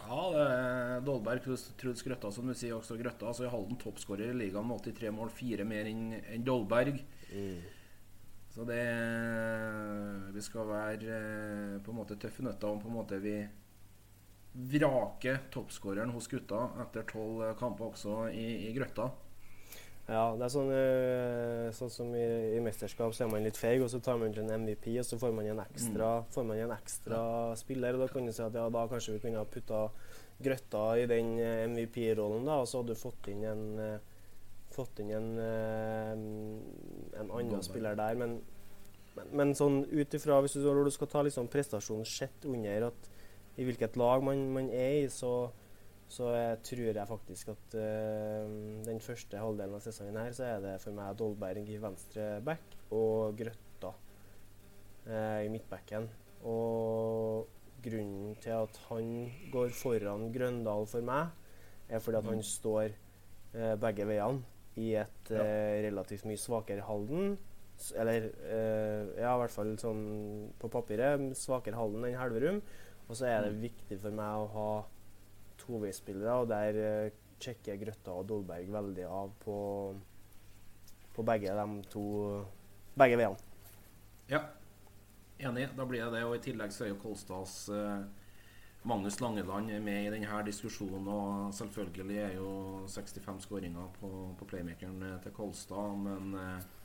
ja, 0.03 0.23
det 0.33 0.41
er 0.43 1.03
Dolberg, 1.05 1.45
Truls 1.79 2.03
Grøtta, 2.03 2.31
som 2.33 2.49
du 2.49 2.53
sier. 2.57 2.75
også 2.75 2.97
Grøtta, 2.99 3.29
altså 3.29 3.45
I 3.45 3.51
Halden 3.53 3.79
toppskårer 3.79 4.33
i 4.33 4.35
ligaen 4.35 4.67
med 4.67 4.83
83 4.83 5.13
mål, 5.15 5.31
fire 5.31 5.65
mer 5.67 5.87
enn 5.89 6.17
en 6.19 6.45
Dolberg. 6.45 6.99
Mm. 7.31 7.61
Så 8.53 8.65
det 8.69 8.83
Vi 10.35 10.41
skal 10.45 10.67
være 10.69 11.15
eh, 11.17 11.77
på 11.81 11.93
en 11.93 11.97
måte 11.97 12.19
tøffe 12.21 12.43
nøtter 12.45 12.69
om 12.69 12.81
på 12.81 12.89
en 12.91 12.97
måte 12.99 13.17
vi 13.23 13.37
vraker 14.53 15.47
toppskåreren 15.53 16.11
hos 16.13 16.27
gutta 16.29 16.67
etter 16.83 17.07
tolv 17.09 17.55
kamper 17.57 17.87
også 17.87 18.27
i, 18.29 18.67
i 18.67 18.73
Grøtta. 18.75 19.07
Ja, 20.03 20.23
det 20.35 20.43
er 20.43 20.51
sånn, 20.51 20.69
øh, 20.75 21.67
sånn 21.71 21.91
som 21.91 22.09
i, 22.17 22.23
i, 22.57 22.59
mesterskap 22.63 23.13
så 23.15 23.23
er 23.23 23.29
man 23.31 23.45
litt 23.45 23.55
feig, 23.55 23.79
og 23.85 23.87
så 23.91 24.01
tar 24.03 24.17
man 24.19 24.33
en 24.35 24.51
MVP, 24.65 24.89
og 24.99 25.05
så 25.07 25.15
får 25.21 25.31
man 25.31 25.47
en 25.47 25.61
ekstra, 25.63 26.09
mm. 26.19 26.33
får 26.35 26.47
man 26.49 26.59
en 26.59 26.73
ekstra 26.75 27.19
ja. 27.21 27.53
spiller. 27.59 27.95
og 27.95 28.03
Da 28.03 28.09
kan 28.11 28.27
du 28.27 28.33
si 28.35 28.43
at 28.43 28.57
ja, 28.59 28.65
da 28.75 28.81
kanskje 28.91 29.15
vi 29.15 29.21
kunne 29.23 29.39
ha 29.39 29.47
putta 29.47 29.85
Grøtta 30.43 30.81
i 30.99 31.05
den 31.07 31.37
eh, 31.39 31.63
MVP-rollen, 31.69 32.43
da, 32.49 32.59
og 32.59 32.67
så 32.67 32.81
hadde 32.81 32.97
du 32.97 32.99
fått 32.99 33.29
inn 33.31 33.45
en, 33.47 33.63
uh, 33.79 34.25
fått 34.75 34.99
inn 34.99 35.13
en, 35.13 35.29
en 37.13 37.31
annen 37.31 37.63
spiller 37.63 37.95
der. 37.95 38.19
Men, 38.19 38.41
men, 39.15 39.31
men 39.31 39.55
sånn 39.55 39.83
ut 39.87 40.17
ifra 40.17 40.41
Hvis 40.43 40.57
du, 40.57 40.67
du 40.67 40.91
skal 40.91 41.11
ta 41.11 41.21
liksom 41.23 41.47
prestasjonen 41.53 42.09
sett 42.09 42.49
under 42.49 42.89
at 42.89 43.11
i 43.55 43.67
hvilket 43.67 43.95
lag 44.01 44.25
man, 44.25 44.41
man 44.51 44.71
er 44.73 45.03
i, 45.03 45.09
så 45.13 45.53
så 46.11 46.29
jeg 46.35 46.57
tror 46.67 46.97
jeg 46.97 47.09
faktisk 47.09 47.51
at 47.53 47.75
uh, 47.79 48.49
den 48.85 48.99
første 49.01 49.39
halvdelen 49.39 49.77
av 49.77 49.83
sesongen 49.83 50.19
her, 50.19 50.33
så 50.35 50.47
er 50.47 50.63
det 50.63 50.73
for 50.83 50.95
meg 50.95 51.15
Dolberg 51.17 51.69
i 51.69 51.79
venstre 51.81 52.27
back 52.45 52.75
og 52.93 53.37
Grøtta 53.39 53.93
uh, 53.93 55.39
i 55.41 55.49
midtbacken. 55.53 56.09
Og 56.49 57.47
grunnen 57.83 58.35
til 58.43 58.55
at 58.55 58.81
han 58.89 59.13
går 59.53 59.73
foran 59.75 60.29
Grøndal 60.35 60.87
for 60.91 61.05
meg, 61.05 61.31
er 61.89 62.03
fordi 62.03 62.19
at 62.19 62.29
han 62.29 62.43
mm. 62.43 62.49
står 62.51 62.93
uh, 63.55 63.73
begge 63.81 64.07
veiene 64.09 64.43
i 64.79 64.95
et 64.97 65.29
relativt 65.29 66.25
mye 66.25 66.39
svakere 66.41 66.81
Halden. 66.81 67.35
Eller 67.99 68.23
ja, 68.33 69.35
i 69.35 69.37
hvert 69.37 69.53
fall 69.53 69.75
sånn 69.77 69.99
på 70.57 70.69
papiret 70.73 71.35
svakere 71.37 71.77
Halden 71.77 72.07
enn 72.07 72.17
Helverum. 72.17 72.57
Og 73.05 73.19
så 73.19 73.27
er 73.29 73.45
det 73.45 73.51
mm. 73.53 73.59
viktig 73.67 73.99
for 74.01 74.17
meg 74.17 74.39
å 74.41 74.47
ha 74.55 74.71
toveisspillere, 75.61 76.39
og 76.41 76.49
der 76.51 77.11
sjekker 77.43 77.79
Grøtta 77.81 78.15
og 78.15 78.27
Dolberg 78.29 78.69
veldig 78.71 79.05
av 79.09 79.31
på, 79.43 79.55
på 81.13 81.25
begge 81.27 81.55
de 81.57 81.67
to 81.91 82.05
begge 82.99 83.17
veiene. 83.19 83.39
Ja, 84.29 84.43
enig. 85.41 85.69
Da 85.77 85.85
blir 85.85 86.05
det 86.05 86.11
det. 86.17 86.25
Og 86.27 86.37
i 86.37 86.43
tillegg 86.43 86.73
så 86.73 86.85
er 86.85 86.93
jo 86.93 86.99
Kolstads 87.01 87.55
uh, 87.73 88.03
Magnus 88.87 89.19
Langeland 89.21 89.71
med 89.83 90.07
i 90.07 90.13
denne 90.13 90.43
diskusjonen. 90.47 91.09
Og 91.09 91.53
selvfølgelig 91.57 92.21
er 92.21 92.37
jo 92.37 92.53
65 92.87 93.43
skåringer 93.47 93.91
på, 93.99 94.11
på 94.39 94.47
playmakeren 94.49 95.03
til 95.23 95.35
Kolstad, 95.35 95.97
men 96.05 96.37
uh, 96.37 96.82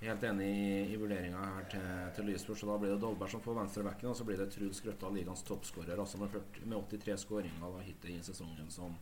Helt 0.00 0.24
enig 0.28 0.46
i, 0.46 0.72
i 0.92 0.96
vurderinga 1.00 1.40
her 1.40 1.68
til, 1.72 1.86
til 2.16 2.26
Lysfjord. 2.28 2.58
Så 2.60 2.68
da 2.68 2.76
blir 2.80 2.92
det 2.92 3.00
Dolberg 3.00 3.32
som 3.32 3.40
får 3.44 3.56
venstrebacken, 3.56 4.10
og 4.10 4.18
så 4.18 4.26
blir 4.28 4.40
det 4.42 4.50
Truls 4.52 4.82
Grøtta, 4.84 5.08
ligaens 5.12 5.44
toppskårer, 5.48 5.96
altså 5.96 6.20
med, 6.20 6.34
40, 6.34 6.66
med 6.68 6.76
83 6.92 7.16
skåringer 7.24 7.78
hittil 7.86 8.18
i 8.18 8.24
sesongen, 8.26 8.68
som 8.72 8.92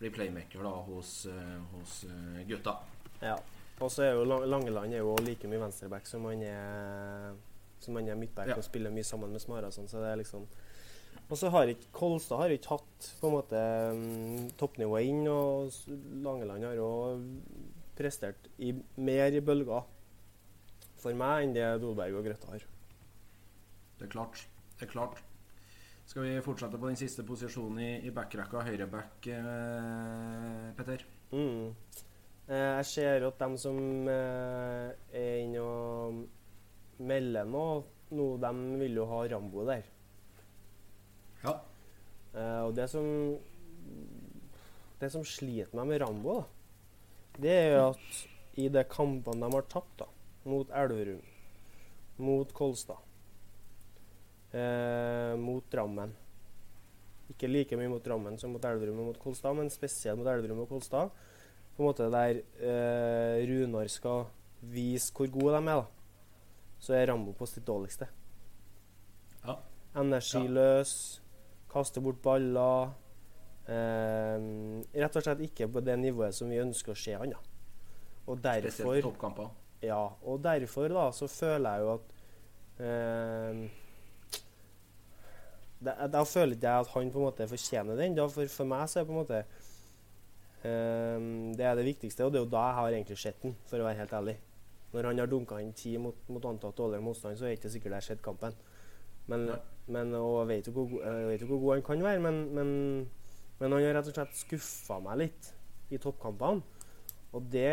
blir 0.00 0.12
playmaker 0.12 0.64
da 0.66 0.74
hos, 0.90 1.14
uh, 1.30 1.56
hos 1.76 2.02
uh, 2.10 2.42
gutta. 2.48 2.76
Ja. 3.22 3.38
Og 3.82 3.88
så 3.90 4.04
er 4.04 4.12
jo 4.18 4.26
Langeland 4.26 4.92
er 4.92 5.00
jo 5.00 5.14
like 5.24 5.48
mye 5.48 5.62
venstreback 5.64 6.06
som 6.06 6.26
han 6.28 6.44
er, 6.44 7.32
som 7.82 7.96
han 7.98 8.12
er 8.12 8.20
midtback 8.20 8.52
ja. 8.52 8.58
og 8.60 8.66
spiller 8.66 8.92
mye 8.94 9.06
sammen 9.06 9.32
med 9.32 9.42
Smara. 9.42 9.72
Sånn, 9.74 9.88
så 9.90 10.04
det 10.04 10.12
er 10.12 10.20
liksom 10.20 10.46
og 11.32 11.38
så 11.40 11.48
har 11.48 11.70
ikke 11.70 11.88
Kolstad 11.96 12.42
har 12.42 12.52
ikke 12.52 12.74
hatt 12.74 13.06
på 13.20 13.28
en 13.28 13.34
måte 13.38 13.60
um, 13.96 14.50
toppnivået 14.60 15.08
inn, 15.08 15.22
og 15.32 15.72
Langeland 16.24 16.66
har 16.68 16.76
jo 16.76 16.88
prestert 17.96 18.50
i, 18.60 18.74
mer 19.00 19.32
i 19.32 19.40
bølger 19.44 19.86
for 21.02 21.18
meg 21.18 21.46
enn 21.46 21.56
det 21.56 21.66
Dolberg 21.82 22.16
og 22.18 22.26
Grøtta 22.28 22.54
har. 22.54 22.64
Det 23.98 24.06
er 24.06 24.12
klart. 24.14 24.46
Det 24.78 24.86
er 24.86 24.92
klart. 24.92 25.20
Skal 26.06 26.26
vi 26.26 26.40
fortsette 26.44 26.78
på 26.80 26.90
den 26.90 26.98
siste 26.98 27.24
posisjonen 27.26 27.78
i, 27.80 27.90
i 28.06 28.10
backrekka, 28.14 28.64
høyreback, 28.66 29.28
eh, 29.32 30.70
Petter? 30.76 31.04
Mm. 31.32 31.70
Eh, 32.48 32.70
jeg 32.80 32.88
ser 32.90 33.26
at 33.28 33.38
de 33.40 33.58
som 33.62 33.78
eh, 34.10 34.90
er 35.16 35.42
inne 35.44 35.62
og 35.62 37.04
melder 37.06 37.46
nå, 37.48 37.66
nå, 38.12 38.26
de 38.42 38.52
vil 38.82 38.98
jo 39.00 39.06
ha 39.12 39.22
Rambo 39.32 39.66
der. 39.70 39.86
Ja. 41.44 41.54
Eh, 42.34 42.60
og 42.66 42.74
det 42.76 42.90
som 42.90 43.06
Det 45.00 45.08
som 45.10 45.24
sliter 45.26 45.74
meg 45.74 45.88
med 45.90 46.02
Rambo, 46.02 46.36
da, 46.36 47.38
det 47.42 47.54
er 47.58 47.70
jo 47.72 47.86
at 47.88 48.58
i 48.62 48.68
de 48.70 48.82
kampene 48.86 49.48
de 49.48 49.56
har 49.56 49.64
tapt, 49.72 50.02
da 50.02 50.11
mot 50.44 50.70
Elverum, 50.70 51.22
mot 52.18 52.52
Kolstad, 52.52 52.98
eh, 54.52 55.34
mot 55.38 55.64
Drammen 55.72 56.12
Ikke 57.30 57.48
like 57.48 57.76
mye 57.78 57.88
mot 57.88 58.04
Drammen 58.04 58.38
som 58.38 58.52
mot 58.52 58.64
Elverum 58.64 58.98
og 59.00 59.12
mot 59.12 59.20
Kolstad, 59.22 59.54
men 59.56 59.70
spesielt 59.72 60.18
mot 60.18 60.28
Elverum 60.28 60.64
og 60.64 60.68
Kolstad. 60.68 61.12
På 61.72 61.80
en 61.82 61.88
måte 61.88 62.10
der 62.12 62.42
eh, 62.60 63.46
Runar 63.48 63.88
skal 63.88 64.26
vise 64.60 65.12
hvor 65.16 65.30
gode 65.32 65.54
de 65.56 65.62
er, 65.72 65.80
da. 65.80 65.86
Så 66.82 66.94
er 66.98 67.06
Rambo 67.08 67.32
på 67.32 67.46
sitt 67.46 67.64
dårligste. 67.66 68.08
Ja. 69.46 69.56
Energiløs, 69.96 71.22
kaster 71.72 72.04
bort 72.04 72.20
baller. 72.22 72.92
Eh, 73.70 74.36
rett 74.98 75.16
og 75.16 75.24
slett 75.24 75.46
ikke 75.46 75.70
på 75.72 75.80
det 75.80 75.96
nivået 76.02 76.36
som 76.36 76.50
vi 76.50 76.60
ønsker 76.60 76.92
å 76.92 76.98
se 76.98 77.16
han, 77.16 77.32
da. 77.32 77.40
Og 78.26 78.38
Spesielt 78.42 79.06
toppkamper. 79.06 79.61
Ja, 79.82 80.02
og 80.22 80.42
derfor 80.44 80.88
da 80.92 81.08
så 81.14 81.26
føler 81.26 81.74
jeg 81.74 81.82
jo 81.82 81.94
at 81.96 82.12
eh, 82.86 83.62
da, 85.82 85.96
da 86.06 86.22
føler 86.28 86.54
ikke 86.54 86.68
jeg 86.68 86.84
at 86.84 86.92
han 86.94 87.10
på 87.10 87.18
en 87.18 87.26
måte 87.26 87.48
fortjener 87.50 87.98
den. 87.98 88.14
Da, 88.16 88.28
for, 88.30 88.46
for 88.52 88.70
meg 88.70 88.86
så 88.88 89.00
er 89.00 89.04
det 89.04 89.10
på 89.10 89.16
en 89.16 89.20
måte 89.20 89.40
eh, 90.62 91.26
Det 91.58 91.66
er 91.66 91.78
det 91.78 91.88
viktigste, 91.88 92.24
og 92.24 92.32
det 92.32 92.40
er 92.40 92.46
jo 92.46 92.52
da 92.54 92.66
jeg 92.68 92.78
har 92.78 92.96
egentlig 92.96 93.18
sett 93.18 93.42
den, 93.42 93.56
for 93.66 93.82
å 93.82 93.88
være 93.88 94.02
helt 94.04 94.14
ærlig. 94.20 94.36
Når 94.92 95.08
han 95.08 95.22
har 95.22 95.30
dunka 95.32 95.58
inn 95.62 95.72
ti 95.74 95.96
mot, 95.98 96.18
mot 96.28 96.46
antatt 96.46 96.76
dårligere 96.78 97.04
motstand, 97.04 97.38
så 97.38 97.48
er 97.48 97.54
det 97.54 97.58
ikke 97.58 97.72
sikkert 97.74 97.96
jeg 97.96 97.98
har 97.98 98.08
sett 98.10 98.24
kampen. 98.24 98.54
Men, 99.30 99.48
men 99.86 100.14
og 100.18 100.42
jeg 100.42 100.48
vet 100.50 100.68
jo 100.68 100.76
hvor, 100.76 100.94
vet 101.30 101.42
jo 101.42 101.48
hvor 101.50 101.62
god 101.62 101.74
han 101.78 101.84
kan 101.86 102.04
være, 102.04 102.22
men, 102.22 102.40
men, 102.54 102.72
men 103.58 103.74
han 103.74 103.78
har 103.80 103.96
rett 103.98 104.10
og 104.10 104.16
slett 104.18 104.38
skuffa 104.38 104.98
meg 105.02 105.22
litt 105.24 105.52
i 105.92 106.00
toppkampene. 106.02 106.62
Og 107.32 107.46
det 107.52 107.72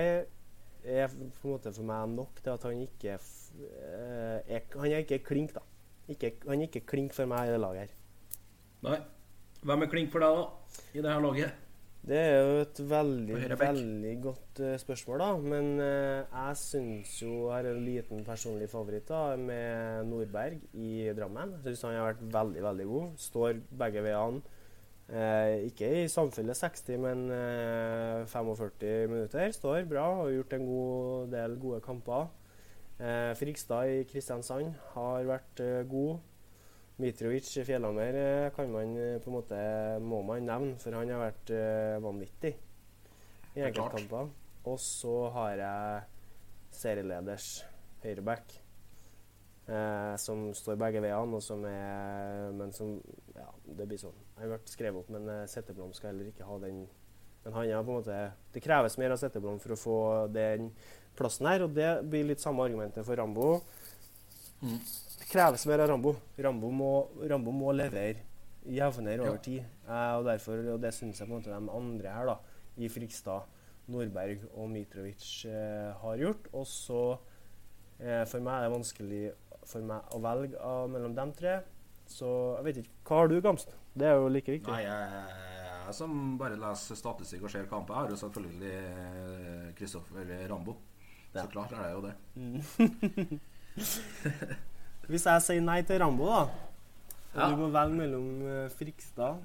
er 0.84 1.08
på 1.12 1.48
en 1.48 1.54
måte 1.54 1.74
for 1.76 1.88
meg 1.88 2.12
nok 2.14 2.42
til 2.44 2.54
at 2.54 2.68
han 2.68 2.82
ikke 2.84 3.16
eh, 3.16 4.38
er, 4.48 4.68
Han 4.76 4.92
er 4.92 5.06
ikke 5.06 5.24
klink, 5.26 5.56
da. 5.56 5.64
Ikke, 6.10 6.34
han 6.48 6.62
er 6.62 6.70
ikke 6.70 6.88
klink 6.90 7.14
for 7.14 7.30
meg 7.30 7.48
i 7.50 7.54
det 7.54 7.62
laget 7.62 7.88
her. 7.88 7.96
Nei. 8.88 9.00
Hvem 9.60 9.84
er 9.84 9.92
klink 9.92 10.14
for 10.14 10.24
deg, 10.24 10.38
da? 10.38 10.78
I 10.96 11.04
det 11.04 11.12
her 11.12 11.26
laget? 11.26 11.66
Det 12.10 12.16
er 12.16 12.38
jo 12.40 12.60
et 12.64 12.78
veldig, 12.90 13.40
veldig 13.60 14.14
godt 14.24 14.62
uh, 14.64 14.76
spørsmål, 14.80 15.20
da. 15.20 15.32
Men 15.54 15.66
uh, 15.84 16.22
jeg 16.24 16.60
syns 16.62 17.18
jo 17.22 17.34
jeg 17.34 17.52
har 17.58 17.68
en 17.74 17.82
liten 17.84 18.24
personlig 18.26 18.70
favoritt 18.72 19.10
da, 19.12 19.36
med 19.36 20.08
Nordberg 20.08 20.62
i 20.80 21.10
Drammen. 21.18 21.58
Jeg 21.58 21.76
syns 21.76 21.90
han 21.90 22.00
har 22.00 22.08
vært 22.14 22.24
veldig, 22.38 22.64
veldig 22.70 22.88
god. 22.94 23.12
Står 23.20 23.60
begge 23.84 24.06
veiene. 24.08 24.58
Eh, 25.10 25.66
ikke 25.66 25.88
i 26.04 26.10
samfunnet 26.12 26.58
60, 26.58 27.00
men 27.02 27.32
eh, 27.34 28.26
45 28.30 29.08
minutter. 29.10 29.52
Står 29.56 29.88
bra 29.90 30.06
og 30.12 30.20
har 30.28 30.36
gjort 30.36 30.54
en 30.54 30.68
god 30.68 31.32
del 31.34 31.56
gode 31.62 31.80
kamper. 31.82 32.28
Eh, 33.00 33.32
Frigstad 33.40 33.90
i 33.90 34.04
Kristiansand 34.06 34.76
har 34.94 35.26
vært 35.26 35.64
eh, 35.66 35.82
god. 35.90 36.20
Mitrovic 37.00 37.48
i 37.58 37.64
Fjellhammer 37.64 38.18
eh, 38.20 38.50
kan 38.54 38.70
man 38.74 38.94
eh, 39.00 39.18
på 39.24 39.32
en 39.32 39.38
måte 39.38 39.60
må 40.04 40.22
man 40.28 40.46
nevne, 40.46 40.78
for 40.82 40.94
han 40.94 41.10
har 41.10 41.24
vært 41.24 41.54
vanvittig 42.04 42.54
i 43.56 43.64
er 43.64 43.72
enkeltkamper. 43.72 44.30
Og 44.70 44.78
så 44.84 45.16
har 45.34 45.56
jeg 45.58 46.02
serieleders 46.76 47.64
høyreback, 48.04 48.59
eh, 49.70 50.16
som 50.22 50.48
står 50.58 50.78
begge 50.82 51.02
veiene, 51.04 51.38
og 51.38 51.44
som 51.46 51.64
er 51.70 52.52
Men 52.58 52.72
som 52.74 52.96
Ja, 53.36 53.48
det 53.66 53.88
blir 53.88 54.00
sånn. 54.02 54.16
Han 54.40 54.50
vært 54.56 54.72
skrevet 54.72 55.00
opp, 55.04 55.10
men 55.14 55.28
eh, 55.30 55.46
Setteblom 55.48 55.94
skal 55.94 56.12
heller 56.14 56.32
ikke 56.32 56.48
ha 56.48 56.58
den 56.60 56.88
Men 57.46 57.54
han 57.56 57.66
er 57.70 57.84
på 57.84 57.94
en 57.94 58.02
måte 58.02 58.20
Det 58.54 58.64
kreves 58.66 58.98
mer 58.98 59.12
av 59.16 59.22
Setteblom 59.22 59.60
for 59.64 59.76
å 59.76 59.80
få 59.80 60.00
den 60.34 60.72
plassen 61.20 61.48
her, 61.48 61.64
og 61.66 61.74
det 61.76 61.90
blir 62.10 62.24
litt 62.30 62.40
samme 62.40 62.64
argumentet 62.64 63.04
for 63.06 63.16
Rambo. 63.20 63.62
Mm. 64.62 64.78
Det 65.20 65.28
kreves 65.28 65.66
mer 65.68 65.82
av 65.84 65.90
Rambo. 65.92 66.14
Rambo 66.40 66.70
må, 66.72 66.92
Rambo 67.28 67.52
må 67.52 67.74
levere 67.76 68.22
jevnere 68.66 69.20
over 69.26 69.36
Ja. 69.36 69.42
tid. 69.44 69.66
Eh, 69.88 70.14
og 70.20 70.26
derfor, 70.30 70.62
og 70.76 70.80
det 70.82 70.94
syns 70.96 71.20
jeg 71.20 71.28
på 71.28 71.34
en 71.36 71.42
måte 71.42 71.52
de 71.52 71.76
andre 71.76 72.14
her, 72.14 72.26
da, 72.26 72.38
i 72.78 72.88
Frikstad, 72.88 73.44
Nordberg 73.90 74.46
og 74.54 74.70
Mitrovic, 74.70 75.46
eh, 75.50 75.92
har 76.00 76.18
gjort. 76.18 76.48
Og 76.54 76.66
så 76.66 77.20
eh, 78.00 78.24
For 78.26 78.40
meg 78.40 78.54
er 78.64 78.70
det 78.70 78.78
vanskelig 78.78 79.34
for 79.70 79.86
meg 79.86 80.14
å 80.16 80.20
velge 80.24 80.58
av, 80.66 80.90
mellom 80.92 81.14
dem 81.18 81.32
tre. 81.38 81.60
Så 82.10 82.30
jeg 82.58 82.66
vet 82.66 82.80
ikke. 82.82 82.94
Hva 83.10 83.20
har 83.22 83.30
du, 83.32 83.38
Gamst? 83.46 83.76
Det 83.94 84.08
er 84.10 84.16
jo 84.18 84.30
like 84.34 84.52
viktig. 84.52 84.72
Nei, 84.74 84.82
jeg, 84.86 85.36
jeg 85.86 85.96
som 85.98 86.38
bare 86.42 86.58
leser 86.60 86.98
statistikk 86.98 87.44
og 87.46 87.52
ser 87.54 87.68
kamper, 87.70 87.94
har 87.98 88.10
jo 88.14 88.18
selvfølgelig 88.22 88.74
eh, 88.80 89.68
Kristoffer 89.78 90.34
Rambo. 90.50 90.76
Ja. 91.34 91.44
Så 91.44 91.48
klart 91.54 91.74
er 91.78 91.84
det 91.86 91.92
jo 91.94 92.02
det. 92.08 92.16
Mm. 92.34 93.40
Hvis 95.10 95.26
jeg 95.26 95.42
sier 95.46 95.62
nei 95.66 95.80
til 95.88 96.00
Rambo, 96.02 96.28
da, 96.30 96.42
og 97.30 97.40
Ja. 97.40 97.50
du 97.52 97.56
må 97.62 97.68
velge 97.74 97.98
mellom 97.98 98.28
eh, 98.46 98.70
Frikstad, 98.74 99.38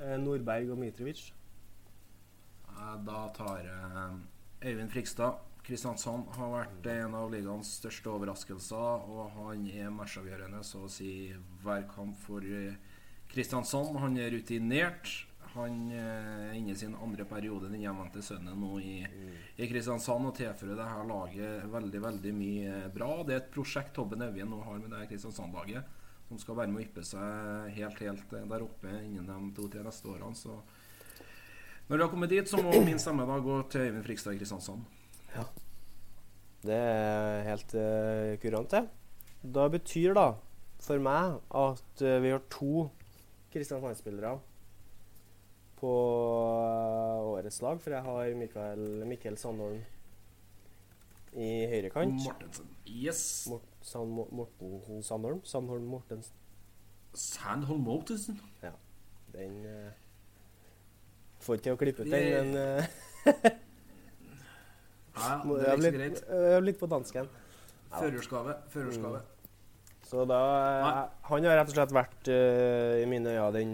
eh, 0.00 0.16
Nordberg 0.20 0.70
og 0.74 0.78
Mitrovic 0.80 1.30
Eh, 2.72 2.96
Da 3.06 3.28
tar 3.36 3.58
jeg 3.64 4.20
Øyvind 4.72 4.90
Frikstad. 4.92 5.40
Kristiansand 5.62 6.32
har 6.34 6.48
vært 6.50 6.86
en 6.90 7.12
av 7.14 7.28
ligaens 7.30 7.76
største 7.78 8.10
overraskelser, 8.10 9.04
og 9.06 9.36
han 9.36 9.68
er 9.70 9.92
matchavgjørende 9.94 10.62
så 10.66 10.86
å 10.88 10.90
si 10.90 11.12
hver 11.62 11.84
kamp 11.90 12.16
for 12.24 12.42
eh, 12.42 12.74
Kristiansand. 13.30 13.94
Han 14.02 14.16
er 14.18 14.32
rutinert. 14.34 15.12
Han 15.52 15.84
eh, 15.94 16.48
er 16.48 16.56
inne 16.58 16.74
i 16.74 16.80
sin 16.80 16.96
andre 16.98 17.28
periode, 17.30 17.70
den 17.70 17.84
hjemvendte 17.84 18.24
sønnen, 18.26 18.58
nå 18.58 18.80
i, 18.82 18.96
i 19.54 19.68
Kristiansand 19.70 20.32
og 20.32 20.34
tilfører 20.34 20.80
det 20.80 20.86
her 20.88 21.06
laget 21.06 21.68
veldig 21.70 22.00
veldig 22.08 22.32
mye 22.40 22.78
bra. 22.94 23.10
Det 23.22 23.36
er 23.36 23.42
et 23.44 23.52
prosjekt 23.54 23.94
Tobben 23.94 24.24
Evjen 24.26 24.50
nå 24.50 24.58
har 24.66 24.80
med 24.80 24.90
det 24.96 25.04
Kristiansand-laget, 25.12 26.00
som 26.26 26.40
skal 26.42 26.58
være 26.58 26.72
med 26.72 26.82
å 26.82 26.86
yppe 26.88 27.04
seg 27.06 27.70
helt 27.76 28.02
helt 28.02 28.34
eh, 28.34 28.48
der 28.50 28.66
oppe 28.66 28.96
innen 29.04 29.30
de 29.30 29.54
to-tre 29.60 29.84
neste 29.86 30.10
årene. 30.10 30.34
Så 30.34 30.58
når 31.86 31.94
du 31.94 32.04
har 32.06 32.10
kommet 32.10 32.34
dit, 32.34 32.50
så 32.50 32.58
må 32.58 32.74
min 32.82 32.98
stemme 32.98 33.28
da 33.30 33.38
gå 33.38 33.60
til 33.70 33.86
Øyvind 33.86 34.08
Frikstad 34.08 34.34
i 34.34 34.42
Kristiansand. 34.42 34.98
Det 36.62 36.78
er 36.78 37.40
helt 37.48 37.74
uh, 37.74 38.38
kurant, 38.42 38.70
det. 38.70 38.82
Da 39.42 39.66
betyr 39.70 40.14
da 40.14 40.26
for 40.82 41.02
meg 41.02 41.40
at 41.58 42.02
uh, 42.06 42.18
vi 42.22 42.30
har 42.30 42.42
to 42.52 42.86
Kristiansand-spillere 43.52 44.36
på 45.80 45.94
uh, 45.94 47.32
årets 47.32 47.58
lag. 47.64 47.80
For 47.82 47.96
jeg 47.96 48.06
har 48.06 48.38
Mikael, 48.38 48.84
Mikkel 49.10 49.38
Sandholm 49.40 49.80
i 51.32 51.50
høyrekant. 51.72 52.14
Mortensen. 52.22 52.70
Yes. 52.86 53.24
Mort, 53.50 53.66
San 53.82 54.14
Mortensen 54.14 55.02
Sandholm. 55.02 55.42
Sandholm 55.44 55.90
Mortensen. 55.90 56.38
Sandholm 57.14 57.82
Mortensen. 57.88 58.38
Ja. 58.62 58.76
Den 59.34 59.58
uh, 59.66 59.90
Får 61.42 61.58
ikke 61.58 61.64
til 61.66 61.74
å 61.74 61.78
klippe 61.80 62.04
ut 62.06 62.12
den, 62.12 62.52
men 62.54 63.62
eh, 65.16 65.22
Ja, 65.22 65.40
det 65.44 65.68
er 65.68 66.00
litt, 66.00 66.22
er 66.28 66.64
litt 66.64 66.80
på 66.80 66.88
dansken. 66.90 67.28
Førerskave. 67.92 68.56
Førerskave. 68.72 69.20
Så 70.12 70.24
da 70.28 70.38
Nei. 70.82 70.92
Han 71.28 71.44
har 71.48 71.56
rett 71.60 71.70
og 71.70 71.76
slett 71.76 71.92
vært 71.96 72.28
uh, 72.28 73.00
i 73.00 73.06
mine 73.08 73.32
øyne 73.32 73.52
den 73.56 73.70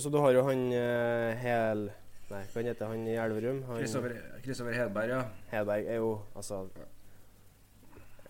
Så 0.00 0.10
du 0.10 0.18
har 0.18 0.32
jo 0.34 0.42
han 0.48 0.64
uh, 0.74 1.30
Hel... 1.38 1.84
Nei, 2.28 2.42
hva 2.52 2.62
heter 2.66 2.90
han 2.90 3.06
i 3.08 3.14
Elverum? 3.16 3.62
Kristoffer 3.70 4.16
Kristoffer 4.44 4.74
Hedberg, 4.76 5.12
ja. 5.14 5.20
Hedberg 5.52 5.86
er 5.86 6.00
jo 6.02 6.10
altså 6.36 6.66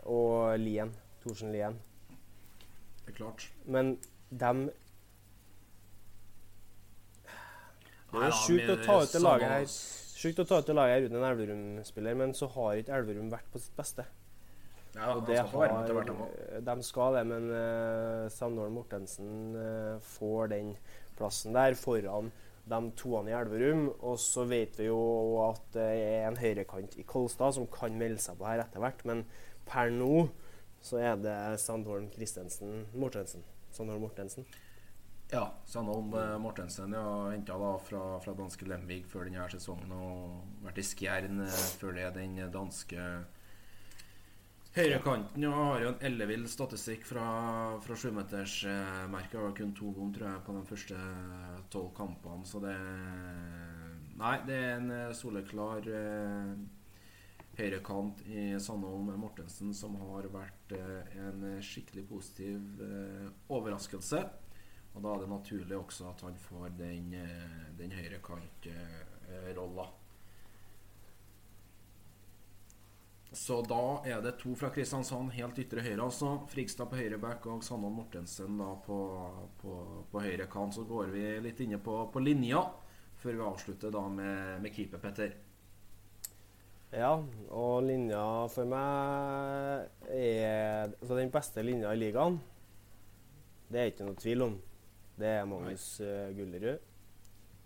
Og 0.04 0.58
Lien. 0.60 0.92
Thorsen 1.24 1.52
Lien. 1.52 1.80
Det 3.06 3.14
er 3.14 3.16
klart. 3.16 3.48
Men 3.64 3.96
dem 4.30 4.68
Det 8.08 8.20
er 8.20 8.28
Ja, 8.28 8.36
sjukt 8.44 8.70
å 8.72 8.76
ta 8.84 9.00
ut 9.02 9.12
det 9.12 9.24
laget 9.24 9.48
her. 9.52 9.66
Sjukt 10.18 10.40
å 10.42 10.46
ta 10.50 10.58
ut 10.58 10.66
det 10.66 10.74
laget 10.74 11.04
uten 11.06 11.20
en 11.20 11.28
Elverum-spiller, 11.28 12.16
men 12.18 12.32
så 12.34 12.48
har 12.50 12.80
ikke 12.80 12.96
Elverum 12.96 13.28
vært 13.30 13.52
på 13.52 13.60
sitt 13.62 13.76
beste. 13.78 14.02
Ja, 14.96 15.12
Og 15.14 15.22
det 15.28 15.36
skal 15.36 15.52
har, 15.52 15.60
være 15.60 15.76
med 15.76 15.86
til 15.86 15.98
hvert 15.98 16.64
de 16.66 16.74
skal 16.88 17.14
det, 17.14 17.22
men 17.28 17.46
uh, 17.52 18.24
Sandholm 18.34 18.74
Mortensen 18.80 19.54
uh, 19.54 20.00
får 20.16 20.50
den 20.56 20.72
plassen 21.18 21.54
der 21.54 21.76
foran 21.78 22.32
de 22.68 22.80
toene 22.98 23.30
i 23.30 23.36
Elverum. 23.38 23.84
Og 24.00 24.18
så 24.18 24.42
vet 24.48 24.74
vi 24.80 24.88
jo 24.88 24.98
at 25.46 25.62
det 25.76 25.86
er 25.86 26.26
en 26.26 26.40
høyrekant 26.40 26.98
i 26.98 27.06
Kolstad 27.06 27.54
som 27.54 27.70
kan 27.70 27.94
melde 28.00 28.22
seg 28.24 28.40
på 28.40 28.48
her 28.48 28.64
etter 28.64 28.82
hvert, 28.82 29.04
men 29.06 29.22
per 29.68 29.92
nå 29.94 30.26
så 30.82 30.98
er 31.02 31.22
det 31.22 31.38
Sandholm 31.62 32.10
Christensen 32.14 32.88
Mortensen. 32.98 33.46
Sandholm 33.74 34.02
Mortensen. 34.02 34.50
Ja, 35.30 35.42
Sandholm 35.68 36.14
eh, 36.14 36.38
Mortensen 36.40 36.94
ja, 36.96 37.30
henta 37.30 37.56
fra, 37.84 38.04
fra 38.24 38.32
danske 38.32 38.64
Lemvig 38.64 39.02
før 39.10 39.26
denne 39.28 39.44
sesongen 39.52 39.92
og 39.92 40.62
vært 40.64 40.80
i 40.80 40.84
Skjern 40.88 41.42
eh, 41.44 41.58
før 41.76 41.98
det 41.98 42.06
den 42.16 42.38
danske 42.54 43.02
høyrekanten. 44.78 45.44
Og 45.50 45.58
har 45.58 45.84
jo 45.84 45.90
en 45.92 46.00
ellevill 46.08 46.48
statistikk 46.48 47.04
fra, 47.10 47.26
fra 47.84 47.98
sjumetersmerket. 47.98 49.36
Har 49.42 49.54
kun 49.58 49.76
to 49.76 49.92
ganger, 49.92 50.16
tror 50.16 50.30
jeg, 50.30 50.44
på 50.46 50.56
de 50.56 50.64
første 50.72 51.04
tolv 51.76 51.92
kampene. 52.00 52.48
Så 52.48 52.64
det 52.64 52.76
Nei, 54.18 54.34
det 54.48 54.56
er 54.58 54.72
en 54.80 54.90
eh, 54.90 55.14
soleklar 55.14 55.84
eh, 55.94 56.56
høyrekant 57.60 58.24
i 58.26 58.50
Sandholm 58.58 59.12
Mortensen 59.20 59.70
som 59.76 59.94
har 60.00 60.26
vært 60.32 60.74
eh, 60.74 61.16
en 61.22 61.44
skikkelig 61.62 62.08
positiv 62.08 62.82
eh, 62.82 63.28
overraskelse. 63.54 64.24
Og 64.94 65.04
da 65.04 65.14
er 65.14 65.18
det 65.22 65.30
naturlig 65.30 65.76
også 65.78 66.08
at 66.10 66.20
han 66.26 66.36
får 66.48 66.68
den, 66.78 67.14
eh, 67.14 67.64
den 67.78 67.92
høyrekant-rolla. 67.94 69.86
Så 73.32 73.60
da 73.68 74.00
er 74.08 74.22
det 74.24 74.38
to 74.40 74.54
fra 74.56 74.70
Kristiansand 74.72 75.34
helt 75.36 75.58
ytre 75.60 75.82
høyre, 75.84 76.00
altså. 76.06 76.30
Frigstad 76.48 76.88
på 76.88 76.96
høyre 76.96 77.18
back 77.20 77.44
og 77.46 77.64
Sannan 77.64 77.92
Mortensen 77.92 78.56
da 78.56 78.70
på, 78.86 78.96
på, 79.60 79.74
på 80.10 80.22
høyre 80.24 80.48
kant. 80.48 80.74
Så 80.74 80.86
går 80.88 81.12
vi 81.12 81.26
litt 81.44 81.60
inne 81.60 81.80
på, 81.82 82.00
på 82.12 82.24
linja 82.24 82.64
før 83.18 83.34
vi 83.34 83.44
avslutter 83.44 83.92
da 83.92 84.06
med, 84.08 84.62
med 84.62 84.72
keeper, 84.72 85.02
Petter. 85.02 85.34
Ja, 86.94 87.18
og 87.52 87.82
linja 87.84 88.22
for 88.48 88.64
meg 88.70 90.08
er 90.08 90.88
altså 90.88 91.18
den 91.18 91.32
beste 91.34 91.64
linja 91.66 91.92
i 91.92 92.00
ligaen. 92.00 92.38
Det 93.68 93.82
er 93.82 93.90
ikke 93.92 94.06
noe 94.08 94.16
tvil 94.16 94.46
om. 94.46 94.54
Det 95.18 95.32
er 95.40 95.48
Magnus 95.50 95.90
uh, 96.04 96.28
Gullerud. 96.36 96.88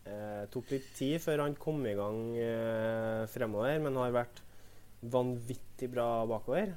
Eh, 0.03 0.47
tok 0.51 0.73
litt 0.73 0.89
tid 0.99 1.21
før 1.23 1.45
han 1.45 1.53
kom 1.63 1.85
i 1.87 1.95
gang 1.95 2.23
eh, 2.35 3.23
fremover, 3.31 3.77
men 3.85 3.99
har 4.01 4.15
vært 4.17 4.41
vanvittig 5.13 5.89
bra 5.93 6.25
bakover. 6.27 6.73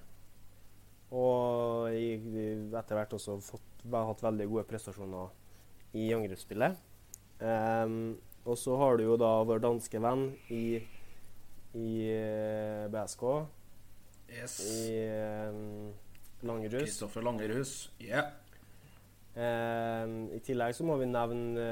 Og 1.16 1.90
etter 1.90 3.00
hvert 3.00 3.16
også 3.18 3.40
fått, 3.42 3.86
hatt 3.86 4.24
veldig 4.26 4.48
gode 4.52 4.66
prestasjoner 4.70 5.34
i 5.98 6.10
angrepsspillet. 6.14 6.78
Um, 7.40 8.16
og 8.46 8.58
så 8.60 8.78
har 8.80 8.98
du 8.98 9.06
jo 9.08 9.18
da 9.20 9.32
vår 9.46 9.62
danske 9.64 10.00
venn 10.02 10.28
i, 10.54 10.78
i 11.76 11.90
uh, 12.06 12.86
eh, 12.86 12.88
BSK. 12.94 13.26
Yes. 14.36 14.60
I 14.66 15.06
um, 15.50 15.94
Langerhus. 16.46 16.84
Kristoffer 16.86 17.26
Langerhus. 17.26 17.78
Yeah. 18.02 18.34
Um, 19.36 20.30
I 20.32 20.40
tillegg 20.48 20.72
så 20.78 20.86
må 20.88 20.96
vi 21.02 21.10
nevne 21.12 21.64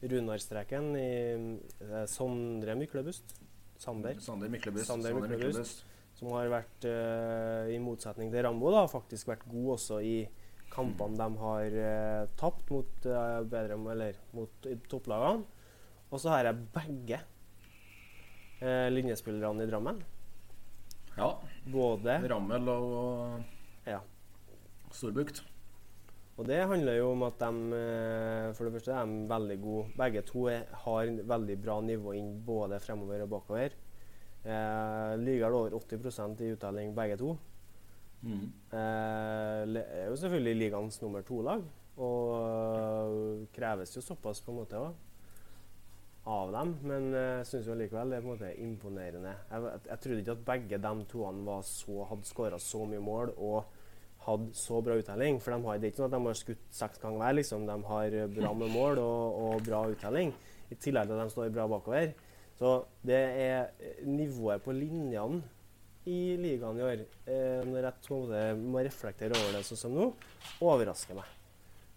Runarstreken 0.00 0.92
i 0.94 1.12
uh, 1.34 2.04
Sondre 2.08 2.76
Myklebust. 2.78 3.34
Sander. 3.80 4.20
Sander 4.22 4.52
Myklebust. 4.52 4.86
Sander 4.92 5.16
Myklebust. 5.16 5.82
Som 6.14 6.30
har 6.36 6.50
vært, 6.52 6.86
uh, 6.86 7.66
i 7.72 7.80
motsetning 7.82 8.30
til 8.30 8.44
Rambo, 8.46 8.70
da, 8.74 8.84
faktisk 8.90 9.32
vært 9.32 9.42
god 9.50 9.74
også 9.74 10.00
i 10.04 10.14
kampene 10.70 11.18
de 11.18 11.42
har 11.42 11.76
uh, 11.82 12.30
tapt 12.38 12.70
mot, 12.70 12.94
uh, 13.10 13.40
bedre, 13.50 13.80
eller, 13.96 14.22
mot 14.36 14.70
topplagene. 14.92 15.42
Og 16.10 16.22
så 16.22 16.32
har 16.34 16.50
jeg 16.50 16.64
begge 16.74 17.20
linjespillerne 18.60 19.64
i 19.64 19.68
Drammen. 19.70 20.02
Ja. 21.14 21.30
Både 21.72 22.18
Rammel 22.28 22.66
og 22.68 23.86
ja. 23.88 24.02
Storbukt. 24.92 25.40
Og 26.40 26.46
det 26.48 26.62
handler 26.64 26.96
jo 26.96 27.10
om 27.12 27.26
at 27.26 27.36
de 27.42 27.80
for 28.56 28.64
det 28.64 28.72
første 28.78 28.94
er 28.96 29.08
de 29.10 29.28
veldig 29.28 29.56
gode. 29.60 29.90
Begge 30.00 30.22
to 30.24 30.46
har 30.86 31.10
veldig 31.34 31.56
bra 31.60 31.76
nivå 31.84 32.14
inn 32.16 32.30
både 32.46 32.78
fremover 32.80 33.26
og 33.26 33.32
bakover. 33.34 33.76
Eh, 34.40 35.18
ligger 35.20 35.52
over 35.52 35.76
80% 35.76 36.40
i 36.40 36.54
uttelling 36.54 36.94
begge 36.96 37.18
to. 37.20 37.34
Mm. 38.22 38.46
Eh, 38.72 39.76
er 39.84 40.08
jo 40.08 40.16
selvfølgelig 40.16 40.56
ligaens 40.56 41.02
nummer 41.02 41.22
to-lag. 41.22 41.62
Og 42.00 42.30
uh, 42.32 43.46
kreves 43.52 43.92
jo 43.96 44.00
såpass 44.00 44.40
på 44.40 44.52
en 44.54 44.56
måte 44.62 44.78
også, 44.78 44.94
av 46.32 46.52
dem. 46.54 46.70
Men 46.88 47.10
jeg 47.12 47.42
uh, 47.42 47.48
syns 47.50 47.68
likevel 47.76 48.14
det 48.14 48.16
er 48.16 48.24
på 48.24 48.30
en 48.30 48.38
måte 48.38 48.52
imponerende. 48.62 49.34
Jeg, 49.50 49.66
jeg, 49.66 49.82
jeg 49.90 50.00
trodde 50.04 50.22
ikke 50.22 50.36
at 50.38 50.46
begge 50.46 50.78
de 50.86 50.92
toene 51.10 51.58
så, 51.66 51.98
hadde 52.08 52.30
skåra 52.30 52.62
så 52.62 52.86
mye 52.88 53.02
mål 53.04 53.34
og 53.36 53.76
hadde 54.26 54.50
så 54.56 54.80
bra 54.84 54.96
uttelling. 55.00 55.38
For 55.42 55.54
de 55.54 55.66
har, 55.66 55.78
det 55.80 55.88
er 55.88 55.94
ikke 55.94 56.02
sånn 56.02 56.10
at 56.10 56.16
de 56.16 56.28
har 56.28 56.40
skutt 56.40 56.66
seks 56.76 57.02
ganger 57.02 57.22
hver. 57.22 57.36
Liksom. 57.38 57.68
De 57.68 57.76
har 57.90 58.18
bra 58.34 58.52
med 58.56 58.74
mål 58.74 59.00
og, 59.02 59.38
og 59.44 59.64
bra 59.66 59.84
uttelling. 59.92 60.34
I 60.70 60.78
tillegg 60.78 61.08
til 61.08 61.16
at 61.16 61.24
de 61.24 61.34
står 61.34 61.54
bra 61.54 61.66
bakover. 61.70 62.12
Så 62.60 62.74
det 63.06 63.22
er 63.40 63.70
nivået 64.04 64.62
på 64.62 64.74
linjene 64.76 65.40
i 66.08 66.36
ligaen 66.40 66.78
i 66.80 66.84
år, 66.84 67.02
eh, 67.28 67.60
når 67.68 67.88
jeg 67.88 68.56
må 68.60 68.80
reflektere 68.84 69.36
over 69.36 69.56
det 69.56 69.66
sånn 69.68 69.80
som 69.80 69.96
nå, 69.96 70.10
overrasker 70.64 71.16
meg. 71.16 71.28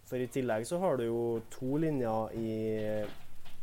For 0.07 0.19
i 0.19 0.27
tillegg 0.31 0.65
så 0.67 0.79
har 0.83 0.99
du 0.99 1.05
jo 1.07 1.21
to 1.53 1.77
linjer 1.81 2.35
i, 2.37 2.51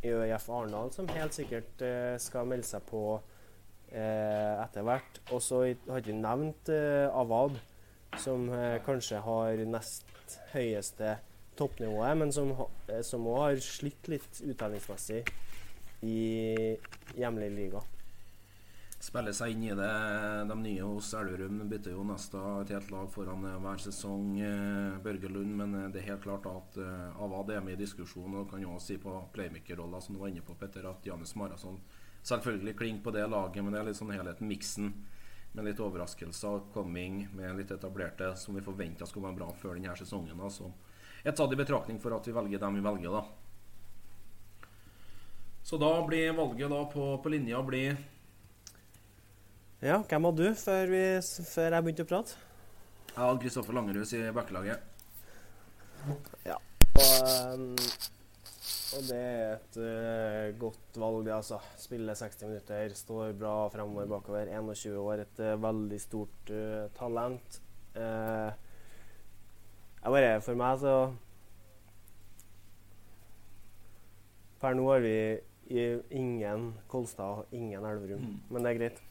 i 0.01 0.13
ØIF 0.13 0.49
Arendal 0.49 0.89
som 0.93 1.09
helt 1.13 1.37
sikkert 1.37 1.83
eh, 1.85 2.17
skal 2.21 2.49
melde 2.49 2.67
seg 2.67 2.83
på 2.89 3.03
eh, 3.93 4.57
etter 4.63 4.85
hvert. 4.85 5.21
Og 5.31 5.43
så 5.45 5.63
har 5.63 6.01
ikke 6.01 6.17
nevnt 6.17 6.73
eh, 6.73 7.07
Avad, 7.07 7.59
som 8.19 8.49
eh, 8.53 8.81
kanskje 8.85 9.21
har 9.23 9.63
nest 9.69 10.37
høyeste 10.53 11.17
toppnivået, 11.59 12.17
men 12.17 12.31
som 12.33 12.53
òg 12.55 13.39
har 13.39 13.63
slitt 13.63 14.07
litt 14.11 14.43
uttellingsmessig 14.43 15.23
i 16.01 16.19
hjemlig 17.19 17.49
liga. 17.55 17.81
Spiller 19.01 19.33
seg 19.33 19.55
inn 19.55 19.63
i 19.65 19.73
det. 19.73 19.93
De 20.45 20.55
nye 20.61 20.85
hos 20.85 21.07
Elverum 21.17 21.63
bytter 21.69 21.95
jo 21.95 22.03
nesten 22.05 22.69
et 22.69 22.91
lag 22.93 23.07
foran 23.09 23.47
eh, 23.49 23.57
hver 23.63 23.81
sesong. 23.81 24.35
Eh, 24.37 24.99
Børge 25.01 25.31
Lund, 25.31 25.55
men 25.57 25.73
eh, 25.79 25.87
det 25.89 26.03
er 26.03 26.11
helt 26.11 26.27
klart 26.27 26.45
at 26.45 26.77
Avad 27.17 27.49
er 27.49 27.65
med 27.65 27.79
i 27.79 27.81
diskusjonen. 27.81 28.43
Og 28.43 28.51
kan 28.51 28.61
jo 28.61 28.75
også 28.75 28.93
si 28.93 28.99
på 29.01 29.15
playmaker-rolla, 29.33 30.03
som 30.05 30.13
du 30.13 30.21
var 30.21 30.29
inne 30.29 30.45
på, 30.45 30.53
Petter, 30.59 30.85
at 30.85 31.07
Janis 31.07 31.33
Marason 31.39 31.81
selvfølgelig 32.21 32.75
klinger 32.77 33.01
på 33.01 33.15
det 33.15 33.25
laget, 33.25 33.63
men 33.63 33.73
det 33.73 33.81
er 33.81 33.89
litt 33.89 33.97
sånn 33.97 34.13
helheten, 34.13 34.51
miksen. 34.51 34.93
Med 35.51 35.67
litt 35.67 35.79
overraskelser, 35.83 36.61
coming 36.73 37.25
med 37.35 37.57
litt 37.57 37.71
etablerte 37.75 38.31
som 38.39 38.55
vi 38.55 38.63
forventa 38.63 39.07
skulle 39.07 39.27
være 39.27 39.39
bra 39.41 39.49
før 39.59 39.75
denne 39.75 39.95
sesongen. 39.99 40.39
Altså. 40.39 40.69
Et 41.23 41.35
tatt 41.35 41.51
i 41.51 41.59
betraktning 41.59 41.99
for 42.01 42.15
at 42.15 42.27
vi 42.27 42.35
velger 42.35 42.61
dem 42.61 42.77
vi 42.79 42.85
velger, 42.85 43.17
da. 43.17 43.25
Så 45.63 45.77
da 45.77 45.91
blir 46.07 46.33
valget 46.33 46.71
da 46.71 46.85
på, 46.89 47.17
på 47.23 47.29
linja 47.29 47.61
blir 47.63 47.97
Ja, 49.81 49.99
hvem 50.01 50.25
hadde 50.29 50.47
du 50.47 50.55
før, 50.57 50.89
vi, 50.89 51.03
før 51.21 51.75
jeg 51.75 51.85
begynte 51.85 52.05
å 52.05 52.09
prate? 52.09 52.39
Jeg 53.11 53.19
hadde 53.19 53.43
Kristoffer 53.43 53.75
Langerhus 53.75 54.13
i 54.15 54.23
backelaget. 54.33 54.87
Ja. 56.47 56.57
Og, 56.95 57.21
um, 57.55 57.75
og, 58.97 59.01
det 59.07 59.17
er 59.17 59.53
et 59.55 59.77
uh, 59.79 60.59
godt 60.59 60.97
valg, 60.99 61.25
det, 61.25 61.33
altså. 61.35 61.57
Spiller 61.79 62.17
60 62.17 62.47
minutter, 62.49 62.95
står 62.97 63.33
bra 63.39 63.55
fremover 63.73 64.09
bakover. 64.11 64.51
21 64.51 64.97
år, 64.99 65.23
et 65.25 65.41
uh, 65.43 65.63
veldig 65.63 65.99
stort 66.01 66.51
uh, 66.51 66.87
talent. 66.97 67.61
jeg 67.95 68.53
bare 70.15 70.41
For 70.41 70.55
meg, 70.55 70.79
så 70.79 70.93
Per 74.61 74.77
nå 74.77 74.85
har 74.87 75.01
vi 75.03 75.15
ingen 76.13 76.73
Kolstad 76.91 77.41
og 77.41 77.55
ingen 77.55 77.85
Elverum. 77.85 78.21
Mm. 78.21 78.39
Men 78.53 78.63
det 78.63 78.71
er 78.71 78.79
greit. 78.79 79.01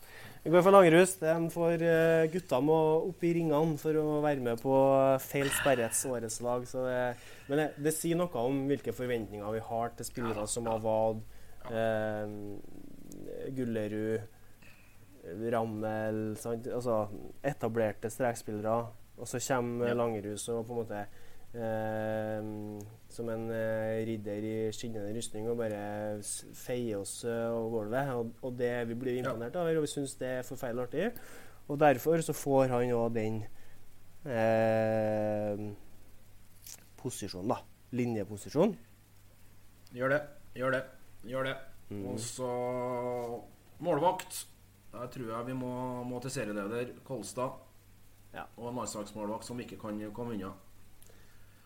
Vi 0.43 0.51
går 0.51 0.63
for 0.65 0.73
Langerhus. 0.73 1.19
De 1.21 1.51
får 1.53 1.83
uh, 1.85 2.31
gutta 2.33 2.61
må 2.65 2.77
opp 3.11 3.25
i 3.29 3.35
ringene 3.37 3.77
for 3.81 3.97
å 4.01 4.21
være 4.25 4.41
med 4.41 4.63
på 4.63 4.73
feil 5.21 5.51
sperrets 5.53 6.01
årets 6.09 6.39
lag. 6.41 6.65
Det, 6.65 7.03
men 7.51 7.61
det, 7.61 7.67
det, 7.85 7.93
sier 7.93 8.17
noe 8.17 8.45
om 8.49 8.63
hvilke 8.71 8.95
forventninger 8.97 9.53
vi 9.53 9.61
har 9.67 9.93
til 9.99 10.09
spillere 10.09 10.47
som 10.49 10.71
Avad, 10.73 11.21
uh, 11.69 12.25
Gullerud, 13.53 14.39
Rammel 15.53 16.21
Altså 16.41 16.95
etablerte 17.45 18.09
strekspillere. 18.09 18.79
Og 19.21 19.29
så 19.29 19.43
kommer 19.45 19.93
Langerhus 19.93 20.49
og 20.49 20.65
på 20.65 20.73
en 20.73 20.81
måte 20.81 21.03
som 21.51 23.27
en 23.33 23.49
uh, 23.51 24.07
ridder 24.07 24.45
i 24.47 24.55
skinnende 24.71 25.11
rustning 25.17 25.49
og 25.51 25.57
bare 25.59 25.81
feier 26.55 27.01
oss 27.01 27.25
uh, 27.27 27.51
over 27.51 27.71
gulvet. 27.89 28.13
Og, 28.15 28.35
og, 28.43 28.53
det 28.59 28.71
vi 28.89 28.95
blir 28.95 29.19
imponert 29.19 29.57
over, 29.59 29.81
og 29.81 29.87
vi 29.87 29.91
syns 29.91 30.15
det 30.21 30.29
er 30.37 30.47
forferdelig 30.47 30.87
artig. 30.87 31.09
Og 31.71 31.81
derfor 31.81 32.23
så 32.23 32.35
får 32.35 32.71
han 32.73 32.93
òg 32.95 33.15
den 33.15 33.43
eh, 34.27 35.61
posisjonen, 36.99 37.53
da. 37.53 37.61
Linjeposisjon. 37.95 38.75
Gjør 39.95 40.15
det. 40.15 40.21
Gjør 40.59 40.75
det. 40.75 40.83
Gjør 41.31 41.47
det. 41.47 41.57
Mm. 41.91 42.07
Og 42.11 42.21
så 42.23 42.51
målvakt. 43.79 44.47
Der 44.91 45.07
tror 45.07 45.31
jeg 45.31 45.47
vi 45.47 45.55
må, 45.55 45.73
må 46.03 46.19
til 46.23 46.35
serieleder 46.35 46.91
Kolstad. 47.07 47.59
Ja. 48.35 48.47
Og 48.57 48.71
en 48.71 48.83
landslagsmålvakt 48.83 49.47
som 49.47 49.61
ikke 49.63 49.79
kan 49.79 50.03
komme 50.15 50.35
unna. 50.35 50.51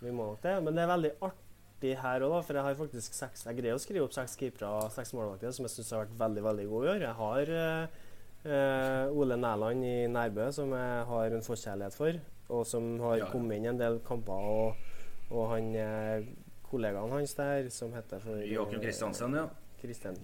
Vi 0.04 0.12
må 0.12 0.28
nok 0.28 0.42
det. 0.44 0.54
Men 0.64 0.76
det 0.76 0.84
er 0.84 0.92
veldig 0.92 1.12
artig 1.28 1.92
her 2.00 2.24
òg, 2.26 2.38
for 2.46 2.56
jeg 2.56 2.66
har 2.66 2.76
faktisk 2.78 3.16
seks 3.16 3.44
Jeg 3.48 3.58
greier 3.58 3.76
å 3.76 3.82
skrive 3.82 4.06
opp 4.06 4.14
seks 4.16 4.36
keepere 4.40 4.70
og 4.70 4.92
seks 4.94 5.12
målvakter 5.16 5.52
som 5.54 5.66
jeg 5.66 5.74
syns 5.74 5.92
har 5.94 6.04
vært 6.04 6.18
veldig 6.22 6.44
veldig 6.48 6.68
gode 6.70 6.86
i 6.86 6.92
år. 6.94 7.04
Jeg 7.04 7.18
har 7.20 7.52
eh, 7.56 9.18
Ole 9.18 9.38
Næland 9.40 9.84
i 9.88 9.96
Nærbø, 10.12 10.48
som 10.52 10.72
jeg 10.76 11.04
har 11.10 11.36
en 11.36 11.46
forkjærlighet 11.48 11.98
for, 11.98 12.22
og 12.54 12.64
som 12.68 12.88
har 13.04 13.20
ja. 13.22 13.28
kommet 13.32 13.58
inn 13.58 13.68
i 13.68 13.72
en 13.74 13.80
del 13.80 14.00
kamper. 14.06 14.48
Og, 14.54 14.88
og 15.32 15.52
han 15.54 15.70
eh, 15.80 16.32
kollegaen 16.70 17.12
hans 17.14 17.36
der, 17.38 17.68
som 17.72 17.92
heter 17.96 18.22
for 18.24 18.40
Joakim 18.48 18.82
Kristiansen, 18.84 19.38
ja. 19.40 19.46
Christen, 19.84 20.16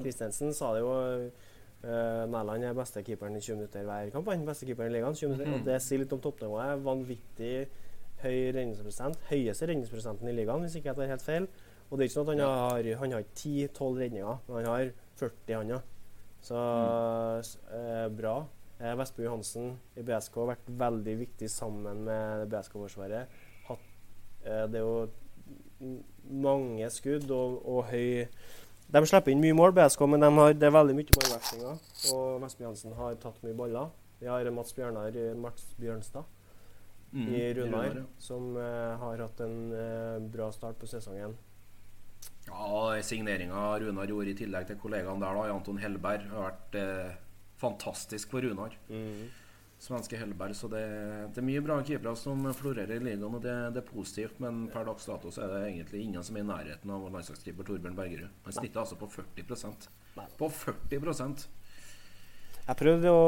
Christensen 0.00 0.54
sa 0.56 0.74
det 0.76 0.84
jo 0.84 0.92
Uh, 1.78 2.26
Næland 2.26 2.64
er 2.66 2.72
beste 2.74 3.04
keeperen 3.06 3.36
i 3.38 3.40
20 3.40 3.54
minutter 3.54 3.84
hver 3.86 4.08
kamp. 4.10 4.26
Han 4.32 4.46
beste 4.46 4.66
keeperen 4.66 4.90
i 4.90 4.96
ligaen. 4.96 5.14
20 5.14 5.28
minutter, 5.28 5.46
mm. 5.46 5.60
Og 5.60 5.68
det 5.68 5.76
sier 5.84 6.00
litt 6.02 6.14
om 6.16 6.22
toppnivået. 6.24 6.80
Vanvittig 6.82 7.68
høy 8.22 8.50
redningsprosent. 8.54 9.20
Høyeste 9.30 9.68
redningsprosenten 9.70 10.30
i 10.30 10.34
ligaen, 10.36 10.64
hvis 10.64 10.78
ikke 10.78 10.92
jeg 10.92 10.98
tar 10.98 11.12
helt 11.12 11.24
feil. 11.24 11.48
Og 11.88 11.96
det 11.96 12.04
er 12.04 12.10
ikke 12.10 12.16
sånn 12.18 12.26
at 12.28 12.34
han 12.34 12.42
har, 12.44 12.90
han 13.00 13.14
har 13.16 13.24
ikke 13.24 13.40
10-12 13.40 14.02
redninger, 14.02 14.40
men 14.48 14.58
han 14.58 14.68
har 14.68 14.90
40, 15.20 15.54
han 15.56 15.74
òg. 15.78 15.94
Så 16.44 16.58
mm. 16.58 17.76
eh, 17.78 18.06
bra. 18.20 18.36
Eh, 18.78 18.94
Vestby 19.00 19.24
Johansen 19.24 19.72
i 19.98 20.04
BSK 20.06 20.38
har 20.42 20.52
vært 20.52 20.72
veldig 20.84 21.16
viktig 21.24 21.50
sammen 21.50 22.04
med 22.06 22.46
BSK-forsvaret. 22.52 23.38
Eh, 23.72 24.64
det 24.70 24.78
er 24.78 24.84
jo 24.84 25.94
mange 26.28 26.90
skudd 26.90 27.30
og, 27.34 27.58
og 27.66 27.84
høy 27.88 28.26
De 28.88 29.00
slipper 29.06 29.32
inn 29.32 29.42
mye 29.42 29.56
mål, 29.56 29.74
BSK, 29.76 30.04
men 30.08 30.22
de 30.22 30.30
har, 30.38 30.54
det 30.56 30.68
er 30.68 30.72
veldig 30.72 30.94
mye 30.96 31.16
målvekslinger. 31.18 31.82
Og 32.14 32.42
Vestby 32.44 32.64
Johansen 32.64 32.96
har 32.96 33.18
tatt 33.20 33.42
mye 33.44 33.56
baller. 33.56 33.90
Vi 34.18 34.30
har 34.30 34.48
Mats 34.50 34.74
Bjørnar 34.74 35.16
Mats 35.38 35.66
Bjørnstad 35.78 36.37
Mm, 37.12 37.28
i 37.34 37.54
Runar, 37.54 38.02
som 38.20 38.56
eh, 38.56 38.98
har 39.00 39.18
hatt 39.24 39.40
en 39.40 39.72
eh, 39.72 40.18
bra 40.28 40.50
start 40.52 40.78
på 40.78 40.86
sesongen. 40.86 41.36
Ja, 42.48 43.02
signeringa 43.02 43.78
Runar 43.80 44.08
gjorde 44.08 44.32
i 44.32 44.36
tillegg 44.36 44.68
til 44.68 44.78
kollegaen 44.80 45.20
der, 45.22 45.36
da, 45.36 45.52
Anton 45.54 45.80
Hellberg, 45.80 46.28
har 46.32 46.50
vært 46.50 46.78
eh, 46.80 47.18
fantastisk 47.60 48.32
for 48.34 48.44
Runar. 48.44 48.76
Svenske 49.78 50.18
Hellberg. 50.18 50.56
Så 50.58 50.68
det, 50.68 50.82
det 51.32 51.40
er 51.40 51.46
mye 51.46 51.62
bra 51.62 51.78
keepere 51.86 52.14
som 52.18 52.42
florerer 52.56 52.96
i 52.98 53.04
ligaen, 53.04 53.28
og 53.30 53.40
det, 53.44 53.54
det 53.76 53.82
er 53.84 53.86
positivt. 53.88 54.40
Men 54.42 54.66
per 54.72 54.88
dags 54.88 55.06
dato 55.08 55.32
så 55.32 55.44
er 55.46 55.54
det 55.54 55.62
egentlig 55.68 56.02
ingen 56.04 56.26
som 56.26 56.36
er 56.36 56.44
i 56.44 56.48
nærheten 56.50 56.92
av 56.92 57.06
landslagskeeper 57.14 57.68
Torbjørn 57.68 57.96
Bergerud. 57.98 58.42
Han 58.48 58.58
snitter 58.58 58.82
altså 58.82 58.98
på 59.00 59.08
40 59.14 59.88
Nei. 60.18 60.26
På 60.36 60.50
40 60.50 61.46
Jeg 62.68 62.76
prøvde 62.82 63.14
å 63.14 63.22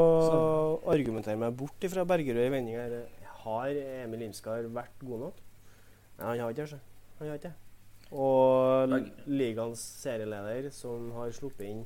argumentere 0.91 1.39
meg 1.39 1.55
bort 1.57 1.89
fra 1.93 2.05
Bergerud 2.05 2.43
i 2.43 2.51
vending 2.53 2.77
her. 2.77 2.99
Har 3.43 3.69
Emil 4.03 4.21
Imskar 4.27 4.67
vært 4.73 4.99
god 5.01 5.19
nok? 5.25 5.37
Nei, 6.19 6.25
han 6.27 6.39
har 6.43 6.51
ikke 6.53 6.65
det. 6.75 6.79
Han 7.19 7.27
har 7.31 7.39
ikke. 7.39 7.53
Og 8.11 8.91
ligaens 9.31 9.79
serieleder, 10.03 10.67
som 10.75 11.11
har 11.15 11.31
sluppet 11.31 11.69
inn 11.69 11.85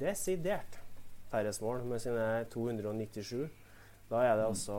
desidert 0.00 0.78
færrest 1.30 1.60
mål 1.62 1.82
med 1.90 2.00
sine 2.00 2.44
297, 2.50 3.50
da 4.10 4.22
er 4.24 4.36
det 4.38 4.44
Mm. 4.44 4.50
altså 4.54 4.78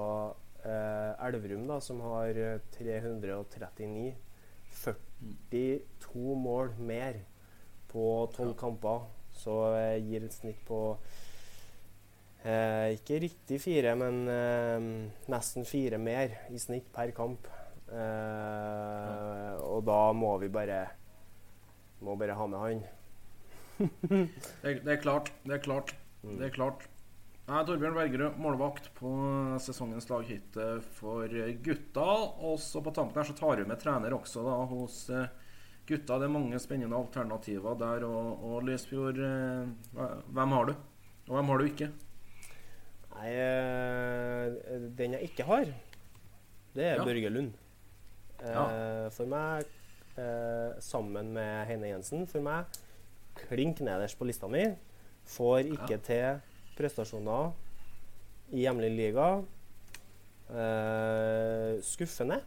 eh, 0.65 1.27
Elverum 1.27 1.67
da, 1.67 1.79
som 1.79 1.99
har 2.01 2.29
eh, 2.29 2.59
339. 2.79 4.15
42 5.51 6.35
mål 6.35 6.73
mer 6.79 7.13
på 7.91 8.29
12 8.33 8.47
Ja. 8.47 8.53
kamper. 8.59 9.05
Så 9.31 9.75
eh, 9.75 9.99
gir 10.03 10.23
et 10.23 10.33
snitt 10.33 10.59
på 10.67 10.97
eh, 12.45 12.95
ikke 12.95 13.19
riktig 13.25 13.59
fire, 13.63 13.95
men 13.99 14.21
eh, 14.31 14.87
nesten 15.33 15.65
fire 15.67 15.99
mer 16.01 16.37
i 16.53 16.61
snitt 16.61 16.87
per 16.95 17.11
kamp. 17.17 17.47
Eh, 17.89 19.53
Og 19.65 19.83
da 19.87 19.99
må 20.13 20.35
vi 20.41 20.49
bare 20.53 20.83
må 22.05 22.15
bare 22.19 22.35
ha 22.37 22.47
med 22.47 22.59
han. 22.59 22.83
Det, 24.63 24.73
det 24.85 24.91
er 24.93 25.01
klart. 25.01 25.31
Det 25.43 25.55
er 25.57 25.63
klart. 25.63 25.95
Mm. 26.23 26.35
Det 26.39 26.45
er 26.49 26.53
klart. 26.55 26.85
Nei, 27.45 27.61
Torbjørn 27.67 27.93
Bergerud, 27.93 28.37
målvakt 28.41 28.87
på 28.97 29.09
sesongens 29.61 30.07
lag 30.09 30.23
hittil 30.25 30.79
for 30.97 31.29
gutta. 31.65 32.05
Og 32.45 32.55
så 32.61 32.81
på 32.81 32.93
tampen 32.95 33.21
her 33.21 33.27
så 33.29 33.35
tar 33.37 33.61
hun 33.61 33.69
med 33.69 33.81
trener 33.81 34.15
også 34.17 34.45
da 34.47 34.55
hos 34.71 34.97
eh, 35.13 35.27
gutta. 35.89 36.17
Det 36.21 36.27
er 36.29 36.33
mange 36.33 36.61
spennende 36.61 36.97
alternativer 36.97 37.77
der. 37.79 38.05
Og, 38.07 38.45
og 38.49 38.65
Lysfjord, 38.65 39.21
eh, 39.21 40.15
hvem 40.33 40.55
har 40.57 40.71
du? 40.71 40.73
Og 41.27 41.37
hvem 41.37 41.51
har 41.53 41.61
du 41.61 41.69
ikke? 41.69 41.91
Nei, 43.15 43.29
eh, 43.31 44.79
den 44.97 45.15
jeg 45.15 45.29
ikke 45.29 45.45
har, 45.47 45.65
det 46.75 46.83
er 46.83 46.95
Ja. 46.99 47.03
Børge 47.05 47.29
Lund. 47.31 47.53
Eh, 48.43 48.49
Ja. 48.51 49.09
For 49.09 49.25
meg, 49.25 49.65
eh, 50.17 50.73
sammen 50.79 51.31
med 51.33 51.65
Heine 51.67 51.87
Jensen, 51.93 52.27
for 52.27 52.41
meg 52.41 52.65
klink 53.35 53.79
nederst 53.81 54.17
på 54.19 54.25
lista 54.27 54.47
mi. 54.47 54.65
Får 55.25 55.63
ikke 55.65 55.89
Ja. 55.91 55.97
til 55.97 56.41
prestasjoner 56.77 57.53
i 58.53 58.61
hjemlig 58.65 58.91
liga. 58.95 59.43
Eh, 60.49 61.79
skuffende. 61.81 62.41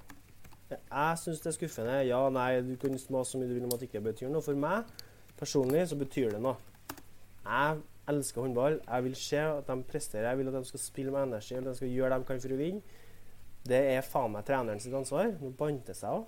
Jeg 0.71 1.16
syns 1.19 1.41
det 1.43 1.47
er 1.47 1.57
skuffende. 1.66 2.07
Ja, 2.07 2.29
nei, 2.29 2.61
du 2.61 2.77
kan 2.77 2.97
smase 2.99 3.33
så 3.33 3.39
mye 3.41 3.49
du 3.49 3.55
vil 3.55 3.64
om 3.64 3.73
at 3.73 3.81
det 3.81 3.89
ikke 3.93 4.05
betyr 4.05 4.29
noe. 4.31 4.43
For 4.43 4.55
meg 4.55 4.85
personlig 5.39 5.89
så 5.89 5.97
betyr 5.99 6.31
det 6.31 6.41
noe. 6.43 6.57
Jeg 7.47 7.81
elsker 8.09 8.44
håndball. 8.44 8.80
Jeg 8.84 9.04
vil 9.06 9.18
se 9.18 9.42
at 9.42 9.68
de 9.68 9.76
presterer. 9.88 10.28
Jeg 10.30 10.40
vil 10.40 10.50
at 10.50 10.59
de 10.59 10.70
skal 10.70 10.82
spille 10.82 11.12
med 11.14 11.28
energi. 11.28 11.54
At 11.59 11.68
de 11.68 11.74
skal 11.76 11.92
gjøre 11.92 12.11
det 12.14 12.20
de 12.22 12.28
kan 12.30 12.42
for 12.44 12.56
å 12.56 12.61
vinne. 12.61 12.96
Det 13.68 13.80
er 13.92 14.06
faen 14.06 14.32
meg 14.32 14.46
treneren 14.48 14.80
sitt 14.80 14.94
ansvar. 14.96 15.32
Nå 15.42 15.52
banter 15.59 15.92
det 15.92 15.98
seg 15.98 16.20
òg. 16.20 16.26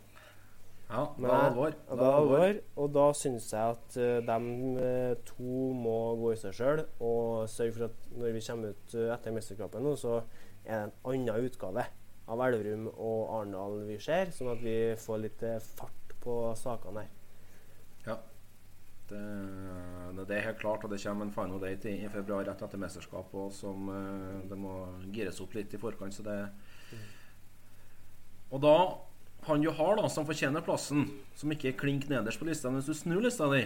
Ja, 0.90 1.04
da 1.14 1.28
er 1.28 1.44
alvor. 1.46 1.74
Da, 1.86 2.06
alvor, 2.18 2.56
og 2.82 2.88
da 2.94 3.04
syns 3.14 3.52
jeg 3.52 3.76
at 3.76 3.98
uh, 4.00 4.16
de 4.26 5.18
to 5.28 5.68
må 5.78 5.96
gå 6.18 6.32
i 6.34 6.40
seg 6.40 6.56
sjøl 6.56 6.82
og 6.98 7.46
sørge 7.50 7.76
for 7.76 7.86
at 7.86 8.08
når 8.18 8.34
vi 8.34 8.42
kommer 8.48 8.74
ut 8.74 8.96
eh, 8.98 9.12
etter 9.14 9.36
mesterskapet 9.36 9.84
nå, 9.84 9.94
så 10.00 10.16
er 10.64 10.88
det 10.88 10.88
en 10.88 10.96
annen 11.12 11.46
utgave 11.46 11.86
av 12.30 12.42
Elverum 12.46 12.88
og 12.90 13.30
Arendal 13.36 13.78
vi 13.86 14.00
ser, 14.02 14.34
sånn 14.34 14.50
at 14.52 14.60
vi 14.62 14.76
får 14.98 15.22
litt 15.22 15.46
eh, 15.46 15.62
fart 15.78 16.14
på 16.22 16.40
sakene 16.58 17.06
her. 17.06 17.14
Ja. 18.08 18.18
Det, 19.11 19.20
det- 20.16 20.26
det 20.28 20.36
er 20.36 20.44
helt 20.50 20.58
klart, 20.61 20.84
og 20.84 20.90
det 20.92 20.98
kommer 21.02 21.24
en 21.26 21.32
final 21.32 21.61
date 21.62 21.90
i, 21.90 22.04
i 22.04 22.08
februar 22.12 22.44
rett 22.46 22.61
etter 22.62 22.78
mesterskapet 22.82 23.34
også, 23.40 23.61
som 23.66 23.88
eh, 23.94 24.40
det 24.50 24.58
må 24.58 24.74
gires 25.14 25.40
opp 25.42 25.54
litt 25.56 25.72
i 25.74 25.80
forkant. 25.80 26.14
Så 26.14 26.22
det 26.26 26.40
Og 28.50 28.61
da 28.62 28.74
han 29.46 29.62
du 29.64 29.70
har, 29.72 29.94
da, 29.96 30.04
som 30.12 30.26
fortjener 30.28 30.61
plassen, 30.61 31.06
som 31.40 31.48
ikke 31.54 31.70
er 31.70 31.76
klink 31.80 32.02
nederst 32.11 32.36
på 32.42 32.44
lista, 32.44 32.68
men 32.68 32.82
hvis 32.82 32.90
du 32.90 32.98
snur 32.98 33.22
lista 33.24 33.46
di, 33.48 33.62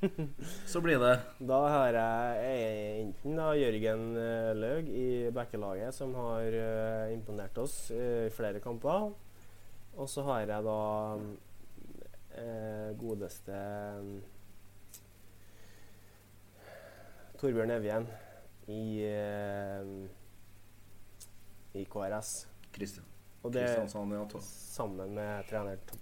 så 0.72 0.78
blir 0.84 1.00
det 1.02 1.16
Da 1.48 1.58
har 1.72 1.96
jeg 1.98 3.00
enten 3.08 3.34
da 3.40 3.48
Jørgen 3.58 4.04
eh, 4.22 4.52
Laug 4.54 4.86
i 4.94 5.08
backelaget, 5.34 5.96
som 5.96 6.14
har 6.14 6.46
eh, 6.54 7.10
imponert 7.16 7.58
oss 7.58 7.90
eh, 7.90 8.28
i 8.28 8.30
flere 8.36 8.62
kamper. 8.62 9.08
Og 9.98 10.06
så 10.06 10.22
har 10.28 10.44
jeg 10.46 10.62
da 10.68 10.78
eh, 12.38 12.94
godeste 13.02 13.58
mm, 13.98 14.18
Torbjørn 17.38 17.70
Evjen 17.70 18.06
i, 18.68 19.02
eh, 19.06 20.08
i 21.78 21.84
KRS. 21.86 22.46
Kristian. 22.74 23.06
Og 23.44 23.52
det. 23.54 23.62
Ja, 23.62 23.86
sammen 23.86 25.14
med 25.14 25.46
trener 25.48 25.78
Tom. 25.86 26.00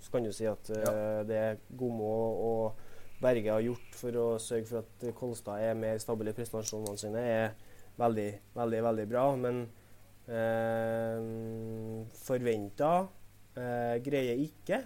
Så 0.00 0.12
kan 0.12 0.22
du 0.26 0.32
si 0.32 0.44
at 0.46 0.70
eh, 0.70 0.82
Ja. 0.84 1.22
det 1.24 1.58
Gomo 1.76 2.10
og 2.50 2.76
Berge 3.20 3.50
har 3.50 3.64
gjort 3.64 3.96
for 3.96 4.12
å 4.20 4.26
sørge 4.38 4.68
for 4.68 4.78
at 4.84 5.06
Kolstad 5.16 5.62
er 5.64 5.74
mer 5.74 5.96
stabil 5.98 6.28
i 6.28 6.34
prestasjonene 6.36 6.98
sine, 7.00 7.22
er 7.24 7.54
veldig, 7.98 8.28
veldig, 8.54 8.82
veldig 8.84 9.06
bra. 9.08 9.24
Men 9.40 9.62
eh, 10.28 12.04
forventa 12.26 12.90
eh, 13.56 13.96
greier 14.04 14.36
ikke 14.44 14.82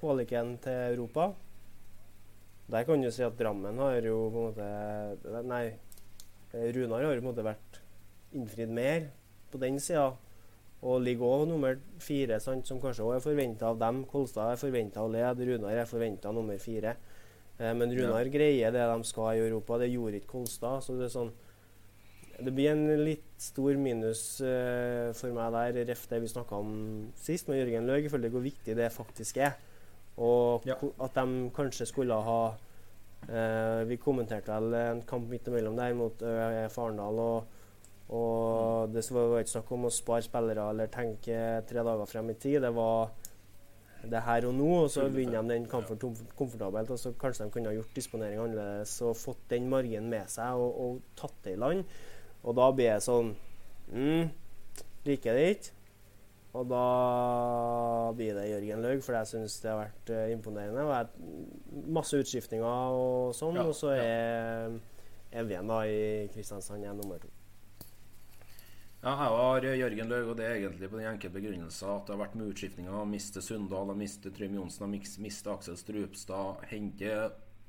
kvaliken 0.00 0.58
til 0.60 0.92
Europa. 0.92 1.30
Der 2.70 2.84
kan 2.88 3.02
du 3.02 3.10
si 3.12 3.24
at 3.24 3.36
Drammen 3.38 3.78
har 3.78 3.98
jo 4.06 4.28
på 4.32 4.44
en 4.44 4.52
måte 4.52 5.42
Nei, 5.44 5.64
Runar 6.54 7.04
har 7.04 7.14
jo 7.14 7.20
på 7.20 7.26
en 7.26 7.30
måte 7.32 7.46
vært 7.46 7.80
innfridd 8.34 8.72
mer 8.74 9.10
på 9.52 9.60
den 9.62 9.80
sida. 9.82 10.12
Og 10.84 11.00
ligger 11.00 11.24
òg 11.24 11.46
nummer 11.48 11.78
fire, 12.02 12.36
sant, 12.44 12.66
som 12.68 12.80
kanskje 12.80 13.06
òg 13.06 13.16
er 13.16 13.24
forventa 13.24 13.70
av 13.70 13.78
dem. 13.80 14.02
Kolstad 14.08 14.52
er 14.52 14.60
forventa 14.60 15.04
å 15.04 15.10
lede, 15.12 15.46
Runar 15.48 15.80
er 15.80 15.88
forventa 15.88 16.32
nummer 16.34 16.58
fire. 16.60 16.96
Eh, 17.58 17.72
men 17.72 17.92
Runar 17.94 18.28
greier 18.32 18.74
det 18.74 18.84
de 18.90 19.08
skal 19.08 19.38
i 19.38 19.44
Europa. 19.46 19.78
Det 19.80 19.92
gjorde 19.92 20.20
ikke 20.20 20.32
Kolstad. 20.34 20.84
Så 20.84 20.98
det 20.98 21.08
er 21.08 21.14
sånn 21.14 21.34
Det 22.34 22.50
blir 22.50 22.72
en 22.72 23.04
litt 23.06 23.28
stor 23.38 23.76
minus 23.78 24.40
eh, 24.42 25.12
for 25.14 25.30
meg 25.36 25.52
der, 25.54 25.84
ref 25.92 26.08
det 26.10 26.18
vi 26.24 26.32
snakka 26.32 26.58
om 26.58 26.72
sist 27.14 27.46
med 27.46 27.60
Jørgen 27.60 27.86
Løg, 27.86 28.02
Jeg 28.02 28.10
føler 28.10 28.26
til 28.26 28.34
hvor 28.34 28.44
viktig 28.44 28.76
det 28.76 28.90
faktisk 28.92 29.38
er. 29.38 29.54
Og 30.18 30.62
Ja. 30.66 30.76
at 31.00 31.14
de 31.14 31.50
kanskje 31.50 31.86
skulle 31.86 32.14
ha 32.14 32.54
eh, 33.28 33.84
Vi 33.88 33.96
kommenterte 33.96 34.52
vel 34.52 34.74
en 34.74 35.02
kamp 35.02 35.28
midt 35.28 35.48
imellom 35.48 35.76
der 35.76 35.94
mot 35.94 36.22
ØF 36.22 36.78
Arendal. 36.78 37.18
og 37.18 37.44
og 38.12 38.92
det 38.92 39.02
var 39.10 39.38
ikke 39.40 39.50
snakk 39.50 39.70
om 39.72 39.86
å 39.88 39.90
spare 39.90 40.22
spillere 40.26 40.68
eller 40.70 40.90
tenke 40.92 41.36
tre 41.66 41.84
dager 41.86 42.06
frem 42.06 42.30
i 42.30 42.34
tid. 42.34 42.60
Det 42.62 42.70
var 42.76 43.10
det 44.04 44.20
her 44.26 44.44
og 44.46 44.54
nå, 44.58 44.70
og 44.84 44.90
så 44.92 45.06
vinner 45.08 45.40
de 45.40 45.54
den 45.54 45.66
kampen 45.66 45.98
komfortabelt. 46.36 46.90
og 46.90 46.98
så 47.00 47.14
Kanskje 47.16 47.46
de 47.46 47.54
kunne 47.54 47.70
ha 47.72 47.74
gjort 47.78 47.96
disponering 47.96 48.42
annerledes 48.42 49.00
og 49.02 49.16
fått 49.16 49.48
den 49.48 49.70
margen 49.72 50.10
med 50.12 50.28
seg 50.28 50.60
og, 50.60 50.80
og 50.84 51.00
tatt 51.16 51.38
det 51.46 51.54
i 51.56 51.60
land. 51.62 51.84
Og 52.44 52.56
da 52.58 52.68
blir 52.76 52.92
det 52.92 53.06
sånn 53.06 53.32
mm, 53.92 54.28
Liker 55.04 55.36
det 55.36 55.48
ikke. 55.54 55.73
Og 56.54 56.66
da 56.70 56.82
blir 58.14 58.36
det 58.36 58.46
Jørgen 58.46 58.82
Laug, 58.84 59.00
for 59.02 59.18
jeg 59.18 59.30
syns 59.32 59.56
det 59.62 59.72
har 59.72 59.80
vært 59.80 60.12
uh, 60.14 60.26
imponerende. 60.30 60.84
Og 60.86 61.86
masse 61.96 62.20
utskiftninger 62.22 62.98
og 62.98 63.32
sånn, 63.34 63.58
Ja, 63.58 63.66
og 63.66 63.74
så 63.74 63.94
er 63.98 64.76
Evjen 65.34 65.66
da 65.66 65.80
i 65.90 66.28
Kristiansand 66.30 66.86
er 66.86 66.94
nummer 66.94 67.18
to. 67.18 67.30
Ja, 69.04 69.16
her 69.18 69.34
var 69.34 69.66
Jørgen 69.66 70.08
Laug, 70.08 70.30
og 70.32 70.38
det 70.38 70.46
er 70.46 70.54
egentlig 70.60 70.88
på 70.88 70.96
den 70.96 71.10
enkle 71.10 71.28
begrunnelsen 71.34 71.90
at 71.92 72.06
det 72.06 72.14
har 72.14 72.22
vært 72.22 72.36
med 72.38 72.54
utskiftninger. 72.54 73.02
Miste 73.10 73.42
Sundal, 73.44 73.90
miste 73.98 74.30
Trym 74.32 74.54
Johnsen, 74.56 74.94
miste 74.94 75.50
Aksel 75.52 75.76
Strupstad. 75.76 76.62
Hente 76.70 77.18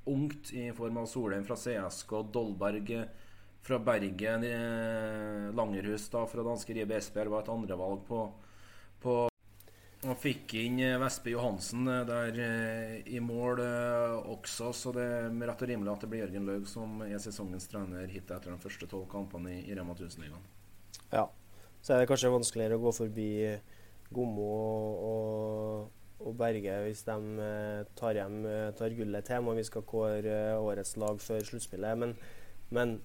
ungt 0.07 0.53
i 0.53 0.69
form 0.77 1.01
av 1.01 1.09
Solheim 1.09 1.43
fra 1.43 1.57
CSK, 1.59 2.21
Dolberg 2.31 2.93
fra 3.65 3.79
Bergen, 3.81 4.43
eh, 4.43 5.53
Langerhus 5.57 6.07
da 6.13 6.21
fra 6.29 6.43
danske 6.45 6.73
Ribe 6.77 6.99
Esbjerg 6.99 7.33
var 7.33 7.43
et 7.43 7.49
andrevalg 7.49 8.03
på, 8.05 8.19
på 9.05 9.21
og 10.05 10.19
fikk 10.21 10.53
inn 10.59 10.75
eh, 10.85 10.99
Vespe 11.01 11.31
Johansen 11.33 11.87
eh, 11.89 12.03
der 12.05 12.35
i 13.09 13.21
mål 13.23 13.63
også, 14.35 14.69
så 14.77 14.93
det 14.93 15.05
er 15.05 15.31
rett 15.49 15.63
og 15.65 15.71
rimelig 15.71 15.93
at 15.95 16.03
det 16.05 16.11
blir 16.11 16.25
Jørgen 16.25 16.45
Laug 16.49 16.67
som 16.69 16.99
er 17.07 17.21
sesongens 17.23 17.65
trener 17.71 18.11
hit 18.11 18.29
etter 18.29 18.51
de 18.51 18.59
første 18.61 18.89
tolv 18.91 19.07
kampene 19.09 19.55
i, 19.63 19.73
Rema 19.73 19.95
1000-ligaen. 19.97 20.45
Ja. 21.09 21.25
Så 21.81 21.93
er 21.93 22.01
det 22.01 22.09
kanskje 22.09 22.33
vanskeligere 22.33 22.77
å 22.77 22.85
gå 22.85 22.93
forbi 22.97 23.29
Gommo 24.13 24.45
og, 24.45 25.89
og, 26.21 26.31
Berge 26.37 26.77
hvis 26.85 27.03
de 27.07 27.17
eh, 27.45 27.81
tar 27.97 28.17
hjem 28.19 28.39
eh, 28.49 28.71
tar 28.77 28.95
gullet 28.97 29.27
til 29.27 29.49
og 29.49 29.59
vi 29.59 29.65
skal 29.67 29.85
kåre 29.87 30.31
eh, 30.31 30.61
årets 30.61 30.95
lag 31.01 31.19
før 31.21 31.43
sluttspillet. 31.45 31.99
Men, 32.01 32.15
men, 32.73 32.95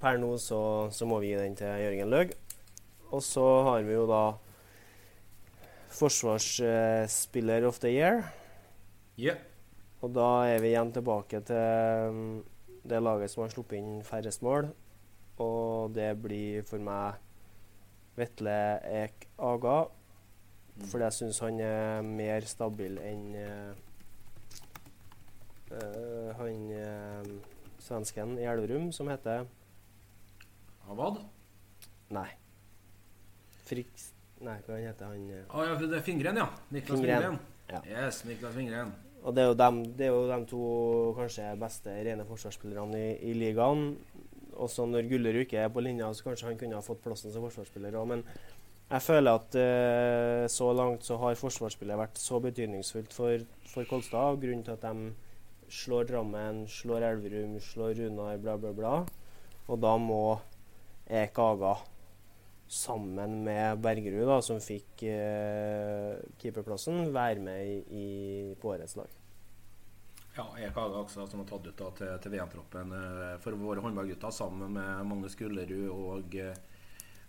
per 0.00 0.20
nå 0.20 0.36
så, 0.40 0.62
så, 0.94 1.06
må 1.06 1.20
vi 1.20 1.32
gi 1.32 1.40
den 1.40 1.58
til 1.58 1.82
Jørgen 1.84 2.14
Laug. 2.14 2.36
Og 3.10 3.24
så 3.26 3.46
har 3.66 3.82
vi 3.86 3.96
jo 3.96 4.06
da 4.08 4.22
forsvarsspiller 5.90 7.66
of 7.66 7.80
the 7.82 7.90
year. 7.92 8.22
Yeah. 9.18 9.38
Og 10.00 10.14
da 10.16 10.28
er 10.48 10.62
vi 10.62 10.70
igjen 10.72 10.92
tilbake 10.94 11.42
til 11.44 12.14
mm, 12.14 12.36
det 12.88 13.02
laget 13.02 13.32
som 13.32 13.44
har 13.44 13.52
sluppet 13.52 13.80
inn 13.80 14.04
færrest 14.06 14.42
mål. 14.42 14.70
Og 15.40 15.92
det 15.96 16.14
blir 16.22 16.64
for 16.68 16.80
meg 16.84 17.20
Vetle 18.16 18.56
Ek 19.02 19.28
Aga. 19.38 19.78
Fordi 20.80 21.04
jeg 21.04 21.16
syns 21.18 21.42
han 21.44 21.60
er 21.60 22.00
mer 22.06 22.46
stabil 22.48 22.96
enn 23.04 23.34
uh, 23.36 23.74
han 26.38 26.62
uh, 26.72 27.34
svensken 27.82 28.38
i 28.40 28.46
Elverum 28.48 28.88
som 28.96 29.10
heter 29.12 29.44
Avad? 30.90 31.20
Nei. 32.10 32.30
Friks... 33.68 34.14
Nei, 34.40 34.56
hva 34.66 34.80
heter 34.80 35.10
han? 35.10 35.28
Å 35.44 35.60
ah, 35.60 35.68
ja, 35.68 35.76
det 35.82 35.98
er 35.98 36.04
Fingren, 36.04 36.40
ja. 36.40 36.48
Niklas 36.72 37.02
Fingren. 37.02 37.38
Ja. 37.70 37.80
Yes, 37.84 38.24
Niklas 38.28 38.56
Fingren. 38.56 38.94
Og 39.20 39.34
det 39.36 39.42
er, 39.42 39.50
jo 39.50 39.56
dem, 39.60 39.82
det 39.98 40.06
er 40.06 40.14
jo 40.14 40.22
de 40.30 40.38
to 40.48 40.66
kanskje 41.18 41.50
beste 41.60 41.92
rene 42.06 42.24
forsvarsspillerne 42.24 43.00
i, 43.04 43.10
i 43.28 43.34
ligaen 43.36 43.90
også 44.60 44.86
når 44.88 45.08
Gullerud 45.10 45.44
ikke 45.44 45.60
er 45.62 45.70
på 45.72 45.82
linja, 45.84 46.08
så 46.14 46.26
kanskje 46.28 46.48
han 46.50 46.58
kunne 46.60 46.78
ha 46.78 46.84
fått 46.84 47.02
plassen 47.04 47.32
som 47.32 47.44
forsvarsspiller 47.46 47.96
òg. 47.98 48.08
Men 48.12 48.24
jeg 48.90 49.04
føler 49.06 49.38
at 49.38 49.56
uh, 49.56 50.44
så 50.50 50.70
langt 50.76 51.06
så 51.06 51.18
har 51.22 51.38
forsvarsspillet 51.38 52.00
vært 52.00 52.20
så 52.20 52.40
betydningsfullt 52.42 53.14
for, 53.14 53.46
for 53.70 53.88
Kolstad. 53.90 54.34
Og 54.34 54.42
grunnen 54.44 54.64
til 54.66 54.76
at 54.76 54.84
de 54.84 55.12
slår 55.70 56.08
Drammen, 56.10 56.64
slår 56.70 57.06
Elverum, 57.12 57.56
slår 57.62 57.94
Runar, 58.00 58.40
bla, 58.42 58.56
bla, 58.60 58.74
bla. 58.74 58.94
Og 59.70 59.80
da 59.80 59.94
må 60.02 60.24
Ek 61.10 61.38
Aga 61.42 61.76
sammen 62.70 63.40
med 63.44 63.80
Bergerud, 63.82 64.28
da, 64.28 64.36
som 64.46 64.60
fikk 64.62 65.02
eh, 65.10 66.20
keeperplassen, 66.38 67.08
være 67.14 67.42
med 67.42 67.90
i, 67.90 68.10
på 68.62 68.70
årets 68.70 68.94
lag. 69.00 69.16
Ja, 70.36 70.44
Erik 70.54 70.76
Haga 70.78 71.00
også, 71.02 71.26
som 71.26 71.42
har 71.42 71.48
tatt 71.50 71.66
ut 71.66 71.80
da, 71.80 71.88
til, 71.98 72.12
til 72.22 72.34
VM-troppen 72.36 72.94
eh, 72.94 73.32
for 73.42 73.58
våre 73.58 73.82
håndballgutter, 73.82 74.30
sammen 74.34 74.76
med 74.78 75.06
Magnus 75.10 75.34
Gullerud 75.40 75.90
og, 75.90 76.36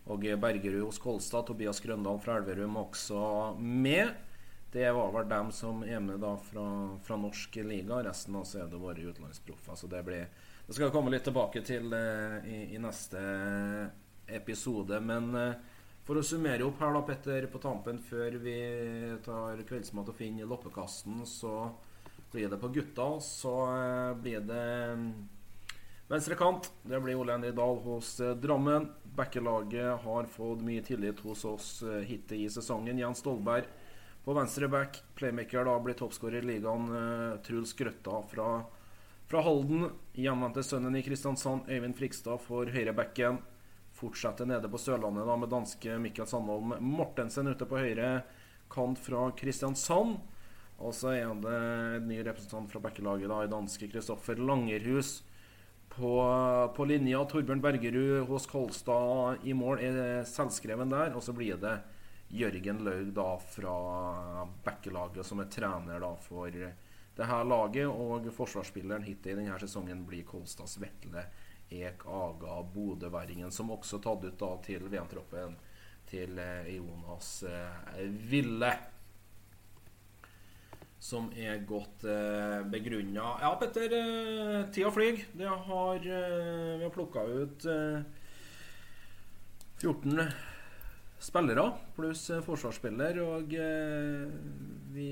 og 0.06 0.28
Bergerud 0.46 0.86
hos 0.86 1.02
Kolstad. 1.02 1.50
Tobias 1.50 1.82
Grøndal 1.82 2.22
fra 2.22 2.38
Elverum 2.38 2.78
også 2.84 3.24
med. 3.58 4.14
Det 4.72 4.92
var 4.92 5.10
vel 5.12 5.28
dem 5.28 5.50
som 5.52 5.82
er 5.84 6.00
med 6.00 6.22
da 6.24 6.36
fra, 6.40 6.66
fra 7.04 7.18
norsk 7.20 7.58
liga. 7.66 7.98
Resten 8.06 8.38
av 8.40 8.46
så 8.48 8.62
er 8.62 8.70
det 8.72 8.80
våre 8.80 9.10
utenlandsproffer. 9.10 9.82
Det, 9.90 10.22
det 10.68 10.78
skal 10.78 10.86
vi 10.86 10.94
komme 10.94 11.12
litt 11.12 11.26
tilbake 11.28 11.66
til 11.68 11.92
eh, 11.98 12.38
i, 12.48 12.60
i, 12.78 12.80
neste 12.80 13.26
episode. 14.36 15.00
Men 15.04 15.32
uh, 15.36 15.78
for 16.08 16.18
å 16.18 16.26
summere 16.26 16.66
opp 16.66 16.82
her, 16.82 16.96
da, 16.96 17.06
Petter, 17.06 17.46
på 17.52 17.62
tampen 17.62 18.02
før 18.02 18.36
vi 18.42 18.58
tar 19.26 19.62
kveldsmat 19.70 20.10
og 20.12 20.18
finner 20.18 20.50
loppekassen, 20.50 21.22
så 21.30 21.70
blir 22.32 22.50
det 22.50 22.58
på 22.58 22.68
gutta, 22.68 23.20
så 23.20 23.54
eh, 23.76 24.16
blir 24.18 24.40
det 24.40 24.66
mm, 24.96 25.06
venstre 26.08 26.36
kant. 26.40 26.72
Det 26.84 27.00
blir 27.04 27.20
Ole 27.20 27.36
Henri 27.36 27.52
Dahl 27.56 27.80
hos 27.86 28.20
eh, 28.20 28.36
Drammen. 28.40 28.90
Backelaget 29.16 30.06
har 30.06 30.30
fått 30.32 30.64
mye 30.66 30.84
tillit 30.86 31.20
hos 31.26 31.46
oss 31.46 31.70
eh, 31.84 32.02
hittil 32.08 32.46
i 32.46 32.50
sesongen. 32.50 33.00
Jens 33.00 33.22
Stolberg 33.22 33.68
på 34.24 34.36
venstre 34.38 34.70
back. 34.72 35.02
Playmaker 35.20 35.68
da 35.68 35.78
blir 35.84 35.98
toppskårer 36.00 36.42
i 36.42 36.54
ligaen. 36.54 36.88
Truls 37.44 37.76
Grøtta 37.78 38.22
fra, 38.32 38.50
fra 39.28 39.46
Halden. 39.46 39.90
Hjemvendte 40.16 40.64
sønnen 40.64 40.96
i 40.96 41.04
Kristiansand, 41.04 41.68
Øyvind 41.68 41.98
Frikstad, 42.00 42.40
for 42.46 42.70
høyrebacken. 42.70 43.42
Fortsetter 44.02 44.48
nede 44.50 44.70
på 44.72 44.80
Sørlandet 44.82 45.28
da 45.30 45.38
med 45.38 45.52
danske 45.52 45.98
Mikkel 46.02 46.26
Sandholm 46.30 46.74
Mortensen 46.82 47.52
ute 47.52 47.68
på 47.70 47.78
høyre 47.78 48.22
kant 48.72 48.98
fra 49.02 49.28
Kristiansand. 49.38 50.16
Og 50.82 50.96
så 50.98 51.12
er 51.14 51.34
det 51.44 51.58
en 52.00 52.08
ny 52.10 52.22
representant 52.26 52.72
fra 52.72 52.82
Bekkelaget, 52.82 53.30
da, 53.30 53.44
i 53.46 53.52
danske 53.52 53.90
Kristoffer 53.92 54.42
Langerhus. 54.42 55.20
På, 55.92 56.16
på, 56.74 56.86
linja 56.88 57.20
Torbjørn 57.28 57.62
Bergerud 57.62 58.24
hos 58.30 58.48
Kolstad 58.50 59.44
i 59.46 59.54
mål 59.54 59.84
er 59.84 60.00
selvskreven 60.26 60.90
der. 60.90 61.14
Og 61.14 61.22
så 61.22 61.36
blir 61.38 61.60
det 61.62 61.76
Jørgen 62.34 62.82
Laug 62.88 63.12
da 63.14 63.28
fra 63.44 63.76
Bekkelaget, 64.66 65.28
som 65.28 65.44
er 65.44 65.52
trener 65.54 66.02
da 66.02 66.16
for 66.26 66.50
det 66.50 67.30
her 67.30 67.46
laget. 67.46 67.86
Og 67.92 68.32
forsvarsspilleren 68.34 69.06
hittil 69.06 69.36
i 69.36 69.44
denne 69.44 69.62
sesongen 69.62 70.08
blir 70.10 70.26
Kolstads 70.26 70.80
Vetle 70.82 71.28
Ek 71.72 72.06
Aga 72.06 72.62
Bodøværingen, 72.74 73.52
som 73.52 73.72
også 73.72 74.02
tatt 74.04 74.26
ut 74.28 74.40
da 74.40 74.50
til 74.66 74.88
VM-troppen 74.92 75.56
til 76.12 76.40
eh, 76.44 76.74
Jonas 76.76 77.44
eh, 77.48 78.02
Ville 78.32 78.72
som 81.02 81.32
er 81.34 81.64
godt 81.66 82.04
eh, 82.06 82.60
begrunna. 82.70 83.32
Ja, 83.42 83.56
Petter. 83.58 83.96
Tida 84.70 84.92
flyr. 84.94 85.24
Det 85.34 85.50
har, 85.50 86.04
vi 86.04 86.84
har 86.84 86.94
plukka 86.94 87.24
ut 87.26 87.66
eh, 87.66 88.04
14 89.82 90.51
spillere 91.22 91.68
pluss 91.96 92.30
eh, 92.34 92.42
forsvarsspiller. 92.46 93.20
Og 93.24 93.54
eh, 93.54 94.24
vi 94.92 95.10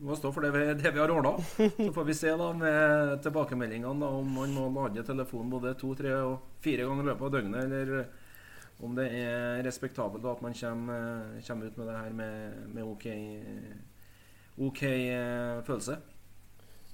må 0.00 0.16
stå 0.16 0.30
for 0.32 0.46
det 0.46 0.52
vi, 0.54 0.66
det 0.78 0.92
vi 0.92 1.02
har 1.02 1.12
ordna. 1.12 1.34
Så 1.76 1.90
får 1.92 2.06
vi 2.08 2.16
se 2.16 2.36
da 2.38 2.52
med 2.56 3.16
tilbakemeldingene 3.26 4.04
da, 4.04 4.12
om 4.20 4.30
man 4.38 4.54
må 4.54 4.68
lade 4.76 5.04
telefonen 5.06 5.50
både 5.52 5.74
to, 5.80 5.94
tre 5.98 6.14
og 6.20 6.62
fire 6.64 6.86
ganger 6.86 7.04
i 7.04 7.10
løpet 7.10 7.28
av 7.28 7.34
døgnet. 7.36 7.66
Eller 7.66 8.06
om 8.86 8.96
det 8.96 9.08
er 9.16 9.62
respektabelt 9.64 10.24
da, 10.24 10.36
at 10.36 10.44
man 10.44 10.56
kommer, 10.56 11.28
kommer, 11.46 11.66
ut 11.66 11.78
med 11.80 11.90
det 11.90 12.00
her 12.00 12.16
med, 12.16 12.58
med 12.76 12.84
OK 12.84 13.06
OK 14.56 14.82
eh, 14.82 15.62
følelse. 15.64 15.98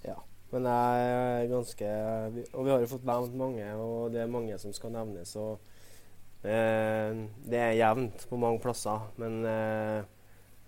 Ja. 0.02 0.16
Men 0.52 0.66
jeg 0.68 1.04
er 1.08 1.46
ganske 1.48 1.90
Og 2.52 2.64
vi 2.66 2.70
har 2.70 2.82
jo 2.82 2.88
fått 2.90 3.06
nevnt 3.08 3.36
mange, 3.38 3.68
og 3.78 4.12
det 4.12 4.20
er 4.20 4.32
mange 4.32 4.58
som 4.60 4.74
skal 4.74 4.92
nevnes. 4.92 5.36
Og 5.40 5.54
eh, 5.54 5.71
det 6.42 7.58
er 7.58 7.78
jevnt 7.78 8.26
på 8.28 8.38
mange 8.40 8.58
plasser. 8.62 9.04
Men 9.20 9.44
eh, 9.46 10.02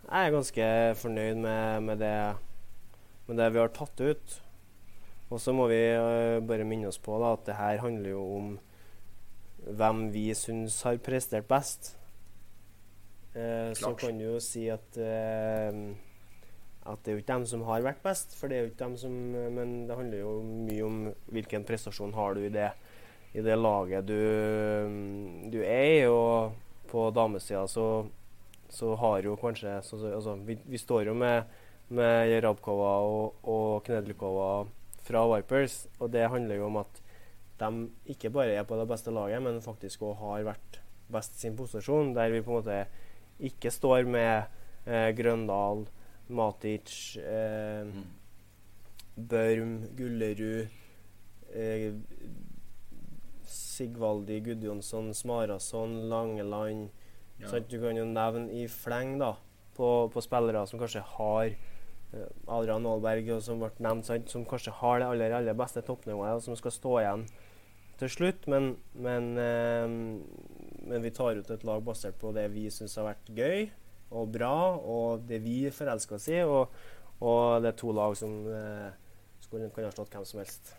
jeg 0.05 0.29
er 0.29 0.35
ganske 0.35 0.68
fornøyd 1.01 1.41
med, 1.43 1.81
med, 1.89 1.99
det, 1.99 2.14
med, 3.27 3.37
det, 3.41 3.51
vi 3.55 3.62
har 3.62 3.75
tatt 3.75 4.01
ut. 4.01 4.39
Og 5.33 5.41
så 5.41 5.55
må 5.57 5.66
vi 5.72 5.81
eh, 5.81 6.39
bare 6.47 6.68
minne 6.68 6.91
oss 6.91 7.01
på 7.03 7.18
da, 7.18 7.35
at 7.35 7.47
det 7.49 7.59
her 7.59 7.83
handler 7.83 8.11
jo 8.12 8.25
om 8.37 8.55
hvem 9.64 10.09
vi 10.14 10.29
syns 10.37 10.83
har 10.87 11.01
prestert 11.03 11.49
best. 11.51 11.95
Eh, 13.35 13.72
så 13.75 13.95
kan 13.99 14.18
du 14.20 14.29
jo 14.29 14.41
si 14.43 14.68
at 14.70 14.99
eh, 15.01 15.79
at 16.85 17.01
det 17.01 17.11
er 17.11 17.16
jo 17.16 17.22
ikke 17.22 17.33
dem 17.33 17.47
som 17.49 17.62
har 17.64 17.85
vært 17.85 18.03
best, 18.05 18.35
for 18.37 18.51
det 18.53 18.57
er 18.57 18.66
jo 18.66 18.70
ikke 18.70 18.85
dem 18.85 18.97
som 19.01 19.12
Men 19.57 19.87
det 19.89 19.97
handler 19.97 20.18
jo 20.20 20.33
mye 20.45 20.85
om 20.85 20.99
hvilken 21.33 21.64
prestasjon 21.64 22.12
har 22.12 22.37
du 22.37 22.45
i 22.45 22.53
det, 22.53 22.70
i 23.35 23.43
det 23.43 23.57
laget 23.59 24.07
du, 24.07 24.18
du 25.51 25.59
er 25.62 25.87
i. 25.91 26.07
Og 26.07 26.55
på 26.91 27.09
damesida 27.11 27.66
så, 27.68 28.07
så 28.70 28.95
har 29.01 29.26
jo 29.26 29.37
kanskje 29.41 29.80
så, 29.82 29.99
altså, 30.14 30.37
vi, 30.47 30.59
vi, 30.64 30.78
står 30.78 31.09
jo 31.11 31.16
med, 31.18 31.51
med 31.95 32.30
Jarabkova 32.30 32.93
og, 33.03 33.41
og 33.43 33.82
Knedlikova 33.87 34.51
fra 35.05 35.24
Vipers, 35.35 35.85
og 35.99 36.12
det 36.14 36.30
handler 36.30 36.62
jo 36.62 36.68
om 36.70 36.78
at 36.80 37.01
de 37.61 37.89
ikke 38.14 38.30
bare 38.35 38.55
er 38.57 38.66
på 38.66 38.78
det 38.78 38.87
beste 38.89 39.12
laget, 39.14 39.43
men 39.43 39.62
faktisk 39.62 40.07
òg 40.07 40.16
har 40.22 40.47
vært 40.49 40.78
best 41.12 41.37
sin 41.41 41.57
posisjon, 41.59 42.14
der 42.16 42.32
vi 42.32 42.43
på 42.43 42.55
en 42.55 42.61
måte 42.62 42.78
ikke 43.45 43.70
står 43.74 44.07
med 44.09 44.47
eh, 44.87 45.11
Grøndal 45.16 45.85
Matic, 46.35 47.18
eh, 47.20 47.85
mm. 47.85 48.07
Børm, 49.28 49.76
Gullerud, 49.99 50.72
eh, 51.53 51.93
Sigvaldi, 53.75 54.41
Gudjonsson, 54.47 55.12
Smarason, 55.14 55.97
Langeland 56.11 56.91
Ja. 57.41 57.49
sånn, 57.51 57.66
Du 57.68 57.81
kan 57.83 57.97
jo 57.99 58.05
nevne 58.07 58.51
i 58.55 58.66
fleng 58.70 59.18
da 59.18 59.33
på, 59.75 60.09
på 60.14 60.22
spillere 60.22 60.66
som 60.70 60.79
kanskje 60.79 61.03
har 61.16 61.47
eh, 61.51 62.29
Adrian 62.47 62.87
Aalberg, 62.87 63.33
som 63.43 63.59
ble 63.59 63.70
nevnt, 63.83 64.07
sant? 64.07 64.31
som 64.31 64.45
kanskje 64.47 64.70
har 64.79 65.01
det 65.03 65.09
aller, 65.09 65.35
aller 65.41 65.57
beste 65.59 65.83
toppnivået, 65.83 66.37
og 66.37 66.43
som 66.45 66.55
skal 66.57 66.70
stå 66.70 66.93
igjen 67.01 67.25
til 67.99 68.09
slutt. 68.14 68.47
Men, 68.47 68.77
men, 68.95 69.33
eh, 69.39 69.89
men 70.87 71.03
vi 71.03 71.11
tar 71.11 71.41
ut 71.41 71.51
et 71.51 71.66
lag 71.66 71.83
basert 71.83 72.18
på 72.20 72.33
det 72.37 72.47
vi 72.55 72.68
syns 72.70 72.95
har 73.01 73.11
vært 73.11 73.35
gøy 73.35 73.70
og 74.14 74.31
bra, 74.31 74.55
og 74.79 75.27
det 75.27 75.41
vi 75.43 75.64
forelsker 75.75 76.20
oss 76.20 76.29
i. 76.31 76.39
Og, 76.47 76.70
og 77.25 77.62
det 77.64 77.72
er 77.72 77.79
to 77.83 77.91
lag 77.97 78.14
som 78.18 78.45
eh, 78.47 78.91
skulle 79.43 79.70
ha 79.75 79.91
slått 79.95 80.14
hvem 80.14 80.27
som 80.29 80.43
helst. 80.45 80.75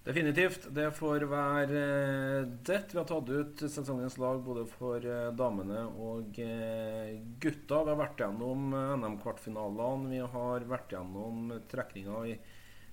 Definitivt. 0.00 0.64
Det 0.72 0.86
får 0.96 1.26
være 1.28 1.80
eh, 1.80 2.46
det. 2.64 2.78
Vi 2.92 2.98
har 2.98 3.08
tatt 3.08 3.28
ut 3.28 3.64
sesongens 3.66 4.16
lag 4.20 4.38
både 4.40 4.64
for 4.70 5.04
eh, 5.04 5.26
damene 5.36 5.82
og 6.00 6.38
eh, 6.40 7.18
gutta. 7.42 7.82
Vi 7.84 7.92
har 7.92 8.00
vært 8.00 8.22
gjennom 8.24 8.72
NM-kvartfinalene. 8.72 10.08
Vi 10.14 10.22
har 10.36 10.64
vært 10.70 10.96
gjennom 10.96 11.52
trekninga 11.68 12.22
i 12.30 12.38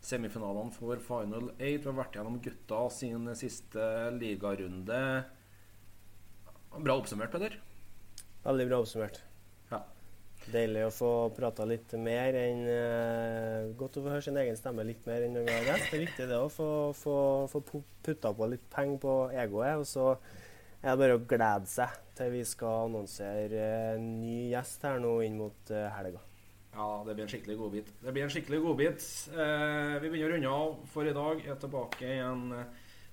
semifinalene 0.04 0.76
for 0.76 1.00
Final 1.06 1.54
8. 1.56 1.64
Vi 1.64 1.88
har 1.88 1.98
vært 2.02 2.20
gjennom 2.20 2.42
gutta 2.44 2.84
sin 2.92 3.32
siste 3.40 3.88
ligarunde. 4.18 5.02
Bra 6.78 7.00
oppsummert, 7.00 7.32
Peder. 7.32 7.56
Veldig 8.44 8.68
bra 8.68 8.84
oppsummert. 8.84 9.24
Deilig 10.48 10.86
å 10.88 10.92
få 10.96 11.12
prata 11.36 11.66
litt 11.68 11.92
mer 12.00 12.36
enn 12.40 12.62
uh, 12.72 13.74
Godt 13.76 13.98
å 14.00 14.04
få 14.06 14.14
høre 14.14 14.24
sin 14.24 14.38
egen 14.40 14.56
stemme 14.56 14.86
litt 14.88 15.04
mer 15.08 15.26
enn 15.26 15.36
når 15.36 15.44
vi 15.44 15.56
har 15.58 15.66
gjest. 15.74 15.90
Det 15.90 15.98
er 15.98 16.04
viktig 16.06 16.28
det 16.30 16.38
å 16.40 16.48
få, 16.52 16.70
få, 16.96 17.16
få 17.52 17.62
putta 18.06 18.32
på 18.38 18.48
litt 18.54 18.64
penger 18.72 19.02
på 19.04 19.16
egoet. 19.44 19.82
Og 19.82 19.90
så 19.90 20.06
er 20.14 20.94
det 20.94 21.02
bare 21.02 21.18
å 21.18 21.26
glede 21.28 21.68
seg 21.68 22.00
til 22.16 22.32
vi 22.38 22.46
skal 22.48 22.88
annonsere 22.88 23.68
en 23.98 24.08
ny 24.22 24.38
gjest 24.54 24.88
her 24.88 25.04
nå 25.04 25.18
inn 25.28 25.36
mot 25.42 25.74
uh, 25.76 25.90
helga. 25.98 26.24
Ja, 26.78 26.90
det 27.04 27.18
blir 27.18 27.26
en 27.26 27.34
skikkelig 27.34 27.60
godbit. 27.60 27.94
Det 28.06 28.16
blir 28.16 28.28
en 28.30 28.32
skikkelig 28.32 28.64
godbit. 28.64 29.12
Uh, 29.36 29.98
vi 30.00 30.14
begynner 30.14 30.32
å 30.32 30.36
runde 30.38 30.58
av 30.62 30.76
for 30.94 31.12
i 31.12 31.16
dag. 31.20 31.44
Jeg 31.44 31.56
er 31.58 31.64
tilbake 31.66 32.08
igjen 32.08 32.48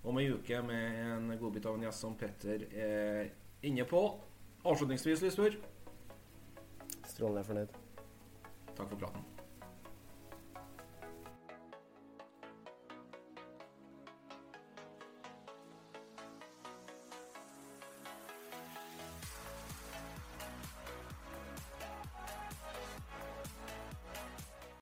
om 0.05 0.22
ei 0.22 0.28
uke 0.30 0.62
med 0.62 1.03
en 1.09 1.35
godbit 1.41 1.66
av 1.66 1.80
en 1.80 1.89
gjest 1.89 2.07
som 2.07 2.14
Petter 2.20 2.68
er 2.70 3.35
inne 3.66 3.91
på. 3.91 4.07
Avslutningsvis, 4.64 5.24
Lysbjørg, 5.24 5.59
Strålende 7.15 7.45
fornøyd. 7.47 7.69
takk 8.77 8.89
for 8.89 8.97
praten. 8.97 9.34